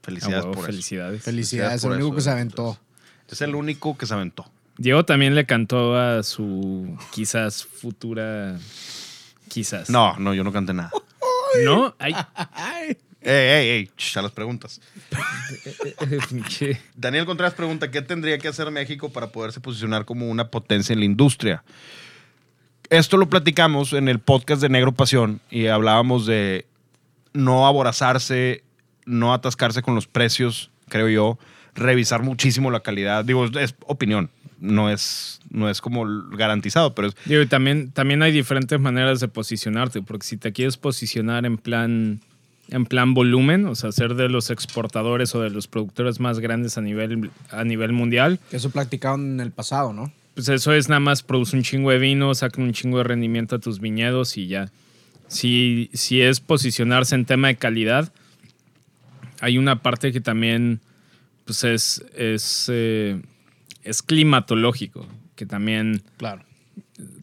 Felicidades 0.01 0.45
Ah, 0.45 0.47
por 0.51 0.57
eso. 0.57 0.65
felicidades. 0.67 1.21
Felicidades, 1.23 1.83
el 1.83 1.91
único 1.91 2.07
eso, 2.07 2.15
que 2.15 2.21
se 2.21 2.29
aventó. 2.31 2.79
Es 3.29 3.41
el 3.41 3.53
único 3.55 3.97
que 3.97 4.05
se 4.05 4.13
aventó. 4.13 4.49
Diego 4.77 5.05
también 5.05 5.35
le 5.35 5.45
cantó 5.45 5.95
a 5.95 6.23
su 6.23 6.97
quizás 7.13 7.63
futura... 7.63 8.57
Quizás. 9.47 9.89
No, 9.89 10.17
no, 10.17 10.33
yo 10.33 10.43
no 10.43 10.51
canté 10.51 10.73
nada. 10.73 10.91
¿No? 11.65 11.95
Ay, 11.99 12.13
ey, 12.85 12.97
ey, 13.21 13.69
ey, 13.69 13.91
a 14.15 14.21
las 14.21 14.31
preguntas. 14.31 14.81
Daniel 16.95 17.25
Contreras 17.25 17.53
pregunta, 17.53 17.89
¿qué 17.91 18.01
tendría 18.01 18.37
que 18.37 18.47
hacer 18.47 18.69
México 18.71 19.09
para 19.09 19.27
poderse 19.27 19.59
posicionar 19.59 20.05
como 20.05 20.29
una 20.29 20.49
potencia 20.49 20.93
en 20.93 20.99
la 20.99 21.05
industria? 21.05 21.63
Esto 22.89 23.17
lo 23.17 23.29
platicamos 23.29 23.93
en 23.93 24.07
el 24.07 24.19
podcast 24.19 24.61
de 24.61 24.69
Negro 24.69 24.91
Pasión 24.91 25.41
y 25.49 25.67
hablábamos 25.67 26.25
de 26.27 26.65
no 27.33 27.65
aborazarse, 27.65 28.63
no 29.05 29.33
atascarse 29.33 29.81
con 29.81 29.95
los 29.95 30.07
precios, 30.07 30.69
creo 30.87 31.09
yo, 31.09 31.39
revisar 31.73 32.21
muchísimo 32.21 32.69
la 32.69 32.81
calidad. 32.81 33.25
Digo, 33.25 33.45
es 33.45 33.75
opinión, 33.87 34.29
no 34.59 34.91
es, 34.91 35.41
no 35.49 35.69
es 35.69 35.81
como 35.81 36.05
garantizado, 36.31 36.93
pero 36.93 37.07
es, 37.07 37.15
Digo, 37.25 37.41
y 37.41 37.47
también, 37.47 37.91
también 37.91 38.21
hay 38.21 38.31
diferentes 38.31 38.79
maneras 38.79 39.19
de 39.19 39.27
posicionarte, 39.29 40.03
porque 40.03 40.27
si 40.27 40.37
te 40.37 40.53
quieres 40.53 40.77
posicionar 40.77 41.45
en 41.45 41.57
plan, 41.57 42.21
en 42.69 42.85
plan 42.85 43.15
volumen, 43.15 43.65
o 43.65 43.73
sea, 43.73 43.91
ser 43.91 44.13
de 44.13 44.29
los 44.29 44.51
exportadores 44.51 45.33
o 45.33 45.41
de 45.41 45.49
los 45.49 45.67
productores 45.67 46.19
más 46.19 46.39
grandes 46.39 46.77
a 46.77 46.81
nivel, 46.81 47.31
a 47.49 47.63
nivel 47.63 47.93
mundial, 47.93 48.39
eso 48.51 48.69
practicaron 48.69 49.33
en 49.33 49.39
el 49.39 49.51
pasado, 49.51 49.91
¿no? 49.91 50.11
Pues 50.35 50.49
eso 50.49 50.73
es 50.73 50.89
nada 50.89 50.99
más 50.99 51.23
produce 51.23 51.55
un 51.55 51.63
chingo 51.63 51.89
de 51.91 51.97
vino, 51.97 52.35
saca 52.35 52.61
un 52.61 52.73
chingo 52.73 52.99
de 52.99 53.05
rendimiento 53.05 53.55
a 53.55 53.59
tus 53.59 53.79
viñedos 53.79 54.37
y 54.37 54.47
ya. 54.47 54.71
Si, 55.27 55.89
si 55.93 56.21
es 56.21 56.39
posicionarse 56.39 57.15
en 57.15 57.25
tema 57.25 57.47
de 57.47 57.55
calidad, 57.55 58.13
hay 59.41 59.57
una 59.57 59.81
parte 59.81 60.11
que 60.11 60.21
también 60.21 60.81
pues 61.45 61.63
es, 61.63 62.03
es, 62.15 62.67
eh, 62.71 63.21
es 63.83 64.01
climatológico, 64.01 65.07
que 65.35 65.45
también 65.45 66.01
Claro. 66.17 66.43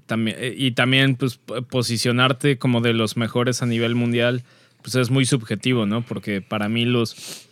también, 0.07 0.37
eh, 0.41 0.55
y 0.57 0.73
también 0.73 1.17
pues, 1.17 1.39
posicionarte 1.71 2.59
como 2.59 2.81
de 2.81 2.93
los 2.93 3.17
mejores 3.17 3.63
a 3.63 3.67
nivel 3.67 3.95
mundial, 3.95 4.43
pues 4.83 4.95
es 4.97 5.11
muy 5.11 5.25
subjetivo, 5.27 5.87
¿no? 5.87 6.03
Porque 6.03 6.41
para 6.41 6.69
mí 6.69 6.85
los, 6.85 7.47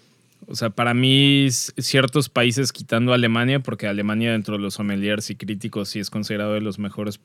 o 0.51 0.57
sea, 0.57 0.71
para 0.71 0.95
mí 0.95 1.47
ciertos 1.51 2.29
países 2.29 2.73
quitando 2.73 3.13
Alemania, 3.13 3.61
porque 3.61 3.87
Alemania 3.87 4.33
dentro 4.33 4.57
de 4.57 4.63
los 4.63 4.75
sommeliers 4.75 5.31
y 5.31 5.37
críticos 5.37 5.89
sí 5.91 6.01
es 6.01 6.11
considerado 6.11 6.55
de 6.55 6.61
los 6.61 6.81
mejores 6.81 7.21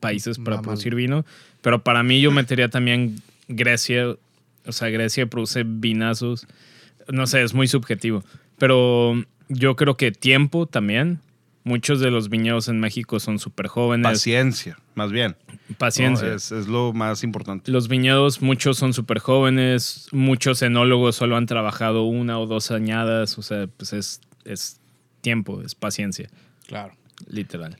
países 0.00 0.38
para 0.38 0.56
Mamá. 0.56 0.62
producir 0.62 0.96
vino, 0.96 1.24
pero 1.62 1.84
para 1.84 2.02
mí 2.02 2.20
yo 2.20 2.32
metería 2.32 2.68
también 2.68 3.22
Grecia, 3.46 4.16
o 4.66 4.72
sea, 4.72 4.88
Grecia 4.88 5.26
produce 5.26 5.62
vinazos, 5.64 6.48
no 7.08 7.26
sé, 7.28 7.42
es 7.42 7.54
muy 7.54 7.68
subjetivo, 7.68 8.24
pero 8.58 9.14
yo 9.48 9.76
creo 9.76 9.96
que 9.96 10.10
tiempo 10.10 10.66
también. 10.66 11.20
Muchos 11.62 12.00
de 12.00 12.10
los 12.10 12.30
viñedos 12.30 12.68
en 12.68 12.80
México 12.80 13.20
son 13.20 13.38
súper 13.38 13.66
jóvenes. 13.68 14.04
paciencia, 14.06 14.78
más 14.94 15.12
bien. 15.12 15.36
Paciencia. 15.76 16.28
¿no? 16.28 16.34
Es, 16.34 16.52
es 16.52 16.66
lo 16.68 16.92
más 16.94 17.22
importante. 17.22 17.70
Los 17.70 17.88
viñedos, 17.88 18.40
muchos 18.40 18.78
son 18.78 18.94
súper 18.94 19.18
jóvenes, 19.18 20.08
muchos 20.10 20.62
enólogos 20.62 21.16
solo 21.16 21.36
han 21.36 21.44
trabajado 21.46 22.04
una 22.04 22.38
o 22.38 22.46
dos 22.46 22.70
añadas, 22.70 23.36
o 23.38 23.42
sea, 23.42 23.66
pues 23.76 23.92
es, 23.92 24.20
es 24.44 24.80
tiempo, 25.20 25.60
es 25.60 25.74
paciencia, 25.74 26.30
Claro. 26.66 26.94
literal. 27.28 27.76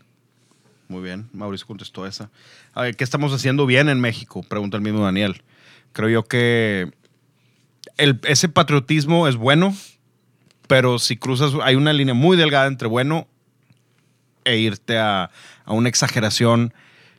Muy 0.88 1.02
bien, 1.02 1.28
Mauricio 1.32 1.66
contestó 1.66 2.06
esa. 2.06 2.30
A 2.74 2.82
ver, 2.82 2.96
¿qué 2.96 3.04
estamos 3.04 3.32
haciendo 3.32 3.64
bien 3.64 3.88
en 3.88 3.98
México? 4.00 4.42
Pregunta 4.42 4.76
el 4.76 4.82
mismo 4.82 5.02
Daniel. 5.04 5.40
Creo 5.92 6.08
yo 6.10 6.24
que 6.24 6.90
el- 7.96 8.20
ese 8.24 8.48
patriotismo 8.50 9.26
es 9.26 9.36
bueno, 9.36 9.74
pero 10.68 10.98
si 10.98 11.16
cruzas, 11.16 11.52
hay 11.62 11.76
una 11.76 11.92
línea 11.94 12.12
muy 12.14 12.36
delgada 12.36 12.66
entre 12.66 12.88
bueno 12.88 13.26
e 14.44 14.58
irte 14.58 14.98
a, 14.98 15.30
a 15.64 15.72
una 15.72 15.88
exageración 15.88 16.72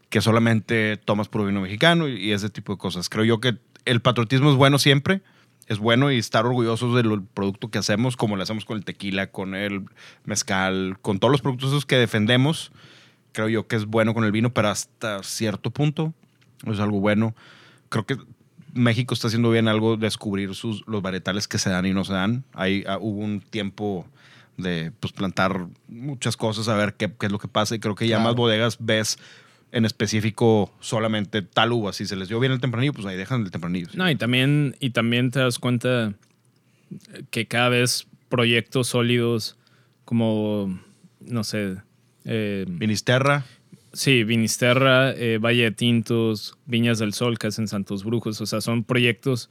que 0.10 0.22
solamente 0.22 0.98
tomas 0.98 1.30
puro 1.30 1.46
vino 1.46 1.62
mexicano 1.62 2.08
y, 2.08 2.18
y 2.18 2.32
ese 2.32 2.50
tipo 2.50 2.74
de 2.74 2.78
cosas. 2.78 3.10
Creo 3.10 3.24
yo 3.24 3.40
que 3.40 3.58
el 3.86 4.02
patriotismo 4.02 4.50
es 4.52 4.56
bueno 4.56 4.78
siempre, 4.80 5.22
es 5.68 5.80
bueno 5.80 6.12
y 6.12 6.18
estar 6.18 6.46
orgullosos 6.46 6.96
del 6.96 7.22
producto 7.24 7.70
que 7.70 7.78
hacemos, 7.78 8.18
como 8.18 8.36
lo 8.36 8.44
hacemos 8.44 8.66
con 8.66 8.78
el 8.78 8.84
tequila, 8.84 9.28
con 9.28 9.56
el 9.56 9.86
mezcal, 10.26 10.98
con 11.02 11.20
todos 11.20 11.32
los 11.32 11.42
productos 11.42 11.86
que 11.86 11.96
defendemos. 11.96 12.72
Creo 13.32 13.48
yo 13.48 13.68
que 13.68 13.78
es 13.78 13.86
bueno 13.86 14.14
con 14.14 14.26
el 14.26 14.32
vino, 14.32 14.54
pero 14.54 14.70
hasta 14.70 15.24
cierto 15.24 15.72
punto 15.72 16.14
es 16.66 16.80
algo 16.80 17.00
bueno. 17.00 17.34
Creo 17.90 18.06
que 18.06 18.18
México 18.74 19.14
está 19.14 19.28
haciendo 19.28 19.50
bien 19.50 19.68
algo 19.68 19.98
descubrir 19.98 20.56
sus, 20.56 20.86
los 20.88 21.02
varietales 21.02 21.48
que 21.48 21.58
se 21.58 21.70
dan 21.70 21.86
y 21.86 21.94
no 21.94 22.04
se 22.04 22.14
dan. 22.14 22.44
Ahí 22.54 22.84
ah, 22.88 22.98
hubo 23.00 23.20
un 23.22 23.40
tiempo 23.40 24.06
de 24.58 24.92
pues, 25.00 25.14
plantar 25.14 25.68
muchas 25.88 26.38
cosas, 26.38 26.68
a 26.68 26.76
ver 26.76 26.94
qué, 26.96 27.12
qué 27.20 27.26
es 27.28 27.32
lo 27.32 27.40
que 27.40 27.48
pasa. 27.48 27.76
Y 27.76 27.80
creo 27.80 27.96
que 27.96 28.08
ya 28.08 28.18
Claro. 28.18 28.30
más 28.30 28.36
bodegas 28.36 28.78
ves 28.80 29.18
en 29.72 29.86
específico 29.86 30.74
solamente 30.82 31.42
tal 31.42 31.72
uva. 31.72 31.94
Si 31.94 32.06
se 32.06 32.16
les 32.16 32.28
dio 32.28 32.40
bien 32.40 32.52
el 32.52 32.60
tempranillo, 32.60 32.94
pues 32.94 33.06
ahí 33.08 33.16
dejan 33.18 33.44
el 33.44 33.52
tempranillo. 33.52 33.88
No, 33.94 34.10
y 34.10 34.16
también, 34.16 34.76
y 34.80 34.90
también 34.90 35.32
te 35.32 35.40
das 35.40 35.60
cuenta 35.60 36.14
que 37.30 37.48
cada 37.48 37.70
vez 37.70 38.06
proyectos 38.30 38.88
sólidos 38.88 39.58
como, 40.06 40.78
no 41.22 41.44
sé, 41.46 41.78
eh, 42.26 42.66
Vinisterra, 42.68 43.46
sí, 43.94 44.24
Vinisterra, 44.26 45.12
eh, 45.12 45.38
Valle 45.38 45.64
de 45.64 45.72
Tintos, 45.72 46.58
Viñas 46.66 47.00
del 47.00 47.14
Sol, 47.14 47.40
que 47.40 47.48
hacen 47.48 47.68
Santos 47.70 48.04
Brujos, 48.04 48.42
o 48.42 48.46
sea, 48.46 48.60
son 48.62 48.84
proyectos 48.84 49.50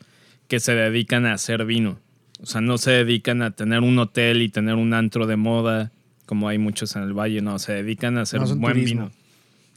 que 0.49 0.61
se 0.61 0.75
dedican 0.75 1.25
a 1.27 1.33
hacer 1.33 1.65
vino. 1.65 1.99
O 2.43 2.47
sea, 2.47 2.61
no 2.61 2.79
se 2.79 2.91
dedican 2.93 3.43
a 3.43 3.51
tener 3.51 3.81
un 3.81 3.99
hotel 3.99 4.43
y 4.43 4.49
tener 4.49 4.75
un 4.77 4.95
antro 4.95 5.27
de 5.27 5.37
moda, 5.37 5.93
como 6.27 6.49
hay 6.49 6.59
muchos 6.59 6.97
en 6.97 7.03
el 7.03 7.13
valle, 7.13 7.43
no, 7.43 7.59
se 7.59 7.73
dedican 7.73 8.17
a 8.19 8.23
hacer 8.23 8.41
No, 8.41 8.47
buen 8.57 8.75
turismo. 8.75 9.03
vino. 9.07 9.13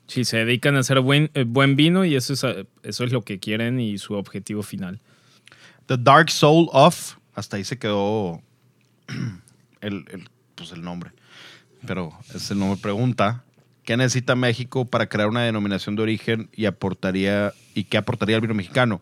Sí, 0.07 0.25
se 0.25 0.37
dedican 0.45 0.75
a 0.75 0.79
hacer 0.79 0.99
buen, 0.99 1.29
eh, 1.33 1.43
buen 1.47 1.75
vino 1.75 2.05
y 2.05 2.15
eso 2.15 2.33
es, 2.33 2.43
eh, 2.43 2.65
eso 2.83 3.03
es 3.03 3.11
lo 3.11 3.21
que 3.23 3.39
quieren 3.39 3.79
y 3.79 3.97
su 3.97 4.13
objetivo 4.15 4.61
final. 4.63 4.99
The 5.87 5.97
Dark 5.97 6.29
Soul 6.29 6.67
of. 6.71 7.15
Hasta 7.35 7.57
ahí 7.57 7.63
se 7.63 7.77
quedó 7.79 8.41
el, 9.81 10.05
el- 10.11 10.29
pues 10.55 10.71
el 10.71 10.81
nombre. 10.81 11.11
Pero 11.85 12.13
ese 12.33 12.55
nombre 12.55 12.79
pregunta. 12.81 13.43
¿Qué 13.83 13.97
necesita 13.97 14.35
México 14.35 14.85
para 14.85 15.07
crear 15.07 15.27
una 15.27 15.41
denominación 15.43 15.95
de 15.97 16.03
origen 16.03 16.49
y 16.53 16.65
aportaría 16.65 17.51
y 17.75 17.83
qué 17.85 17.97
aportaría 17.97 18.35
al 18.37 18.41
vino 18.41 18.53
mexicano? 18.53 19.01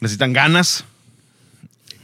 Necesitan 0.00 0.32
ganas. 0.32 0.84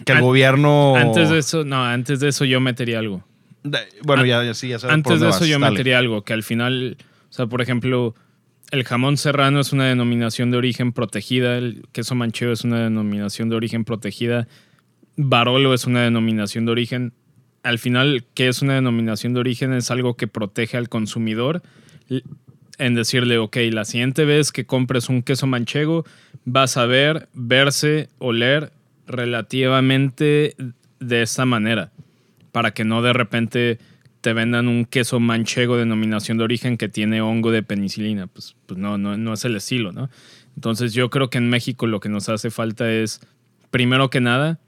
Que 0.05 0.13
el 0.13 0.19
An- 0.19 0.25
gobierno. 0.25 0.95
Antes 0.97 1.31
de 1.31 1.39
eso, 1.39 1.65
no, 1.65 1.85
antes 1.85 2.21
de 2.21 2.29
eso 2.29 2.45
yo 2.45 2.61
metería 2.61 2.99
algo. 2.99 3.25
De- 3.65 3.79
bueno, 4.05 4.25
ya, 4.25 4.43
ya 4.45 4.55
sí, 4.55 4.69
ya 4.69 4.79
sabes 4.79 4.95
Antes 4.95 5.21
de 5.21 5.29
eso 5.29 5.41
vas. 5.41 5.49
yo 5.49 5.59
Dale. 5.59 5.71
metería 5.73 5.99
algo, 5.99 6.23
que 6.23 6.33
al 6.33 6.43
final, 6.43 6.97
o 7.29 7.33
sea, 7.33 7.47
por 7.47 7.61
ejemplo, 7.61 8.15
el 8.71 8.85
jamón 8.85 9.17
serrano 9.17 9.61
es 9.61 9.73
una 9.73 9.87
denominación 9.87 10.51
de 10.51 10.59
origen 10.59 10.93
protegida, 10.93 11.59
el 11.59 11.83
queso 11.93 12.15
manchego 12.15 12.53
es 12.53 12.65
una 12.65 12.83
denominación 12.85 13.49
de 13.49 13.57
origen 13.57 13.85
protegida, 13.85 14.47
Barolo 15.17 15.75
es 15.75 15.85
una 15.87 16.03
denominación 16.03 16.65
de 16.67 16.73
origen. 16.73 17.13
Al 17.65 17.81
final, 17.81 18.25
¿qué 18.35 18.47
es 18.49 18.63
una 18.63 18.75
denominación 18.75 19.35
de 19.35 19.41
origen? 19.41 19.73
Es 19.73 19.91
algo 19.91 20.17
que 20.17 20.29
protege 20.29 20.77
al 20.77 20.89
consumidor 20.89 21.61
en 22.79 22.95
decirle, 22.95 23.39
ok, 23.39 23.57
la 23.73 23.85
siguiente 23.85 24.25
vez 24.25 24.53
que 24.53 24.65
compres 24.65 25.09
un 25.09 25.23
queso 25.23 25.49
manchego, 25.49 26.05
vas 26.45 26.77
a 26.77 26.87
ver, 26.87 27.29
verse, 27.35 28.09
oler 28.19 28.71
relativamente 29.09 30.55
de 31.01 31.23
esta 31.23 31.45
manera 31.45 31.91
para 32.53 32.73
que 32.73 32.85
no 32.85 33.03
de 33.03 33.13
repente 33.13 33.79
te 34.21 34.33
vendan 34.33 34.69
un 34.69 34.85
queso 34.85 35.21
manchego 35.21 35.75
de 35.75 35.81
denominación 35.81 36.39
de 36.39 36.45
origen 36.45 36.77
que 36.77 36.89
tiene 36.89 37.21
hongo 37.21 37.51
de 37.51 37.63
penicilina. 37.63 38.27
Pues, 38.27 38.57
pues 38.67 38.79
no, 38.79 38.99
no, 38.99 39.17
no 39.17 39.33
es 39.33 39.45
el 39.45 39.57
estilo, 39.57 39.93
¿no? 39.93 40.11
Entonces 40.57 40.93
yo 40.93 41.09
creo 41.09 41.31
que 41.31 41.39
en 41.39 41.49
México 41.49 41.87
lo 41.87 42.01
que 42.01 42.09
nos 42.09 42.29
hace 42.29 42.51
falta 42.51 42.91
es, 42.91 43.21
primero 43.71 44.11
que 44.11 44.21
nada, 44.21 44.59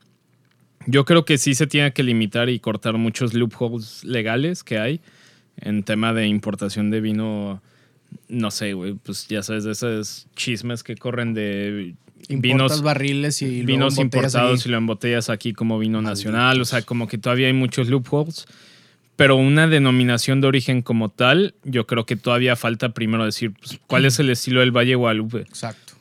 yo 0.87 1.05
creo 1.05 1.25
que 1.25 1.37
sí 1.37 1.55
se 1.55 1.67
tiene 1.67 1.93
que 1.93 2.03
limitar 2.03 2.49
y 2.49 2.61
cortar 2.61 2.97
muchos 2.97 3.35
loopholes 3.35 4.05
legales 4.05 4.63
que 4.63 4.79
hay 4.79 5.01
en 5.57 5.83
tema 5.83 6.13
de 6.13 6.27
importación 6.27 6.91
de 6.91 7.01
vino. 7.01 7.61
No 8.29 8.51
sé, 8.51 8.73
güey, 8.73 8.95
pues 8.95 9.27
ya 9.29 9.43
sabes, 9.43 9.65
de 9.65 9.73
esos 9.73 10.29
chismes 10.37 10.83
que 10.83 10.97
corren 10.97 11.35
de 11.35 11.95
vinos 12.29 12.83
barriles 12.83 13.43
y 13.43 13.63
luego 13.63 13.67
vinos 13.67 13.99
importados 13.99 14.61
aquí. 14.61 14.69
y 14.69 14.73
lo 14.73 14.79
embotellas 14.79 15.31
aquí 15.31 15.53
como 15.53 15.79
vino 15.79 16.03
nacional. 16.03 16.61
O 16.61 16.65
sea, 16.65 16.83
como 16.83 17.09
que 17.09 17.19
todavía 17.19 17.47
hay 17.49 17.53
muchos 17.53 17.89
loopholes. 17.89 18.47
Pero 19.17 19.37
una 19.37 19.67
denominación 19.67 20.41
de 20.41 20.47
origen 20.47 20.81
como 20.81 21.11
tal, 21.11 21.55
yo 21.65 21.87
creo 21.87 22.07
que 22.07 22.17
todavía 22.17 22.57
falta 22.57 22.91
primero 22.95 23.25
decir 23.27 23.53
pues, 23.53 23.79
cuál 23.87 24.07
es 24.07 24.19
el 24.19 24.31
estilo 24.31 24.61
del 24.61 24.71
Valle 24.75 24.95
Guadalupe. 24.95 25.41
Exacto. 25.41 25.93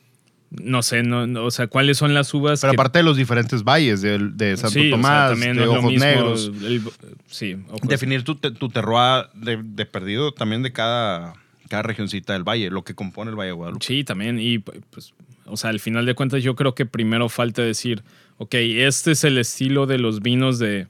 No 0.52 0.82
sé, 0.82 1.04
no, 1.04 1.28
no, 1.28 1.44
o 1.46 1.52
sea, 1.52 1.68
cuáles 1.68 1.98
son 1.98 2.14
las 2.14 2.34
uvas. 2.34 2.62
Pero 2.62 2.72
que- 2.72 2.76
aparte 2.78 3.00
de 3.00 3.04
los 3.04 3.18
diferentes 3.18 3.64
valles, 3.64 4.02
de, 4.02 4.18
de 4.18 4.56
Santo 4.58 4.72
Sí, 4.72 4.80
o 4.80 4.82
sea, 4.84 4.92
Tomás, 4.92 5.30
también 5.32 5.58
de 5.58 5.68
Ojos 5.68 5.84
mismo, 5.92 6.06
Negros. 6.06 6.52
el- 6.64 6.82
sí, 7.28 7.56
ojos- 7.70 7.88
Definir 7.90 8.24
tu, 8.24 8.36
tu 8.36 8.70
terroir 8.70 9.26
de, 9.36 9.60
de 9.64 9.86
perdido 9.86 10.32
también 10.32 10.64
de 10.64 10.72
cada, 10.72 11.34
cada 11.68 11.84
regioncita 11.84 12.34
del 12.34 12.44
valle, 12.48 12.72
lo 12.72 12.84
que 12.84 12.96
compone 12.96 13.30
el 13.30 13.36
Valle 13.38 13.50
de 13.50 13.54
Guadalupe. 13.54 13.86
Sí, 13.86 14.04
también. 14.04 14.40
Y 14.40 14.58
pues, 14.60 15.14
o 15.50 15.58
sea, 15.58 15.70
al 15.72 15.80
final 15.80 16.06
de 16.06 16.16
cuentas, 16.16 16.44
yo 16.44 16.56
creo 16.56 16.76
que 16.76 16.86
primero 16.86 17.30
falta 17.30 17.62
decir, 17.62 18.04
ok, 18.38 18.54
este 18.56 19.12
es 19.12 19.24
el 19.24 19.38
estilo 19.38 19.86
de 19.86 19.98
los 19.98 20.22
vinos 20.22 20.60
de. 20.60 20.88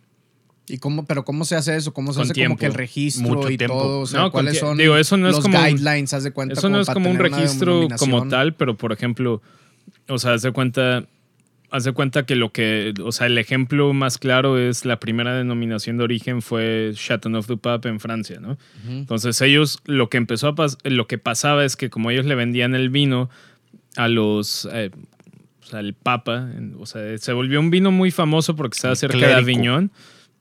¿Y 0.67 0.77
cómo, 0.77 1.05
pero 1.05 1.25
cómo 1.25 1.45
se 1.45 1.55
hace 1.55 1.75
eso? 1.75 1.93
¿Cómo 1.93 2.13
se 2.13 2.21
hace 2.21 2.33
tiempo. 2.33 2.51
como 2.55 2.59
que 2.59 2.65
el 2.67 2.73
registro 2.75 3.27
Mucho 3.27 3.49
y 3.49 3.57
tiempo. 3.57 3.75
todo? 3.81 3.99
O 4.01 4.05
sea, 4.05 4.19
No, 4.21 4.31
¿cuáles 4.31 4.59
son 4.59 4.77
digo, 4.77 4.95
eso 4.97 5.17
no 5.17 5.27
es 5.27 5.35
los 5.35 5.43
como 5.43 5.57
un- 5.57 5.65
guidelines? 5.65 6.13
Haz 6.13 6.23
de 6.23 6.31
cuenta. 6.31 6.53
Eso 6.53 6.69
no 6.69 6.79
es 6.79 6.87
como 6.87 7.09
un 7.09 7.17
registro 7.17 7.87
como 7.97 8.27
tal, 8.27 8.53
pero 8.53 8.77
por 8.77 8.91
ejemplo, 8.91 9.41
o 10.07 10.19
sea, 10.19 10.33
haz 10.33 10.43
de 10.43 10.51
cuenta, 10.51 11.05
haz 11.71 11.83
de 11.85 11.91
cuenta 11.91 12.27
que 12.27 12.35
lo 12.35 12.51
que, 12.51 12.93
o 13.03 13.11
sea, 13.11 13.25
el 13.25 13.39
ejemplo 13.39 13.93
más 13.93 14.19
claro 14.19 14.59
es 14.59 14.85
la 14.85 14.99
primera 14.99 15.33
denominación 15.35 15.97
de 15.97 16.03
origen 16.03 16.43
fue 16.43 16.91
Chateauneuf 16.93 17.47
du 17.47 17.57
Pape 17.57 17.89
en 17.89 17.99
Francia, 17.99 18.39
¿no? 18.39 18.59
Entonces 18.87 19.41
ellos, 19.41 19.79
lo 19.85 20.07
que 20.09 20.17
empezó 20.17 20.49
a 20.49 20.55
pas- 20.55 20.77
lo 20.83 21.07
que 21.07 21.17
pasaba 21.17 21.65
es 21.65 21.75
que 21.75 21.89
como 21.89 22.11
ellos 22.11 22.25
le 22.27 22.35
vendían 22.35 22.75
el 22.75 22.89
vino 22.91 23.29
a 23.95 24.07
los, 24.07 24.67
eh, 24.71 24.91
o 25.61 25.65
sea, 25.65 25.79
el 25.79 25.93
Papa, 25.93 26.49
o 26.79 26.85
sea, 26.85 27.17
se 27.17 27.33
volvió 27.33 27.59
un 27.59 27.69
vino 27.69 27.91
muy 27.91 28.11
famoso 28.11 28.55
porque 28.55 28.75
estaba 28.75 28.95
cerca 28.95 29.17
de. 29.17 29.33
Aviñón. 29.33 29.91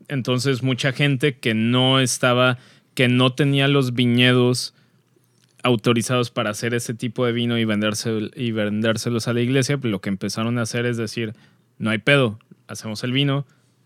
Entonces 0.08 0.62
mucha 0.62 0.92
gente 0.92 1.36
que 1.36 1.54
no 1.54 2.00
estaba, 2.00 2.58
que 2.94 3.08
no 3.08 3.32
tenía 3.34 3.68
los 3.68 3.94
viñedos 3.94 4.74
autorizados 5.62 6.30
para 6.30 6.50
hacer 6.50 6.72
ese 6.72 6.94
tipo 6.94 7.26
de 7.26 7.32
vino 7.32 7.58
y, 7.58 7.64
venderse, 7.64 8.30
y 8.34 8.52
vendérselos 8.52 9.28
a 9.28 9.32
la 9.32 9.40
iglesia, 9.40 9.76
pues 9.76 9.90
lo 9.90 10.00
que 10.00 10.08
empezaron 10.08 10.58
a 10.58 10.62
hacer 10.62 10.86
es 10.86 10.96
decir, 10.96 11.34
no 11.78 11.90
hay 11.90 11.98
pedo, 11.98 12.38
hacemos 12.68 13.04
el 13.04 13.12
vino, 13.12 13.44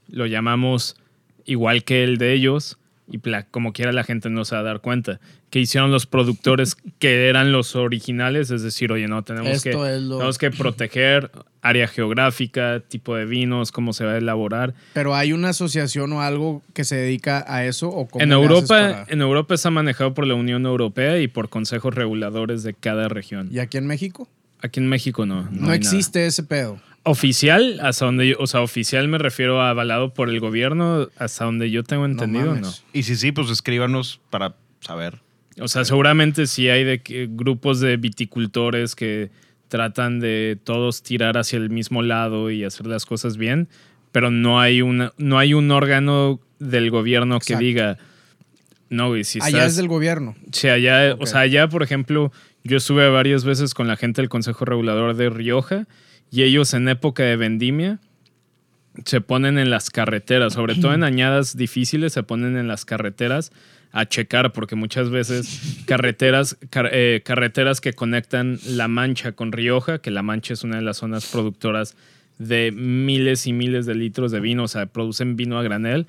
lo 0.09 0.27
llamamos 0.27 0.97
igual 1.45 1.83
que 1.83 2.05
el 2.05 2.19
de 2.19 2.35
ellos 2.35 2.79
y 3.13 3.21
como 3.51 3.73
quiera 3.73 3.93
la 3.93 4.03
gente 4.05 4.31
no 4.31 4.45
se 4.45 4.55
va 4.57 4.63
a 4.63 4.65
dar 4.65 4.81
cuenta. 4.81 5.21
Que 5.51 5.61
hicieron 5.61 5.91
los 5.93 6.07
productores 6.07 6.75
que 6.99 7.29
eran 7.29 7.53
los 7.53 7.77
originales? 7.77 8.51
Es 8.51 8.63
decir, 8.63 8.91
oye, 8.91 9.07
no, 9.07 9.23
tenemos, 9.23 9.63
que, 9.63 9.73
lo- 9.73 9.85
tenemos 10.17 10.39
que 10.39 10.51
proteger 10.51 11.31
área 11.61 11.87
geográfica, 11.87 12.81
tipo 12.81 13.15
de 13.15 13.25
vinos, 13.27 13.71
cómo 13.71 13.93
se 13.93 14.05
va 14.05 14.13
a 14.13 14.17
elaborar. 14.19 14.75
Pero 14.95 15.15
hay 15.15 15.33
una 15.33 15.51
asociación 15.51 16.13
o 16.13 16.23
algo 16.23 16.63
que 16.75 16.85
se 16.85 16.97
dedica 16.97 17.45
a 17.47 17.65
eso 17.67 17.89
o 17.89 18.09
cómo 18.09 18.23
En 18.25 18.33
Europa, 18.33 18.67
para- 18.67 19.05
en 19.09 19.21
Europa 19.21 19.55
está 19.55 19.71
manejado 19.71 20.15
por 20.15 20.27
la 20.27 20.35
Unión 20.35 20.65
Europea 20.67 21.19
y 21.21 21.29
por 21.29 21.49
consejos 21.51 21.95
reguladores 21.95 22.63
de 22.63 22.75
cada 22.75 23.09
región. 23.09 23.49
¿Y 23.53 23.59
aquí 23.59 23.77
en 23.79 23.87
México? 23.87 24.29
Aquí 24.61 24.81
en 24.81 24.89
México 24.89 25.27
no. 25.27 25.43
No, 25.51 25.63
nada. 25.63 25.75
existe 25.75 26.25
ese 26.27 26.43
pedo. 26.45 26.81
Oficial, 27.05 27.81
hasta 27.83 28.05
donde 28.05 28.29
yo, 28.29 28.37
o 28.39 28.47
sea, 28.47 28.61
oficial 28.61 29.09
me 29.09 29.19
refiero 29.19 29.61
a 29.61 29.71
avalado 29.71 30.15
por 30.15 30.29
el 30.29 30.39
gobierno, 30.39 31.09
hasta 31.19 31.45
donde 31.45 31.71
yo 31.71 31.83
tengo 31.83 32.05
entendido, 32.05 32.47
no. 32.47 32.55
mames. 32.55 32.85
Y 32.93 33.03
si 33.03 33.17
sí, 33.17 33.33
pues 33.33 33.51
escríbanos 33.51 34.21
para 34.31 34.55
saber. 34.81 35.19
O 35.61 35.67
sea, 35.67 35.85
seguramente 35.85 36.47
sí 36.47 36.69
hay 36.69 36.85
de 36.85 37.01
que- 37.03 37.29
grupos 37.29 37.81
de 37.81 37.97
viticultores 37.97 38.95
que 38.95 39.31
tratan 39.69 40.21
de 40.21 40.57
todos 40.63 41.03
tirar 41.03 41.37
hacia 41.39 41.57
el 41.57 41.71
mismo 41.71 42.03
lado 42.03 42.51
y 42.51 42.63
hacer 42.63 42.87
las 42.87 43.05
cosas 43.05 43.37
bien, 43.37 43.69
pero 44.13 44.31
no 44.31 44.61
hay 44.61 44.81
una, 44.83 45.13
no 45.19 45.39
hay 45.39 45.55
un 45.55 45.71
órgano 45.73 46.39
del 46.61 46.91
gobierno 46.91 47.39
que 47.41 47.57
diga 47.57 47.99
No, 48.91 49.09
güey, 49.09 49.25
si 49.25 49.39
Allá 49.41 49.49
estás- 49.59 49.71
es 49.73 49.77
del 49.77 49.89
gobierno. 49.89 50.37
Sí, 50.53 50.69
allá, 50.69 51.15
Ok. 51.15 51.23
o 51.23 51.27
sea, 51.27 51.41
allá, 51.41 51.67
por 51.69 51.83
ejemplo, 51.83 52.31
yo 52.63 52.77
estuve 52.77 53.09
varias 53.09 53.43
veces 53.43 53.73
con 53.73 53.89
la 53.89 53.97
gente 53.97 54.21
del 54.21 54.29
Consejo 54.29 54.67
Regulador 54.67 55.17
de 55.17 55.31
Rioja 55.31 55.87
y 56.33 56.43
ellos 56.43 56.75
en 56.75 56.89
época 56.89 57.23
de 57.23 57.37
vendimia 57.37 58.01
se 59.05 59.21
ponen 59.21 59.59
en 59.59 59.71
las 59.71 59.91
carreteras, 59.91 60.55
sobre 60.55 60.75
todo 60.75 60.93
en 60.95 61.05
añadas 61.05 61.57
difíciles, 61.57 62.13
se 62.13 62.23
ponen 62.25 62.57
en 62.57 62.67
las 62.67 62.85
carreteras 62.85 63.53
a 63.93 64.07
checar, 64.07 64.53
porque 64.53 64.75
muchas 64.75 65.11
veces 65.11 65.83
carreteras, 65.87 66.57
car- 66.71 66.91
eh, 66.93 67.23
carreteras 67.25 67.81
que 67.81 67.93
conectan 67.93 68.59
La 68.67 68.89
Mancha 68.89 69.33
con 69.33 69.53
Rioja, 69.53 69.99
que 69.99 70.11
La 70.11 70.23
Mancha 70.23 70.55
es 70.55 70.65
una 70.65 70.77
de 70.77 70.83
las 70.83 70.97
zonas 70.97 71.27
productoras 71.31 71.95
de 72.39 72.73
miles 72.73 73.47
y 73.47 73.53
miles 73.53 73.87
de 73.87 73.95
litros 73.95 74.33
de 74.33 74.41
vino, 74.41 74.65
o 74.65 74.69
sea, 74.69 74.87
producen 74.87 75.37
vino 75.37 75.59
a 75.59 75.63
granel. 75.63 76.07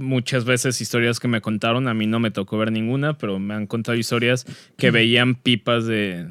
Muchas 0.00 0.46
veces 0.46 0.80
historias 0.80 1.20
que 1.20 1.28
me 1.28 1.42
contaron, 1.42 1.86
a 1.86 1.92
mí 1.92 2.06
no 2.06 2.20
me 2.20 2.30
tocó 2.30 2.56
ver 2.56 2.72
ninguna, 2.72 3.18
pero 3.18 3.38
me 3.38 3.52
han 3.52 3.66
contado 3.66 3.98
historias 3.98 4.46
que 4.78 4.90
veían 4.90 5.34
pipas 5.34 5.84
de, 5.84 6.26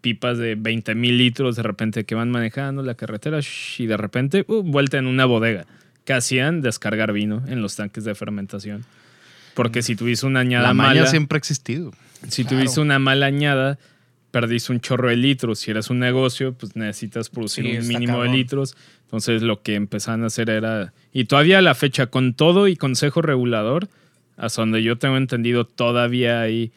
pipas 0.00 0.38
de 0.38 0.54
20 0.54 0.94
mil 0.94 1.18
litros 1.18 1.56
de 1.56 1.64
repente 1.64 2.04
que 2.04 2.14
van 2.14 2.30
manejando 2.30 2.84
la 2.84 2.94
carretera 2.94 3.40
y 3.78 3.86
de 3.86 3.96
repente 3.96 4.44
uh, 4.46 4.62
vuelta 4.62 4.96
en 4.98 5.08
una 5.08 5.24
bodega 5.24 5.66
que 6.04 6.12
hacían 6.12 6.60
descargar 6.62 7.12
vino 7.12 7.42
en 7.48 7.62
los 7.62 7.74
tanques 7.74 8.04
de 8.04 8.14
fermentación. 8.14 8.84
Porque 9.54 9.82
si 9.82 9.96
tuviste 9.96 10.26
una 10.26 10.40
añada 10.40 10.68
La 10.68 10.74
mala, 10.74 11.06
siempre 11.06 11.36
ha 11.36 11.40
existido. 11.40 11.90
si 12.28 12.44
Claro. 12.44 12.58
tuviste 12.58 12.80
una 12.80 13.00
mala 13.00 13.26
añada, 13.26 13.78
perdiste 14.30 14.72
un 14.72 14.80
chorro 14.80 15.08
de 15.08 15.16
litros. 15.16 15.58
Si 15.58 15.70
eres 15.70 15.90
un 15.90 15.98
negocio, 15.98 16.54
pues 16.54 16.76
necesitas 16.76 17.28
producir 17.28 17.64
Sí, 17.64 17.78
un 17.78 17.88
mínimo 17.88 18.22
de 18.22 18.28
litros. 18.28 18.76
Entonces 19.04 19.42
lo 19.42 19.62
que 19.62 19.74
empezaban 19.74 20.22
a 20.22 20.26
hacer 20.26 20.50
era... 20.50 20.92
Y 21.12 21.24
todavía 21.24 21.58
a 21.58 21.62
la 21.62 21.74
fecha, 21.74 22.06
con 22.06 22.34
todo 22.34 22.68
y 22.68 22.76
consejo 22.76 23.22
regulador, 23.22 23.88
hasta 24.36 24.62
donde 24.62 24.82
yo 24.82 24.98
tengo 24.98 25.16
entendido, 25.16 25.64
todavía 25.64 26.40
hay... 26.40 26.72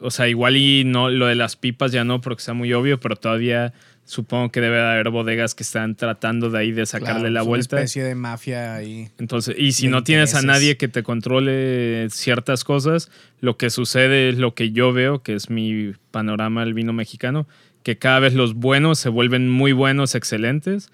O 0.00 0.10
sea, 0.10 0.28
igual 0.28 0.56
y 0.56 0.84
no, 0.84 1.08
lo 1.08 1.26
de 1.26 1.34
las 1.34 1.56
pipas 1.56 1.92
ya 1.92 2.04
no, 2.04 2.20
porque 2.20 2.40
está 2.40 2.52
muy 2.52 2.72
obvio, 2.74 3.00
pero 3.00 3.16
todavía 3.16 3.72
supongo 4.06 4.50
que 4.52 4.60
debe 4.60 4.76
de 4.76 4.82
haber 4.82 5.08
bodegas 5.10 5.54
que 5.54 5.62
están 5.62 5.94
tratando 5.94 6.50
de 6.50 6.58
ahí 6.58 6.72
de 6.72 6.84
sacarle 6.86 7.20
Claro, 7.20 7.30
la 7.30 7.40
es 7.40 7.46
vuelta. 7.46 7.76
Una 7.76 7.82
especie 7.84 8.04
de 8.04 8.14
mafia 8.14 8.74
ahí. 8.74 9.08
Entonces, 9.18 9.54
y 9.58 9.72
si 9.72 9.88
no 9.88 10.04
tienes 10.04 10.34
a 10.34 10.42
nadie 10.42 10.76
que 10.76 10.88
te 10.88 11.02
controle 11.02 12.08
ciertas 12.10 12.64
cosas, 12.64 13.10
lo 13.40 13.56
que 13.56 13.70
sucede 13.70 14.28
es 14.28 14.36
lo 14.38 14.54
que 14.54 14.72
yo 14.72 14.92
veo, 14.92 15.22
que 15.22 15.34
es 15.34 15.48
mi 15.50 15.92
panorama 16.10 16.64
del 16.64 16.74
vino 16.74 16.92
mexicano, 16.92 17.46
que 17.82 17.96
cada 17.98 18.18
vez 18.20 18.34
los 18.34 18.54
buenos 18.54 18.98
se 18.98 19.08
vuelven 19.08 19.48
muy 19.50 19.72
buenos, 19.72 20.14
excelentes, 20.14 20.90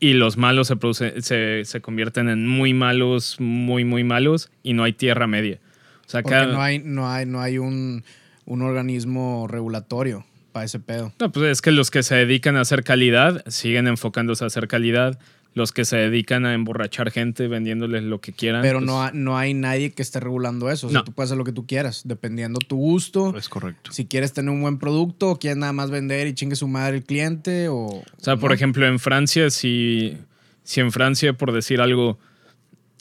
y 0.00 0.12
los 0.12 0.36
malos 0.36 0.68
se, 0.68 0.76
producen- 0.76 1.20
se, 1.22 1.64
se 1.64 1.80
convierten 1.80 2.28
en 2.28 2.46
muy 2.46 2.72
malos, 2.74 3.36
muy, 3.40 3.84
muy 3.84 4.04
malos, 4.04 4.50
y 4.62 4.72
no 4.72 4.84
hay 4.84 4.92
tierra 4.92 5.26
media. 5.26 5.58
O 6.06 6.08
sea, 6.08 6.22
Porque 6.22 6.36
cada- 6.36 6.52
no 6.52 6.62
hay, 6.62 6.78
no 6.78 7.10
hay, 7.10 7.26
no 7.26 7.40
hay 7.40 7.58
un, 7.58 8.04
un 8.44 8.62
organismo 8.62 9.46
regulatorio 9.48 10.24
para 10.52 10.64
ese 10.64 10.80
pedo. 10.80 11.12
No, 11.20 11.30
pues 11.32 11.50
es 11.50 11.62
que 11.62 11.70
los 11.72 11.90
que 11.90 12.02
se 12.02 12.14
dedican 12.14 12.56
a 12.56 12.60
hacer 12.62 12.84
calidad 12.84 13.44
siguen 13.46 13.86
enfocándose 13.86 14.44
a 14.44 14.48
hacer 14.48 14.68
calidad. 14.68 15.18
Los 15.54 15.72
que 15.72 15.84
se 15.86 15.96
dedican 15.96 16.44
a 16.46 16.52
emborrachar 16.54 17.10
gente 17.10 17.48
vendiéndoles 17.48 18.04
lo 18.04 18.20
que 18.20 18.32
quieran. 18.32 18.60
Pero 18.62 18.78
pues, 18.78 18.86
no, 18.86 19.02
ha- 19.02 19.10
no 19.12 19.38
hay 19.38 19.54
nadie 19.54 19.90
que 19.92 20.02
esté 20.02 20.20
regulando 20.20 20.70
eso. 20.70 20.86
O 20.86 20.90
sea, 20.90 21.00
No. 21.00 21.04
tú 21.04 21.12
puedes 21.12 21.28
hacer 21.30 21.38
lo 21.38 21.44
que 21.44 21.52
tú 21.52 21.66
quieras, 21.66 22.02
dependiendo 22.04 22.60
tu 22.60 22.76
gusto. 22.76 23.36
Es 23.36 23.48
correcto. 23.48 23.90
Si 23.90 24.04
quieres 24.06 24.32
tener 24.34 24.50
un 24.50 24.60
buen 24.60 24.78
producto, 24.78 25.30
o 25.30 25.38
quieres 25.38 25.56
nada 25.56 25.72
más 25.72 25.90
vender 25.90 26.26
y 26.28 26.34
chingue 26.34 26.54
su 26.54 26.68
madre 26.68 26.98
el 26.98 27.02
cliente, 27.04 27.68
o. 27.68 27.76
O 27.86 28.04
sea, 28.18 28.36
por 28.36 28.50
¿no? 28.50 28.54
ejemplo, 28.54 28.86
en 28.86 28.98
Francia, 29.00 29.50
si, 29.50 30.18
si 30.62 30.80
en 30.80 30.92
Francia, 30.92 31.32
por 31.32 31.50
decir 31.52 31.80
algo, 31.80 32.18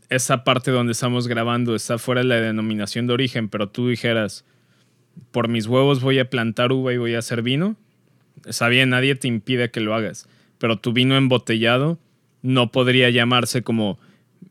esa 0.09 0.43
parte 0.45 0.71
donde 0.71 0.93
estamos 0.93 1.27
grabando 1.27 1.75
está 1.75 1.97
fuera 1.97 2.21
de 2.21 2.27
la 2.27 2.35
denominación 2.37 3.07
de 3.07 3.13
origen, 3.13 3.49
pero 3.49 3.69
tú 3.69 3.89
dijeras, 3.89 4.45
por 5.31 5.47
mis 5.47 5.67
huevos 5.67 6.01
voy 6.01 6.19
a 6.19 6.29
plantar 6.29 6.71
uva 6.71 6.93
y 6.93 6.97
voy 6.97 7.15
a 7.15 7.19
hacer 7.19 7.41
vino, 7.41 7.75
está 8.45 8.67
bien, 8.67 8.89
nadie 8.89 9.15
te 9.15 9.27
impide 9.27 9.71
que 9.71 9.79
lo 9.79 9.93
hagas, 9.93 10.27
pero 10.57 10.77
tu 10.77 10.93
vino 10.93 11.15
embotellado 11.15 11.97
no 12.41 12.71
podría 12.71 13.09
llamarse 13.09 13.63
como 13.63 13.99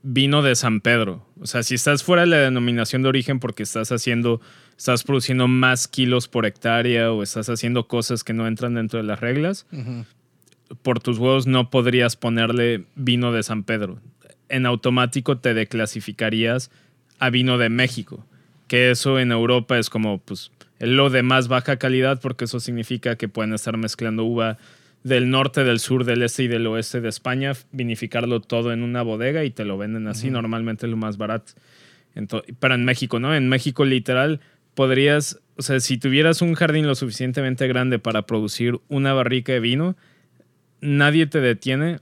vino 0.02 0.42
de 0.42 0.54
San 0.54 0.80
Pedro. 0.80 1.26
O 1.40 1.46
sea, 1.46 1.62
si 1.62 1.74
estás 1.74 2.02
fuera 2.02 2.22
de 2.22 2.28
la 2.28 2.38
denominación 2.38 3.02
de 3.02 3.08
origen 3.08 3.40
porque 3.40 3.62
estás 3.62 3.92
haciendo, 3.92 4.40
estás 4.76 5.02
produciendo 5.02 5.48
más 5.48 5.88
kilos 5.88 6.28
por 6.28 6.46
hectárea 6.46 7.12
o 7.12 7.22
estás 7.22 7.48
haciendo 7.48 7.88
cosas 7.88 8.24
que 8.24 8.32
no 8.32 8.46
entran 8.46 8.74
dentro 8.74 8.98
de 8.98 9.04
las 9.04 9.20
reglas, 9.20 9.66
por 10.82 11.00
tus 11.00 11.18
huevos 11.18 11.46
no 11.46 11.70
podrías 11.70 12.16
ponerle 12.16 12.84
vino 12.94 13.32
de 13.32 13.42
San 13.42 13.62
Pedro. 13.62 13.98
En 14.48 14.66
automático 14.66 15.38
te 15.38 15.54
declasificarías 15.54 16.70
a 17.18 17.30
vino 17.30 17.58
de 17.58 17.68
México. 17.68 18.24
Que 18.68 18.90
eso 18.90 19.20
en 19.20 19.30
Europa 19.30 19.78
es 19.78 19.90
como, 19.90 20.18
pues, 20.18 20.50
lo 20.78 21.10
de 21.10 21.22
más 21.22 21.48
baja 21.48 21.76
calidad, 21.76 22.20
porque 22.20 22.44
eso 22.44 22.60
significa 22.60 23.16
que 23.16 23.28
pueden 23.28 23.52
estar 23.54 23.76
mezclando 23.76 24.24
uva 24.24 24.58
del 25.02 25.30
norte, 25.30 25.62
del 25.62 25.78
sur, 25.78 26.04
del 26.04 26.22
este 26.22 26.44
y 26.44 26.48
del 26.48 26.66
oeste 26.66 27.00
de 27.00 27.08
España, 27.08 27.52
vinificarlo 27.72 28.40
todo 28.40 28.72
en 28.72 28.82
una 28.82 29.02
bodega 29.02 29.44
y 29.44 29.50
te 29.50 29.64
lo 29.64 29.78
venden 29.78 30.08
así, 30.08 30.30
normalmente 30.30 30.86
es 30.86 30.90
lo 30.90 30.96
más 30.96 31.16
barato. 31.16 31.52
Pero 32.58 32.74
en 32.74 32.84
México, 32.84 33.20
¿no? 33.20 33.34
En 33.34 33.48
México 33.48 33.84
literal 33.84 34.40
podrías, 34.74 35.40
o 35.56 35.62
sea, 35.62 35.78
si 35.80 35.96
tuvieras 35.98 36.42
un 36.42 36.54
jardín 36.54 36.86
lo 36.86 36.94
suficientemente 36.94 37.68
grande 37.68 37.98
para 37.98 38.22
producir 38.22 38.80
una 38.88 39.12
barrica 39.12 39.52
de 39.52 39.60
vino, 39.60 39.96
nadie 40.80 41.26
te 41.26 41.40
detiene 41.40 42.00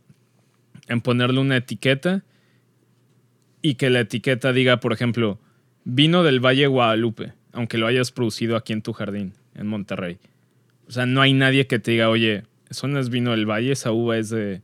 en 0.88 1.00
ponerle 1.00 1.40
una 1.40 1.58
etiqueta 1.58 2.24
y 3.60 3.74
que 3.74 3.90
la 3.90 4.00
etiqueta 4.00 4.52
diga, 4.52 4.80
por 4.80 4.92
ejemplo, 4.92 5.38
vino 5.84 6.22
del 6.22 6.40
Valle 6.40 6.66
Guadalupe, 6.66 7.32
aunque 7.54 7.78
lo 7.78 7.86
hayas 7.86 8.10
producido 8.12 8.56
aquí 8.56 8.72
en 8.72 8.82
tu 8.82 8.92
jardín, 8.92 9.32
en 9.54 9.66
Monterrey. 9.66 10.18
O 10.86 10.92
sea, 10.92 11.06
no 11.06 11.22
hay 11.22 11.32
nadie 11.32 11.66
que 11.66 11.78
te 11.78 11.92
diga, 11.92 12.10
oye, 12.10 12.42
eso 12.68 12.88
no 12.88 12.98
es 12.98 13.08
vino 13.08 13.30
del 13.30 13.48
Valle, 13.48 13.72
esa 13.72 13.92
uva 13.92 14.18
es 14.18 14.28
de... 14.28 14.60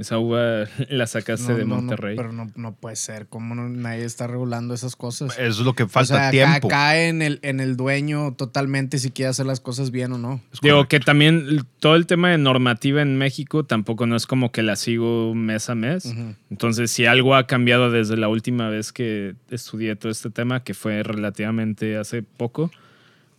Esa 0.00 0.18
uva 0.18 0.64
la 0.88 1.06
sacaste 1.06 1.52
No, 1.52 1.58
de 1.58 1.64
no, 1.64 1.68
no, 1.68 1.82
Monterrey. 1.82 2.16
pero 2.16 2.32
no, 2.32 2.50
no 2.56 2.74
puede 2.74 2.96
ser. 2.96 3.26
¿Cómo 3.26 3.54
no- 3.54 3.68
nadie 3.68 4.04
está 4.04 4.26
regulando 4.26 4.72
esas 4.74 4.96
cosas? 4.96 5.32
Eso 5.38 5.60
es 5.60 5.66
lo 5.66 5.74
que 5.74 5.82
o 5.82 5.88
falta 5.88 6.14
sea, 6.14 6.18
ca- 6.24 6.30
tiempo. 6.30 6.68
cae 6.68 7.08
en 7.08 7.20
el, 7.22 7.38
en 7.42 7.60
el 7.60 7.76
dueño 7.76 8.32
totalmente 8.34 8.98
si 8.98 9.10
quiere 9.10 9.28
hacer 9.28 9.44
las 9.46 9.60
cosas 9.60 9.90
bien 9.90 10.12
o 10.12 10.18
no. 10.18 10.40
Digo 10.62 10.88
que 10.88 11.00
también 11.00 11.64
todo 11.78 11.96
el 11.96 12.06
tema 12.06 12.30
de 12.30 12.38
normativa 12.38 13.02
en 13.02 13.18
México 13.18 13.64
tampoco 13.64 14.06
no 14.06 14.16
es 14.16 14.26
como 14.26 14.50
que 14.52 14.62
la 14.62 14.76
sigo 14.76 15.34
mes 15.34 15.68
a 15.70 15.74
mes. 15.74 16.06
Ujú. 16.06 16.34
Entonces, 16.50 16.90
si 16.90 17.06
algo 17.06 17.34
ha 17.34 17.46
cambiado 17.46 17.90
desde 17.90 18.16
la 18.16 18.28
última 18.28 18.68
vez 18.70 18.92
que 18.92 19.34
estudié 19.50 19.96
todo 19.96 20.10
este 20.10 20.30
tema, 20.30 20.64
que 20.64 20.74
fue 20.74 21.02
relativamente 21.02 21.96
hace 21.98 22.22
poco, 22.22 22.70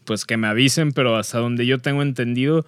pues 0.05 0.25
que 0.25 0.37
me 0.37 0.47
avisen, 0.47 0.91
pero 0.91 1.15
hasta 1.17 1.37
donde 1.39 1.65
yo 1.65 1.79
tengo 1.79 2.01
entendido, 2.01 2.65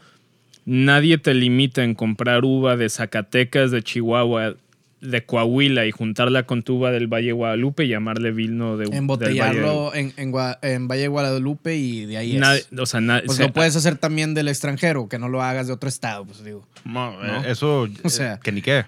nadie 0.65 1.17
te 1.17 1.33
limita 1.33 1.83
en 1.83 1.95
comprar 1.95 2.45
uva 2.45 2.75
de 2.77 2.89
Zacatecas, 2.89 3.71
de 3.71 3.81
Chihuahua, 3.83 4.55
de 5.01 5.25
Coahuila 5.25 5.85
y 5.85 5.91
juntarla 5.91 6.43
con 6.43 6.63
tu 6.63 6.75
uva 6.77 6.91
del 6.91 7.07
Valle 7.07 7.33
Guadalupe 7.33 7.83
y 7.83 7.89
llamarle 7.89 8.31
vino 8.31 8.77
de 8.77 8.85
del 8.85 8.87
Valle 8.91 8.97
Embotellarlo 8.99 9.93
en, 9.93 10.13
en, 10.15 10.31
Gua- 10.31 10.57
en 10.61 10.87
Valle 10.87 11.01
de 11.01 11.07
Guadalupe 11.09 11.75
y 11.75 12.05
de 12.05 12.17
ahí 12.17 12.35
es. 12.35 12.39
Nadie- 12.39 12.65
o 12.79 12.85
sea, 12.85 13.01
Pues 13.25 13.37
lo 13.37 13.51
puedes 13.51 13.75
hacer 13.75 13.97
también 13.97 14.33
del 14.33 14.47
extranjero, 14.47 15.09
que 15.09 15.19
no 15.19 15.27
lo 15.27 15.41
hagas 15.41 15.67
de 15.67 15.73
otro 15.73 15.89
estado, 15.89 16.23
pues 16.23 16.41
digo. 16.43 16.65
No, 16.85 17.21
¿no? 17.21 17.43
eh, 17.43 17.51
Eso, 17.51 17.89
O 18.03 18.09
sea. 18.09 18.35
eh, 18.35 18.39
que 18.41 18.51
ni 18.53 18.61
qué. 18.61 18.85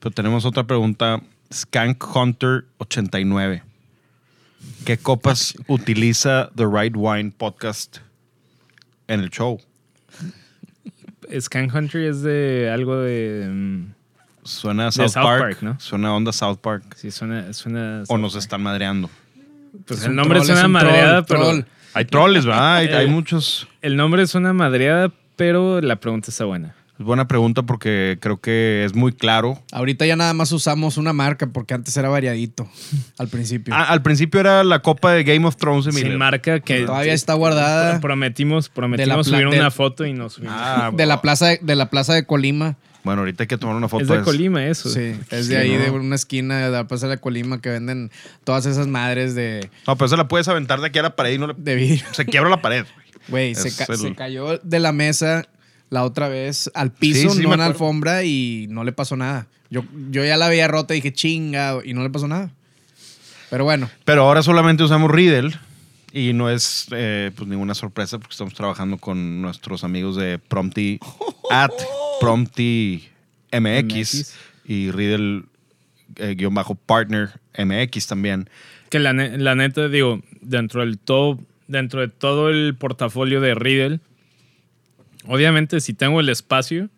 Pero 0.00 0.10
tenemos 0.14 0.44
otra 0.44 0.64
pregunta. 0.64 1.22
Skank 1.50 2.04
Hunter 2.14 2.66
89. 2.76 3.62
¿Qué 4.84 4.98
copas 4.98 5.54
utiliza 5.66 6.50
The 6.56 6.66
Right 6.70 6.94
Wine 6.94 7.32
Podcast 7.36 7.98
en 9.06 9.20
el 9.20 9.30
show? 9.30 9.58
Scan 11.40 11.68
Country 11.68 12.06
es 12.06 12.22
de 12.22 12.70
algo 12.72 12.96
de... 13.00 13.46
mm, 13.50 13.84
Suena 14.44 14.86
a 14.88 14.92
South, 14.92 15.08
South 15.10 15.22
Park. 15.24 15.40
Park, 15.42 15.62
¿no? 15.62 15.80
Suena 15.80 16.08
a 16.08 16.12
onda 16.14 16.32
South 16.32 16.58
Park. 16.60 16.94
Sí, 16.96 17.10
suena... 17.10 17.52
suena 17.52 18.04
O 18.08 18.16
nos 18.18 18.34
están 18.34 18.62
madreando. 18.62 19.10
Pues 19.86 20.00
Es 20.00 20.06
el 20.06 20.14
nombre 20.16 20.38
troll, 20.38 20.44
es 20.44 20.50
es 20.50 20.56
una 20.58 20.66
un 20.66 20.72
madreada, 20.72 21.22
troll, 21.24 21.38
pero... 21.40 21.50
troll. 21.50 21.64
Hay 21.94 22.04
troles, 22.04 22.46
¿verdad? 22.46 22.76
Hay, 22.76 22.88
hay 22.88 23.06
Eh. 23.06 23.10
muchos. 23.10 23.66
El 23.82 23.96
nombre 23.96 24.22
es 24.22 24.34
una 24.34 24.52
madreada, 24.52 25.10
pero 25.36 25.80
la 25.80 25.96
pregunta 25.96 26.30
está 26.30 26.44
buena. 26.44 26.74
Es 26.98 27.04
buena 27.04 27.28
pregunta 27.28 27.62
porque 27.62 28.18
creo 28.20 28.40
que 28.40 28.82
es 28.84 28.94
muy 28.94 29.12
claro. 29.12 29.62
Ahorita 29.70 30.04
ya 30.04 30.16
nada 30.16 30.34
más 30.34 30.50
usamos 30.50 30.96
una 30.96 31.12
marca 31.12 31.46
porque 31.46 31.74
antes 31.74 31.96
era 31.96 32.08
variadito 32.08 32.68
al 33.18 33.28
principio. 33.28 33.72
Ah, 33.72 33.84
al 33.84 34.02
principio 34.02 34.40
era 34.40 34.64
la 34.64 34.80
copa 34.82 35.12
de 35.12 35.22
Game 35.22 35.46
of 35.46 35.56
Thrones 35.56 35.84
de 35.84 35.92
Sin 35.92 36.16
marca 36.18 36.58
que... 36.60 36.80
Todavía 36.80 37.12
está 37.12 37.34
guardada. 37.34 38.00
Prometimos, 38.00 38.68
prometimos 38.68 38.98
De 39.06 39.06
la 39.06 39.38
pla- 39.38 39.48
subir 39.48 39.60
una 39.60 39.70
foto 39.70 40.04
y 40.06 40.12
nos 40.12 40.32
subimos. 40.34 40.56
Ah, 40.58 40.90
de 40.96 41.06
la 41.06 41.20
plaza 41.22 41.46
de, 41.46 41.60
de 41.62 41.76
la 41.76 41.88
plaza 41.88 42.14
de 42.14 42.26
Colima. 42.26 42.76
Bueno, 43.04 43.20
ahorita 43.20 43.44
hay 43.44 43.46
que 43.46 43.56
tomar 43.58 43.76
una 43.76 43.88
foto. 43.88 44.02
es 44.02 44.08
de. 44.10 44.22
Colima 44.22 44.66
eso. 44.66 44.88
Sí, 44.90 45.14
es 45.30 45.46
Sí, 45.46 45.52
de 45.52 45.56
ahí, 45.56 45.72
¿no? 45.76 45.84
de 45.84 45.90
una 45.92 46.16
esquina 46.16 46.58
de 46.66 46.70
la 46.70 46.88
plaza 46.88 47.06
de 47.06 47.16
Colima 47.18 47.60
que 47.60 47.70
venden 47.70 48.10
todas 48.42 48.66
esas 48.66 48.88
madres 48.88 49.36
de, 49.36 49.70
No, 49.86 49.94
pero 49.96 50.06
esa 50.06 50.16
la 50.16 50.26
puedes 50.26 50.48
aventar 50.48 50.80
de 50.80 50.88
aquí 50.88 50.98
a 50.98 51.02
la 51.02 51.14
pared 51.14 51.32
y 51.32 51.38
no 51.38 51.46
le... 51.46 51.54
de 51.56 51.74
vidrio. 51.76 52.04
Se 52.10 52.26
quiebra 52.26 52.50
la 52.50 52.60
pared. 52.60 52.84
güey. 52.92 53.06
Güey, 53.28 53.54
se, 53.54 53.68
Es 53.68 53.76
ca- 53.76 53.86
el- 53.88 53.98
se 53.98 54.14
cayó 54.16 54.58
de 54.58 54.80
la 54.80 54.90
mesa 54.92 55.46
la 55.90 56.04
otra 56.04 56.28
vez 56.28 56.70
al 56.74 56.92
piso, 56.92 57.30
Sí, 57.30 57.36
sí, 57.38 57.42
no 57.42 57.52
en 57.54 57.60
la 57.60 57.66
alfombra 57.66 58.24
y 58.24 58.66
no 58.70 58.84
le 58.84 58.92
pasó 58.92 59.16
nada. 59.16 59.46
Yo, 59.70 59.84
yo 60.10 60.24
ya 60.24 60.36
la 60.36 60.48
veía 60.48 60.68
rota 60.68 60.94
y 60.94 60.98
dije 60.98 61.12
chinga 61.12 61.78
y 61.84 61.94
no 61.94 62.02
le 62.02 62.10
pasó 62.10 62.26
nada. 62.28 62.50
Pero 63.50 63.64
bueno, 63.64 63.88
Pero 64.04 64.22
ahora 64.22 64.42
solamente 64.42 64.82
usamos 64.82 65.10
Riddle 65.10 65.52
y 66.12 66.32
no 66.32 66.50
es 66.50 66.86
eh, 66.90 67.30
pues 67.36 67.48
ninguna 67.48 67.74
sorpresa 67.74 68.18
porque 68.18 68.32
estamos 68.32 68.54
trabajando 68.54 68.98
con 68.98 69.40
nuestros 69.42 69.84
amigos 69.84 70.16
de 70.16 70.38
Prompty 70.38 70.98
at 71.50 71.70
Prompty 72.20 73.08
MX, 73.52 73.92
MX. 73.92 74.34
y 74.66 74.90
Riddle 74.90 75.44
eh, 76.16 76.34
guion 76.36 76.52
bajo 76.54 76.74
partner 76.74 77.30
MX 77.56 78.06
también. 78.06 78.50
Que 78.90 78.98
la, 78.98 79.12
ne- 79.12 79.38
la 79.38 79.54
neta, 79.54 79.88
digo, 79.88 80.20
dentro 80.40 80.80
del 80.80 80.98
todo, 80.98 81.38
dentro 81.66 82.00
de 82.00 82.08
todo 82.08 82.48
el 82.50 82.74
portafolio 82.74 83.40
de 83.40 83.54
Riddle, 83.54 84.00
obviamente 85.28 85.80
si 85.80 85.94
tengo 85.94 86.18
el 86.20 86.28
espacio, 86.28 86.88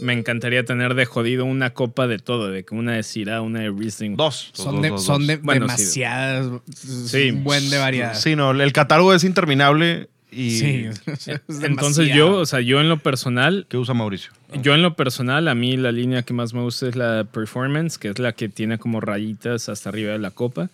me 0.00 0.12
encantaría 0.12 0.64
tener 0.64 0.94
de 0.94 1.04
jodido 1.06 1.44
una 1.44 1.70
copa 1.74 2.06
de 2.06 2.18
todo, 2.18 2.50
de 2.50 2.64
que 2.64 2.74
una 2.74 2.92
de 2.94 3.02
Syrah, 3.02 3.40
una 3.42 3.60
de 3.60 3.70
Riesling. 3.70 4.16
Dos. 4.16 4.52
dos, 4.56 4.64
son, 4.64 4.74
dos, 4.76 4.82
de- 4.82 4.88
dos, 4.90 5.04
son 5.04 5.18
dos. 5.20 5.26
de- 5.28 5.36
Bueno, 5.38 5.66
demasiadas. 5.66 6.46
Sí. 6.74 7.30
Un 7.30 7.44
buen 7.44 7.68
de 7.70 7.78
variedad. 7.78 8.14
Sí, 8.14 8.36
no, 8.36 8.50
el 8.52 8.72
catálogo 8.72 9.12
es 9.12 9.24
interminable 9.24 10.08
y 10.30 10.50
Sí, 10.50 10.86
es 11.06 11.28
Entonces 11.62 12.14
yo, 12.14 12.36
o 12.36 12.46
sea, 12.46 12.60
yo 12.60 12.80
en 12.80 12.88
lo 12.88 12.98
personal, 12.98 13.66
¿qué 13.68 13.76
usa 13.78 13.94
Mauricio? 13.94 14.30
yo 14.62 14.74
en 14.74 14.82
lo 14.82 14.94
personal, 14.94 15.48
a 15.48 15.54
mí 15.54 15.76
la 15.76 15.90
línea 15.90 16.22
que 16.22 16.32
más 16.34 16.54
me 16.54 16.60
gusta 16.60 16.86
es 16.88 16.96
la 16.96 17.24
Performance, 17.24 17.98
que 17.98 18.08
es 18.08 18.18
la 18.18 18.32
que 18.32 18.48
tiene 18.48 18.78
como 18.78 19.00
rayitas 19.00 19.68
hasta 19.68 19.88
arriba 19.88 20.12
de 20.12 20.18
la 20.18 20.30
copa. 20.30 20.68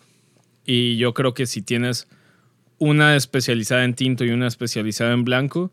Y 0.66 0.97
yo 0.97 1.14
creo 1.14 1.35
que 1.35 1.47
si 1.47 1.62
tienes 1.62 2.09
una 2.78 3.14
especializada 3.16 3.85
en 3.85 3.95
tinto 3.95 4.24
y 4.24 4.30
una 4.30 4.49
especializada 4.49 5.12
en 5.12 5.24
blanco, 5.24 5.70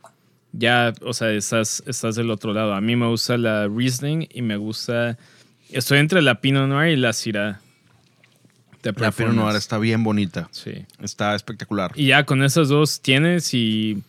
ya, 0.54 0.94
o 1.02 1.14
sea, 1.14 1.32
estás, 1.32 1.84
estás 1.86 2.16
del 2.16 2.30
otro 2.32 2.54
lado. 2.54 2.74
A 2.74 2.82
mí 2.82 2.96
me 2.96 3.08
gusta 3.08 3.38
la 3.38 3.68
Riesling 3.68 4.28
y 4.34 4.42
me 4.42 4.58
gusta... 4.58 5.18
Estoy 5.70 6.00
entre 6.00 6.22
la 6.22 6.42
Pinot 6.42 6.68
Noir 6.68 6.92
y 6.92 6.98
la 6.98 7.14
Syrah. 7.14 7.62
La 8.84 9.12
Pinot. 9.12 9.34
Noir 9.34 9.56
está 9.56 9.78
bien 9.78 10.04
bonita. 10.04 10.50
Sí. 10.52 10.86
Está 11.02 11.36
espectacular. 11.36 11.92
Y 11.96 12.08
ya 12.08 12.26
con 12.26 12.44
esas 12.44 12.70
dos 12.70 13.02
tienes 13.02 13.54
y... 13.54 14.02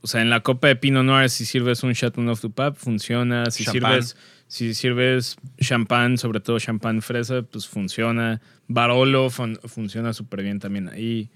O 0.00 0.06
sea, 0.06 0.20
en 0.22 0.30
la 0.30 0.40
copa 0.40 0.66
de 0.68 0.76
Pinot 0.76 1.04
Noir, 1.04 1.30
si 1.30 1.44
sirves 1.44 1.82
un 1.82 1.92
Chateauneuf 1.94 2.40
du 2.40 2.50
Pape, 2.50 2.78
funciona. 2.78 3.50
Si 3.50 3.64
Champán. 3.64 3.92
sirves, 4.02 4.16
si 4.48 4.74
sirves 4.74 5.36
champán, 5.60 6.18
sobre 6.18 6.40
todo 6.40 6.58
champán 6.58 7.02
fresa, 7.02 7.42
pues 7.42 7.68
funciona. 7.68 8.40
Barolo 8.66 9.30
fun- 9.30 9.60
funciona 9.64 10.12
súper 10.12 10.42
bien 10.42 10.58
también 10.58 10.88
ahí. 10.88 11.28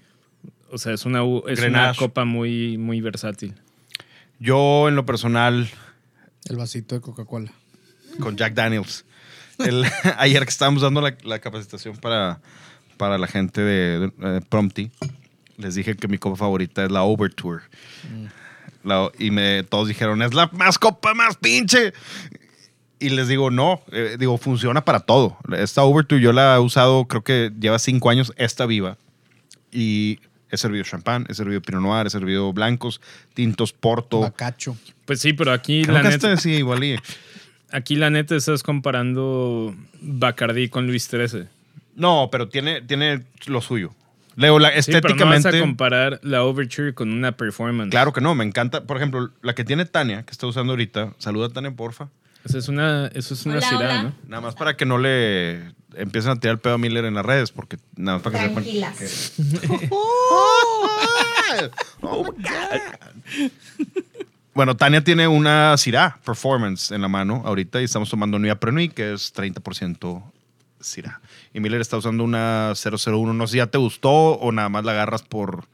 O 0.69 0.77
sea, 0.77 0.93
es 0.93 1.05
una, 1.05 1.21
es 1.47 1.61
una 1.61 1.93
copa 1.93 2.25
muy, 2.25 2.77
muy 2.77 2.99
versátil. 2.99 3.53
Yo 4.39 4.87
en 4.87 4.95
lo 4.95 5.05
personal 5.05 5.69
El 6.49 6.55
vasito 6.57 6.95
de 6.95 7.01
Coca-Cola. 7.01 7.51
con 8.19 8.35
Jack 8.37 8.53
Daniels. 8.53 9.05
El- 9.59 9.85
ayer 10.17 10.43
que 10.43 10.49
estábamos 10.49 10.81
dando 10.81 11.01
la, 11.01 11.15
la 11.23 11.39
capacitación 11.39 11.97
para, 11.97 12.39
para 12.97 13.17
la 13.17 13.27
gente 13.27 13.61
de, 13.61 13.99
de, 13.99 14.11
eh, 14.37 14.41
Prompty, 14.47 14.91
les 15.57 15.75
dije 15.75 15.95
que 15.95 16.07
mi 16.07 16.17
copa 16.17 16.35
favorita 16.37 16.83
es 16.85 16.91
la 16.91 17.03
Overture. 17.03 17.63
La- 18.83 19.09
y 19.17 19.31
me, 19.31 19.63
todos 19.63 19.87
dijeron, 19.87 20.21
es 20.21 20.33
la 20.33 20.49
más 20.53 20.77
copa 20.77 21.13
más 21.13 21.35
pinche. 21.37 21.93
Y 22.99 23.09
les 23.09 23.27
digo, 23.27 23.51
no, 23.51 23.81
eh, 23.91 24.15
digo, 24.19 24.37
funciona 24.39 24.83
para 24.85 24.99
todo. 25.01 25.37
Esta 25.55 25.83
Overture 25.83 26.21
yo 26.21 26.33
la 26.33 26.55
he 26.55 26.59
usado, 26.59 27.05
creo 27.05 27.23
que 27.23 27.51
lleva 27.59 27.77
cinco 27.79 28.09
años, 28.09 28.33
esta 28.37 28.65
viva. 28.65 28.97
Y 29.71 30.19
he 30.51 30.57
servido 30.57 30.83
champán, 30.83 31.25
he 31.29 31.33
servido 31.33 31.61
Pinot 31.61 31.81
Noir, 31.81 32.07
he 32.07 32.09
servido 32.09 32.53
blancos, 32.53 33.01
tintos, 33.33 33.73
porto. 33.73 34.21
Bacacho. 34.21 34.77
Pues 35.05 35.19
sí, 35.19 35.33
pero 35.33 35.51
aquí 35.51 35.83
Creo 35.83 35.95
la, 35.95 36.01
que 36.01 36.09
neta, 36.09 36.33
este 36.33 36.41
sí, 36.49 36.55
igual 36.55 36.83
y... 36.83 36.97
aquí 37.71 37.95
la 37.95 38.09
neta 38.09 38.35
estás 38.35 38.63
comparando 38.63 39.75
Bacardí 40.01 40.69
con 40.69 40.87
Luis 40.87 41.07
XIII. 41.09 41.45
No, 41.95 42.29
pero 42.31 42.47
tiene, 42.49 42.81
tiene 42.81 43.23
lo 43.47 43.61
suyo. 43.61 43.93
Leo, 44.35 44.59
la, 44.59 44.69
Sí, 44.81 44.91
pero 44.91 45.15
no 45.15 45.25
vas 45.25 45.37
estéticamente. 45.37 45.57
a 45.57 45.61
comparar 45.61 46.19
la 46.21 46.43
Overture 46.43 46.93
con 46.93 47.11
una 47.11 47.31
performance. 47.31 47.89
claro 47.89 48.13
que 48.13 48.21
no, 48.21 48.35
me 48.35 48.43
encanta. 48.43 48.83
Por 48.85 48.97
ejemplo, 48.97 49.31
la 49.41 49.55
que 49.55 49.63
tiene 49.63 49.85
Tania, 49.85 50.23
que 50.23 50.31
está 50.31 50.45
usando 50.45 50.73
ahorita. 50.73 51.13
Saluda, 51.17 51.49
Tania, 51.49 51.71
porfa. 51.71 52.09
Eso 52.45 52.59
es 52.59 52.67
una, 52.67 53.07
eso 53.15 53.33
es 53.33 53.45
una 53.47 53.57
Hola, 53.57 53.69
hola. 53.75 54.03
¿no? 54.03 54.13
Nada 54.27 54.41
más 54.41 54.53
para 54.53 54.77
que 54.77 54.85
no 54.85 54.99
le 54.99 55.73
empiecen 55.97 56.31
a 56.31 56.35
tirar 56.39 56.55
el 56.55 56.59
pedo 56.59 56.75
a 56.75 56.77
Miller 56.77 57.05
en 57.05 57.13
las 57.15 57.25
redes, 57.25 57.51
porque 57.51 57.77
nada 57.95 58.17
más 58.17 58.23
para 58.23 58.39
que 58.39 58.47
sepan. 58.47 58.63
Tranquilas. 58.63 59.33
Oh 62.01 62.23
my 62.23 62.43
God. 62.43 63.51
Bueno, 64.53 64.75
Tania 64.75 65.03
tiene 65.03 65.27
una 65.27 65.77
Syrah 65.77 66.19
Performance 66.25 66.91
en 66.91 67.01
la 67.01 67.07
mano 67.07 67.43
ahorita 67.45 67.79
y 67.81 67.85
estamos 67.85 68.09
tomando 68.09 68.39
Nuit 68.39 68.51
Après 68.51 68.73
Nuit, 68.73 68.93
que 68.93 69.13
es 69.13 69.33
30% 69.35 70.23
Syrah. 70.79 71.21
Y 71.53 71.59
Miller 71.59 71.79
está 71.81 71.97
usando 71.97 72.23
una 72.23 72.73
001. 72.73 73.33
No 73.33 73.47
sé 73.47 73.51
si 73.53 73.57
ya 73.57 73.67
te 73.67 73.77
gustó 73.77 74.09
o 74.11 74.51
nada 74.51 74.69
más 74.69 74.83
la 74.83 74.93
agarras 74.93 75.21
por... 75.21 75.65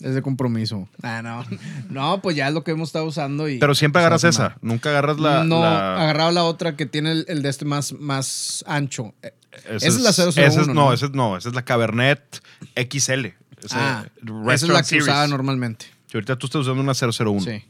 Es 0.00 0.14
de 0.14 0.22
compromiso. 0.22 0.88
Ah, 1.02 1.20
no. 1.22 1.44
No, 1.90 2.22
pues 2.22 2.34
ya 2.36 2.48
es 2.48 2.54
lo 2.54 2.64
que 2.64 2.70
hemos 2.70 2.88
estado 2.88 3.04
usando. 3.04 3.48
Y, 3.48 3.58
Pero 3.58 3.74
siempre 3.74 3.98
pues, 4.00 4.06
agarras 4.06 4.24
esa. 4.24 4.56
Nunca 4.62 4.88
agarras 4.90 5.18
la... 5.18 5.44
no, 5.44 5.60
la- 5.60 6.00
agarraba 6.02 6.32
la 6.32 6.44
otra 6.44 6.74
que 6.76 6.86
tiene 6.86 7.12
el, 7.12 7.24
el 7.28 7.42
de 7.42 7.48
este 7.50 7.64
más, 7.66 7.92
más 7.92 8.64
ancho. 8.66 9.12
Eh, 9.52 9.76
Esa 9.76 9.86
Esa 9.86 9.86
es 9.88 10.02
la 10.02 10.12
001, 10.12 10.46
esa 10.46 10.60
es- 10.62 10.66
no, 10.68 10.74
¿no? 10.74 10.92
esa 10.92 11.06
es, 11.06 11.12
no, 11.12 11.36
esa 11.36 11.48
es 11.48 11.54
la 11.54 11.64
Cabernet 11.64 12.42
XL. 12.76 13.34
Esa- 13.62 14.00
ah, 14.00 14.06
esa 14.52 14.54
es 14.66 14.72
la 14.72 14.78
que 14.78 14.84
Series. 14.84 15.04
usaba 15.04 15.26
normalmente. 15.26 15.86
Y 16.12 16.16
ahorita 16.16 16.36
tú 16.36 16.46
estás 16.46 16.62
usando 16.62 16.82
una 16.82 16.94
001. 16.94 17.40
Sí. 17.40 17.64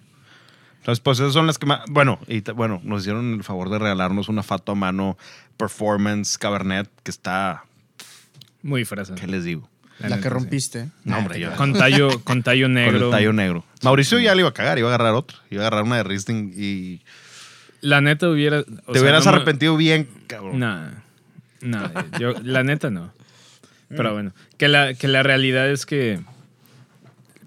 Entonces, 0.79 1.01
pues 1.01 1.19
esas 1.21 1.33
son 1.35 1.47
las 1.47 1.59
que 1.59 1.67
más. 1.67 1.81
Bueno, 1.91 2.19
y 2.27 2.41
bueno, 2.53 2.81
nos 2.85 3.03
hicieron 3.03 3.35
el 3.35 3.45
favor 3.45 3.69
de 3.71 3.79
regalarnos 3.79 4.29
una 4.29 4.43
fato 4.43 4.73
a 4.73 4.75
mano 4.75 5.19
Performance 5.57 6.39
Cabernet 6.39 6.89
que 7.03 7.11
está. 7.11 7.65
Muy 8.63 8.85
fresa. 8.85 9.15
¿Qué 9.15 9.27
les 9.27 9.45
digo? 9.45 9.69
La, 9.99 10.19
que 10.21 10.31
rompiste. 10.31 10.89
No, 11.05 11.17
Ah, 11.17 11.19
hombre, 11.19 11.35
creas. 11.35 11.55
Con 11.57 11.75
tallo, 11.75 12.21
con 12.25 12.43
tallo 12.43 12.69
negro. 12.71 12.99
Con 12.99 13.05
el 13.05 13.11
tallo 13.11 13.33
negro. 13.35 13.65
Mauricio 13.83 14.19
ya 14.19 14.35
le 14.35 14.41
iba 14.41 14.49
a 14.49 14.55
cagar, 14.55 14.79
iba 14.79 14.89
a 14.91 14.95
agarrar 14.95 15.13
otro. 15.15 15.37
Iba 15.51 15.63
a 15.65 15.67
agarrar 15.67 15.85
una 15.85 15.97
de 15.97 16.05
Riesling 16.05 16.53
y. 16.57 17.03
La 17.83 18.01
neta 18.01 18.29
hubiera. 18.31 18.61
o 18.61 18.63
te 18.65 18.93
sea, 18.95 19.03
hubieras 19.03 19.27
no 19.27 19.33
me- 19.33 19.37
arrepentido 19.37 19.77
bien, 19.77 20.09
cabrón. 20.27 20.59
No, 20.59 20.91
no, 21.61 21.91
yo, 22.19 22.35
la 22.43 22.63
neta 22.63 22.91
no. 22.91 23.13
Pero 23.89 24.13
bueno, 24.13 24.33
que 24.57 24.69
la, 24.69 24.95
que 24.95 25.09
la 25.09 25.23
realidad 25.25 25.69
es 25.69 25.85
que, 25.85 26.21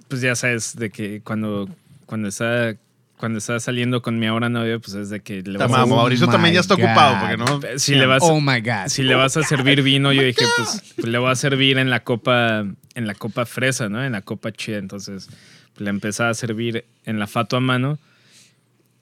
pues 0.10 0.20
ya 0.22 0.36
sabes, 0.36 0.76
de 0.76 0.90
que 0.90 1.22
cuando, 1.22 1.70
cuando 2.06 2.28
está 2.28 2.76
cuando 3.24 3.40
está 3.40 3.58
saliendo 3.62 4.02
con 4.02 4.20
mi 4.20 4.26
ahora 4.26 4.50
novia, 4.50 4.80
pues 4.80 4.96
es 4.96 5.10
de 5.10 5.22
que 5.22 5.36
le 5.44 5.54
Está 5.54 5.68
vas, 5.68 5.72
mal, 5.72 5.82
a, 5.84 5.86
Mauricio 5.86 6.28
Oh 6.28 6.30
también 6.30 6.56
ya 6.56 6.60
está 6.60 6.76
my 6.76 6.84
ocupado, 6.84 7.14
God. 7.14 7.22
porque 7.22 7.38
no. 7.72 7.80
si 7.80 7.96
le 7.96 8.06
vas, 8.06 8.22
Oh 8.22 8.42
my 8.42 8.60
God. 8.60 8.88
si 8.88 9.02
le 9.02 9.16
vas 9.16 9.38
a 9.38 9.44
servir 9.44 9.82
vino, 9.82 10.12
yo 10.12 10.24
dije, 10.24 10.44
pues, 10.58 10.94
pues, 10.98 11.08
le 11.08 11.18
voy 11.20 11.32
a 11.32 11.36
servir 11.36 11.78
en 11.78 11.90
la 11.90 12.02
copa, 12.04 12.66
en 12.96 13.08
la 13.08 13.16
copa 13.16 13.46
fresa, 13.46 13.88
¿no? 13.88 14.04
En 14.04 14.12
la 14.12 14.24
copa 14.24 14.52
chida. 14.52 14.78
Entonces, 14.78 15.30
pues, 15.74 15.82
le 15.82 15.90
empezaba 15.90 16.32
a 16.32 16.34
servir 16.34 16.84
en 17.06 17.18
la 17.18 17.28
fato 17.28 17.56
a 17.56 17.62
mano 17.62 17.98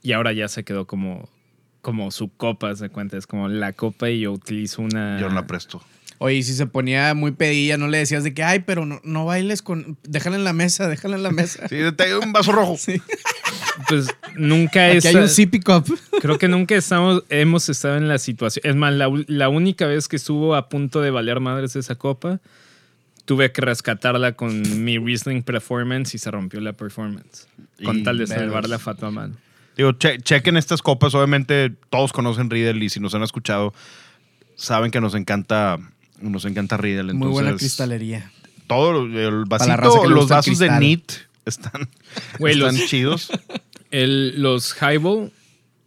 y 0.03 0.11
ahora 0.11 0.33
ya 0.33 0.47
se 0.47 0.63
quedó 0.63 0.85
como, 0.85 1.27
como 1.81 2.11
su 2.11 2.29
copa, 2.29 2.75
se 2.75 2.89
cuenta. 2.89 3.17
Es 3.17 3.27
como 3.27 3.47
la 3.47 3.73
copa 3.73 4.09
y 4.09 4.21
yo 4.21 4.31
utilizo 4.31 4.81
una. 4.81 5.19
Yo 5.19 5.29
no 5.29 5.35
la 5.35 5.47
presto. 5.47 5.81
Oye, 6.23 6.35
y 6.35 6.43
si 6.43 6.53
se 6.53 6.67
ponía 6.67 7.15
muy 7.15 7.31
pedilla, 7.31 7.77
no 7.77 7.87
le 7.87 7.97
decías 7.97 8.23
de 8.23 8.35
que, 8.35 8.43
ay, 8.43 8.59
pero 8.59 8.85
no, 8.85 9.01
no 9.03 9.25
bailes 9.25 9.63
con. 9.63 9.97
Déjala 10.03 10.35
en 10.35 10.43
la 10.43 10.53
mesa, 10.53 10.87
déjala 10.87 11.15
en 11.15 11.23
la 11.23 11.31
mesa. 11.31 11.65
Sí, 11.69 11.77
te 11.97 12.09
doy 12.09 12.23
un 12.23 12.31
vaso 12.31 12.51
rojo. 12.51 12.77
Pues 13.87 14.07
nunca 14.35 14.91
es. 14.91 15.05
hay 15.05 15.15
un 15.15 15.27
sippy 15.27 15.61
cup. 15.61 15.91
Creo 16.21 16.37
que 16.37 16.47
nunca 16.47 16.75
estamos, 16.75 17.23
hemos 17.29 17.67
estado 17.69 17.97
en 17.97 18.07
la 18.07 18.19
situación. 18.19 18.61
Es 18.63 18.75
más, 18.75 18.93
la, 18.93 19.11
la 19.27 19.49
única 19.49 19.87
vez 19.87 20.07
que 20.07 20.17
estuvo 20.17 20.53
a 20.53 20.69
punto 20.69 21.01
de 21.01 21.09
valer 21.09 21.39
madres 21.39 21.75
esa 21.75 21.95
copa, 21.95 22.39
tuve 23.25 23.51
que 23.51 23.61
rescatarla 23.61 24.33
con 24.33 24.83
mi 24.83 24.99
Riesling 24.99 25.41
Performance 25.41 26.13
y 26.13 26.17
se 26.19 26.29
rompió 26.29 26.59
la 26.61 26.73
performance. 26.73 27.47
Con 27.83 27.99
Y 27.99 28.03
tal 28.03 28.19
de 28.19 28.27
salvar 28.27 28.69
la 28.69 28.77
fato 28.77 29.07
a 29.07 29.11
mano. 29.11 29.35
Digo, 29.81 29.93
che- 29.97 30.19
chequen 30.21 30.57
estas 30.57 30.81
copas. 30.81 31.15
Obviamente, 31.15 31.71
todos 31.89 32.13
conocen 32.13 32.49
Riedel 32.49 32.81
y 32.83 32.89
si 32.89 32.99
nos 32.99 33.15
han 33.15 33.23
escuchado, 33.23 33.73
saben 34.55 34.91
que 34.91 35.01
nos 35.01 35.15
encanta. 35.15 35.77
Nos 36.19 36.45
encanta 36.45 36.77
Riedel. 36.77 37.13
Muy 37.15 37.29
buena 37.29 37.49
entonces, 37.49 37.69
cristalería. 37.69 38.31
Todo 38.67 39.01
el 39.05 39.45
vasito, 39.45 40.07
los 40.07 40.27
vasos 40.29 40.59
de. 40.59 40.69
NIT 40.79 41.11
están, 41.45 41.89
Güey, 42.39 42.53
están 42.59 42.77
los- 42.77 42.85
chidos. 42.87 43.29
El, 43.91 44.41
los 44.41 44.73
Highball, 44.81 45.33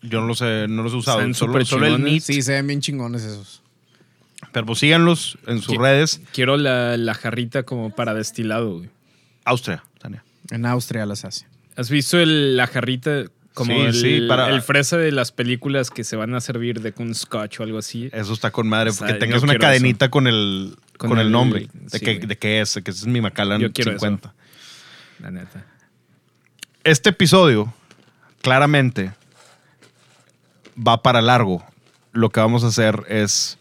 Yo 0.03 0.21
no 0.21 0.27
los 0.27 0.43
he, 0.43 0.67
no 0.69 0.83
los 0.83 0.93
he 0.93 0.97
usado. 0.97 1.21
Están 1.21 1.35
Solo, 1.65 1.87
el. 1.87 2.03
NIT. 2.05 2.23
Sí, 2.23 2.43
se 2.43 2.53
ven 2.53 2.67
bien 2.67 2.81
chingones 2.83 3.23
esos. 3.23 3.63
Pero 4.53 4.67
pues 4.67 4.81
síganlos 4.81 5.39
en 5.47 5.63
sus 5.63 5.77
redes. 5.79 6.21
quiero 6.35 6.57
la, 6.59 6.97
la 6.99 7.15
jarrita 7.15 7.63
como 7.63 7.91
para 7.91 8.13
destilado. 8.13 8.77
güey. 8.79 8.91
Austria, 9.45 9.85
Tania. 10.01 10.23
En 10.51 10.67
Austria 10.67 11.07
las 11.07 11.25
hace. 11.25 11.47
¿Has 11.77 11.89
visto 11.89 12.19
el- 12.19 12.57
la 12.59 12.67
jarrita 12.67 13.25
como 13.55 13.73
Sí, 13.73 13.81
el, 13.81 13.95
sí, 13.95 14.27
para- 14.29 14.51
el 14.51 14.61
fresa 14.63 14.97
de 14.99 15.13
las 15.13 15.33
películas 15.33 15.91
que 15.91 16.05
se 16.05 16.17
van 16.17 16.35
a 16.35 16.41
servir 16.41 16.81
de 16.81 16.93
con 16.93 17.15
scotch 17.15 17.61
o 17.61 17.63
algo 17.63 17.79
así? 17.79 18.11
Eso 18.13 18.33
está 18.33 18.51
con 18.51 18.69
madre. 18.69 18.91
O 18.91 18.93
sea, 18.93 19.07
Porque 19.07 19.21
tengas 19.21 19.43
una 19.43 19.57
cadenita 19.57 20.11
con 20.11 20.27
el, 20.27 20.77
con, 20.99 21.11
Con 21.11 21.19
el, 21.21 21.27
el- 21.27 21.33
nombre. 21.33 21.69
De, 21.73 21.99
sí, 21.99 22.05
que, 22.05 22.19
de 22.19 22.37
que 22.37 22.61
es, 22.61 22.75
que 22.85 22.91
es 22.91 23.07
mi 23.07 23.21
Macallan 23.21 23.61
Yo 23.61 23.73
quiero 23.73 23.93
50. 23.93 24.35
La 25.21 25.31
neta. 25.31 25.65
Este 26.83 27.11
episodio, 27.11 27.73
claramente, 28.43 29.13
va 30.77 31.01
para 31.03 31.23
largo. 31.23 31.65
Lo 32.13 32.31
que 32.31 32.41
vamos 32.41 32.65
a 32.65 32.67
hacer 32.69 33.05
es 33.09 33.57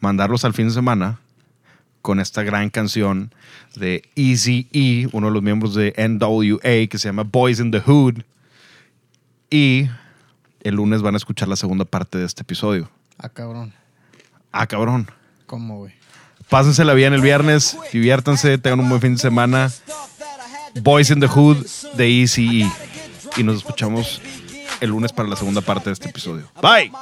mandarlos 0.00 0.44
al 0.44 0.52
fin 0.54 0.68
de 0.68 0.74
semana 0.74 1.18
con 2.04 2.20
esta 2.20 2.42
gran 2.42 2.68
canción 2.68 3.32
de 3.76 4.02
Easy 4.14 4.68
E, 4.74 5.08
uno 5.12 5.28
de 5.28 5.32
los 5.32 5.42
miembros 5.42 5.74
de 5.74 5.94
NWA, 5.96 6.86
que 6.86 6.98
se 6.98 7.08
llama 7.08 7.22
Boys 7.22 7.60
in 7.60 7.70
the 7.70 7.80
Hood. 7.80 8.16
Y 9.48 9.88
el 10.60 10.74
lunes 10.74 11.00
van 11.00 11.14
a 11.14 11.16
escuchar 11.16 11.48
la 11.48 11.56
segunda 11.56 11.86
parte 11.86 12.18
de 12.18 12.26
este 12.26 12.42
episodio. 12.42 12.90
Ah, 13.16 13.30
cabrón. 13.30 13.72
Ah, 14.52 14.66
cabrón. 14.66 15.10
¿Cómo, 15.46 15.78
güey? 15.78 15.94
Pásensela 16.50 16.92
bien 16.92 17.14
el 17.14 17.22
viernes, 17.22 17.78
diviértanse, 17.90 18.58
tengan 18.58 18.80
un 18.80 18.90
buen 18.90 19.00
fin 19.00 19.14
de 19.14 19.20
semana. 19.20 19.72
Boys 20.82 21.08
in 21.08 21.20
the 21.20 21.26
Hood 21.26 21.64
de 21.96 22.20
Easy 22.20 22.64
E. 22.64 22.72
Y 23.38 23.44
nos 23.44 23.56
escuchamos 23.56 24.20
el 24.82 24.90
lunes 24.90 25.10
para 25.10 25.26
la 25.26 25.36
segunda 25.36 25.62
parte 25.62 25.88
de 25.88 25.94
este 25.94 26.10
episodio. 26.10 26.50
Bye. 26.60 26.92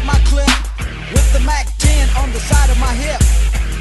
Grabbed 0.00 0.06
my 0.06 0.30
clip 0.30 1.12
with 1.12 1.32
the 1.32 1.40
Mac 1.40 1.66
10 1.78 2.08
on 2.16 2.32
the 2.32 2.40
side 2.40 2.70
of 2.70 2.78
my 2.78 2.92
hip. 2.94 3.20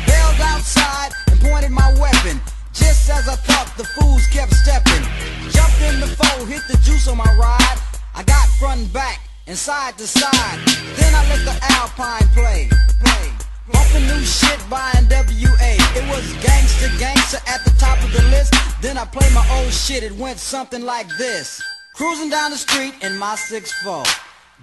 Bailed 0.08 0.42
outside 0.42 1.12
and 1.28 1.40
pointed 1.42 1.72
my 1.72 1.92
weapon. 2.00 2.40
Just 2.74 3.10
as 3.10 3.28
I 3.28 3.36
thought, 3.36 3.72
the 3.78 3.84
fools 3.84 4.26
kept 4.28 4.54
stepping. 4.54 5.04
Jumped 5.52 5.82
in 5.82 6.00
the 6.00 6.08
foe, 6.08 6.46
hit 6.46 6.62
the 6.68 6.78
juice 6.78 7.08
on 7.08 7.18
my 7.18 7.32
ride. 7.36 7.78
I 8.16 8.24
got 8.24 8.48
front 8.60 8.82
and 8.82 8.94
back 8.94 9.20
and 9.48 9.58
side 9.58 9.98
to 9.98 10.08
side. 10.08 10.60
Then 10.98 11.14
I 11.16 11.28
let 11.30 11.46
the 11.46 11.58
Alpine 11.76 12.28
play. 12.34 12.70
Play. 13.04 13.32
Bumping 13.72 14.08
new 14.08 14.24
shit 14.24 14.60
by 14.70 14.92
NWA. 14.96 15.72
It 15.96 16.06
was 16.10 16.26
gangster, 16.44 16.90
gangster 16.98 17.40
at 17.48 17.64
the 17.66 17.72
top 17.78 18.02
of 18.04 18.12
the 18.14 18.24
list. 18.30 18.54
Then 18.82 18.98
I 18.98 19.06
played 19.06 19.34
my 19.34 19.46
old 19.60 19.72
shit. 19.72 20.04
It 20.04 20.14
went 20.14 20.40
something 20.40 20.84
like 20.84 21.08
this. 21.18 21.62
Cruising 21.94 22.30
down 22.30 22.52
the 22.52 22.58
street 22.58 22.94
in 23.02 23.18
my 23.18 23.36
6'4. 23.36 24.06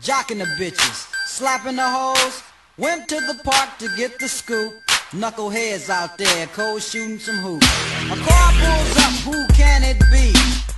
Jocking 0.00 0.38
the 0.38 0.46
bitches. 0.58 1.15
Slapping 1.26 1.74
the 1.74 1.82
hoes. 1.82 2.44
Went 2.78 3.08
to 3.08 3.16
the 3.16 3.34
park 3.42 3.78
to 3.78 3.88
get 3.96 4.16
the 4.20 4.28
scoop. 4.28 4.72
Knuckleheads 5.10 5.90
out 5.90 6.16
there, 6.16 6.46
cold 6.46 6.80
shooting 6.80 7.18
some 7.18 7.36
hoops. 7.38 7.66
A 8.06 8.14
car 8.14 8.52
pulls 8.54 8.96
up, 9.02 9.12
who 9.26 9.46
can 9.52 9.82
it 9.82 9.98
be? 10.12 10.30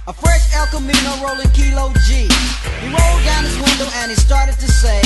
A 0.09 0.12
fresh 0.12 0.49
El 0.57 0.66
Camino 0.68 1.12
rolling 1.20 1.51
Kilo 1.51 1.92
G. 2.09 2.32
He 2.80 2.88
rolled 2.88 3.24
down 3.28 3.44
his 3.44 3.57
window 3.61 3.92
and 4.01 4.11
he 4.11 4.16
started 4.16 4.59
to 4.59 4.72
say, 4.72 5.03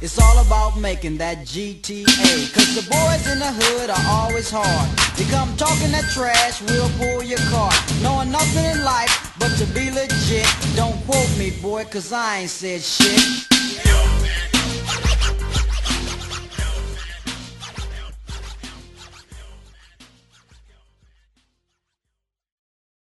It's 0.00 0.18
all 0.18 0.38
about 0.40 0.80
making 0.80 1.18
that 1.18 1.44
GTA. 1.44 2.54
Cause 2.54 2.74
the 2.74 2.88
boys 2.88 3.30
in 3.30 3.38
the 3.38 3.52
hood 3.52 3.90
are 3.90 4.06
always 4.08 4.50
hard. 4.50 4.88
They 5.18 5.24
come 5.30 5.54
talking 5.58 5.92
that 5.92 6.08
trash, 6.08 6.62
we'll 6.62 6.88
pull 6.96 7.22
your 7.22 7.44
car. 7.52 7.70
Knowing 8.00 8.32
nothing 8.32 8.64
in 8.64 8.82
life 8.82 9.34
but 9.38 9.52
to 9.58 9.66
be 9.76 9.90
legit. 9.90 10.48
Don't 10.74 10.96
quote 11.04 11.30
me, 11.36 11.50
boy, 11.60 11.84
cause 11.84 12.14
I 12.14 12.38
ain't 12.38 12.50
said 12.50 12.80
shit. 12.80 13.46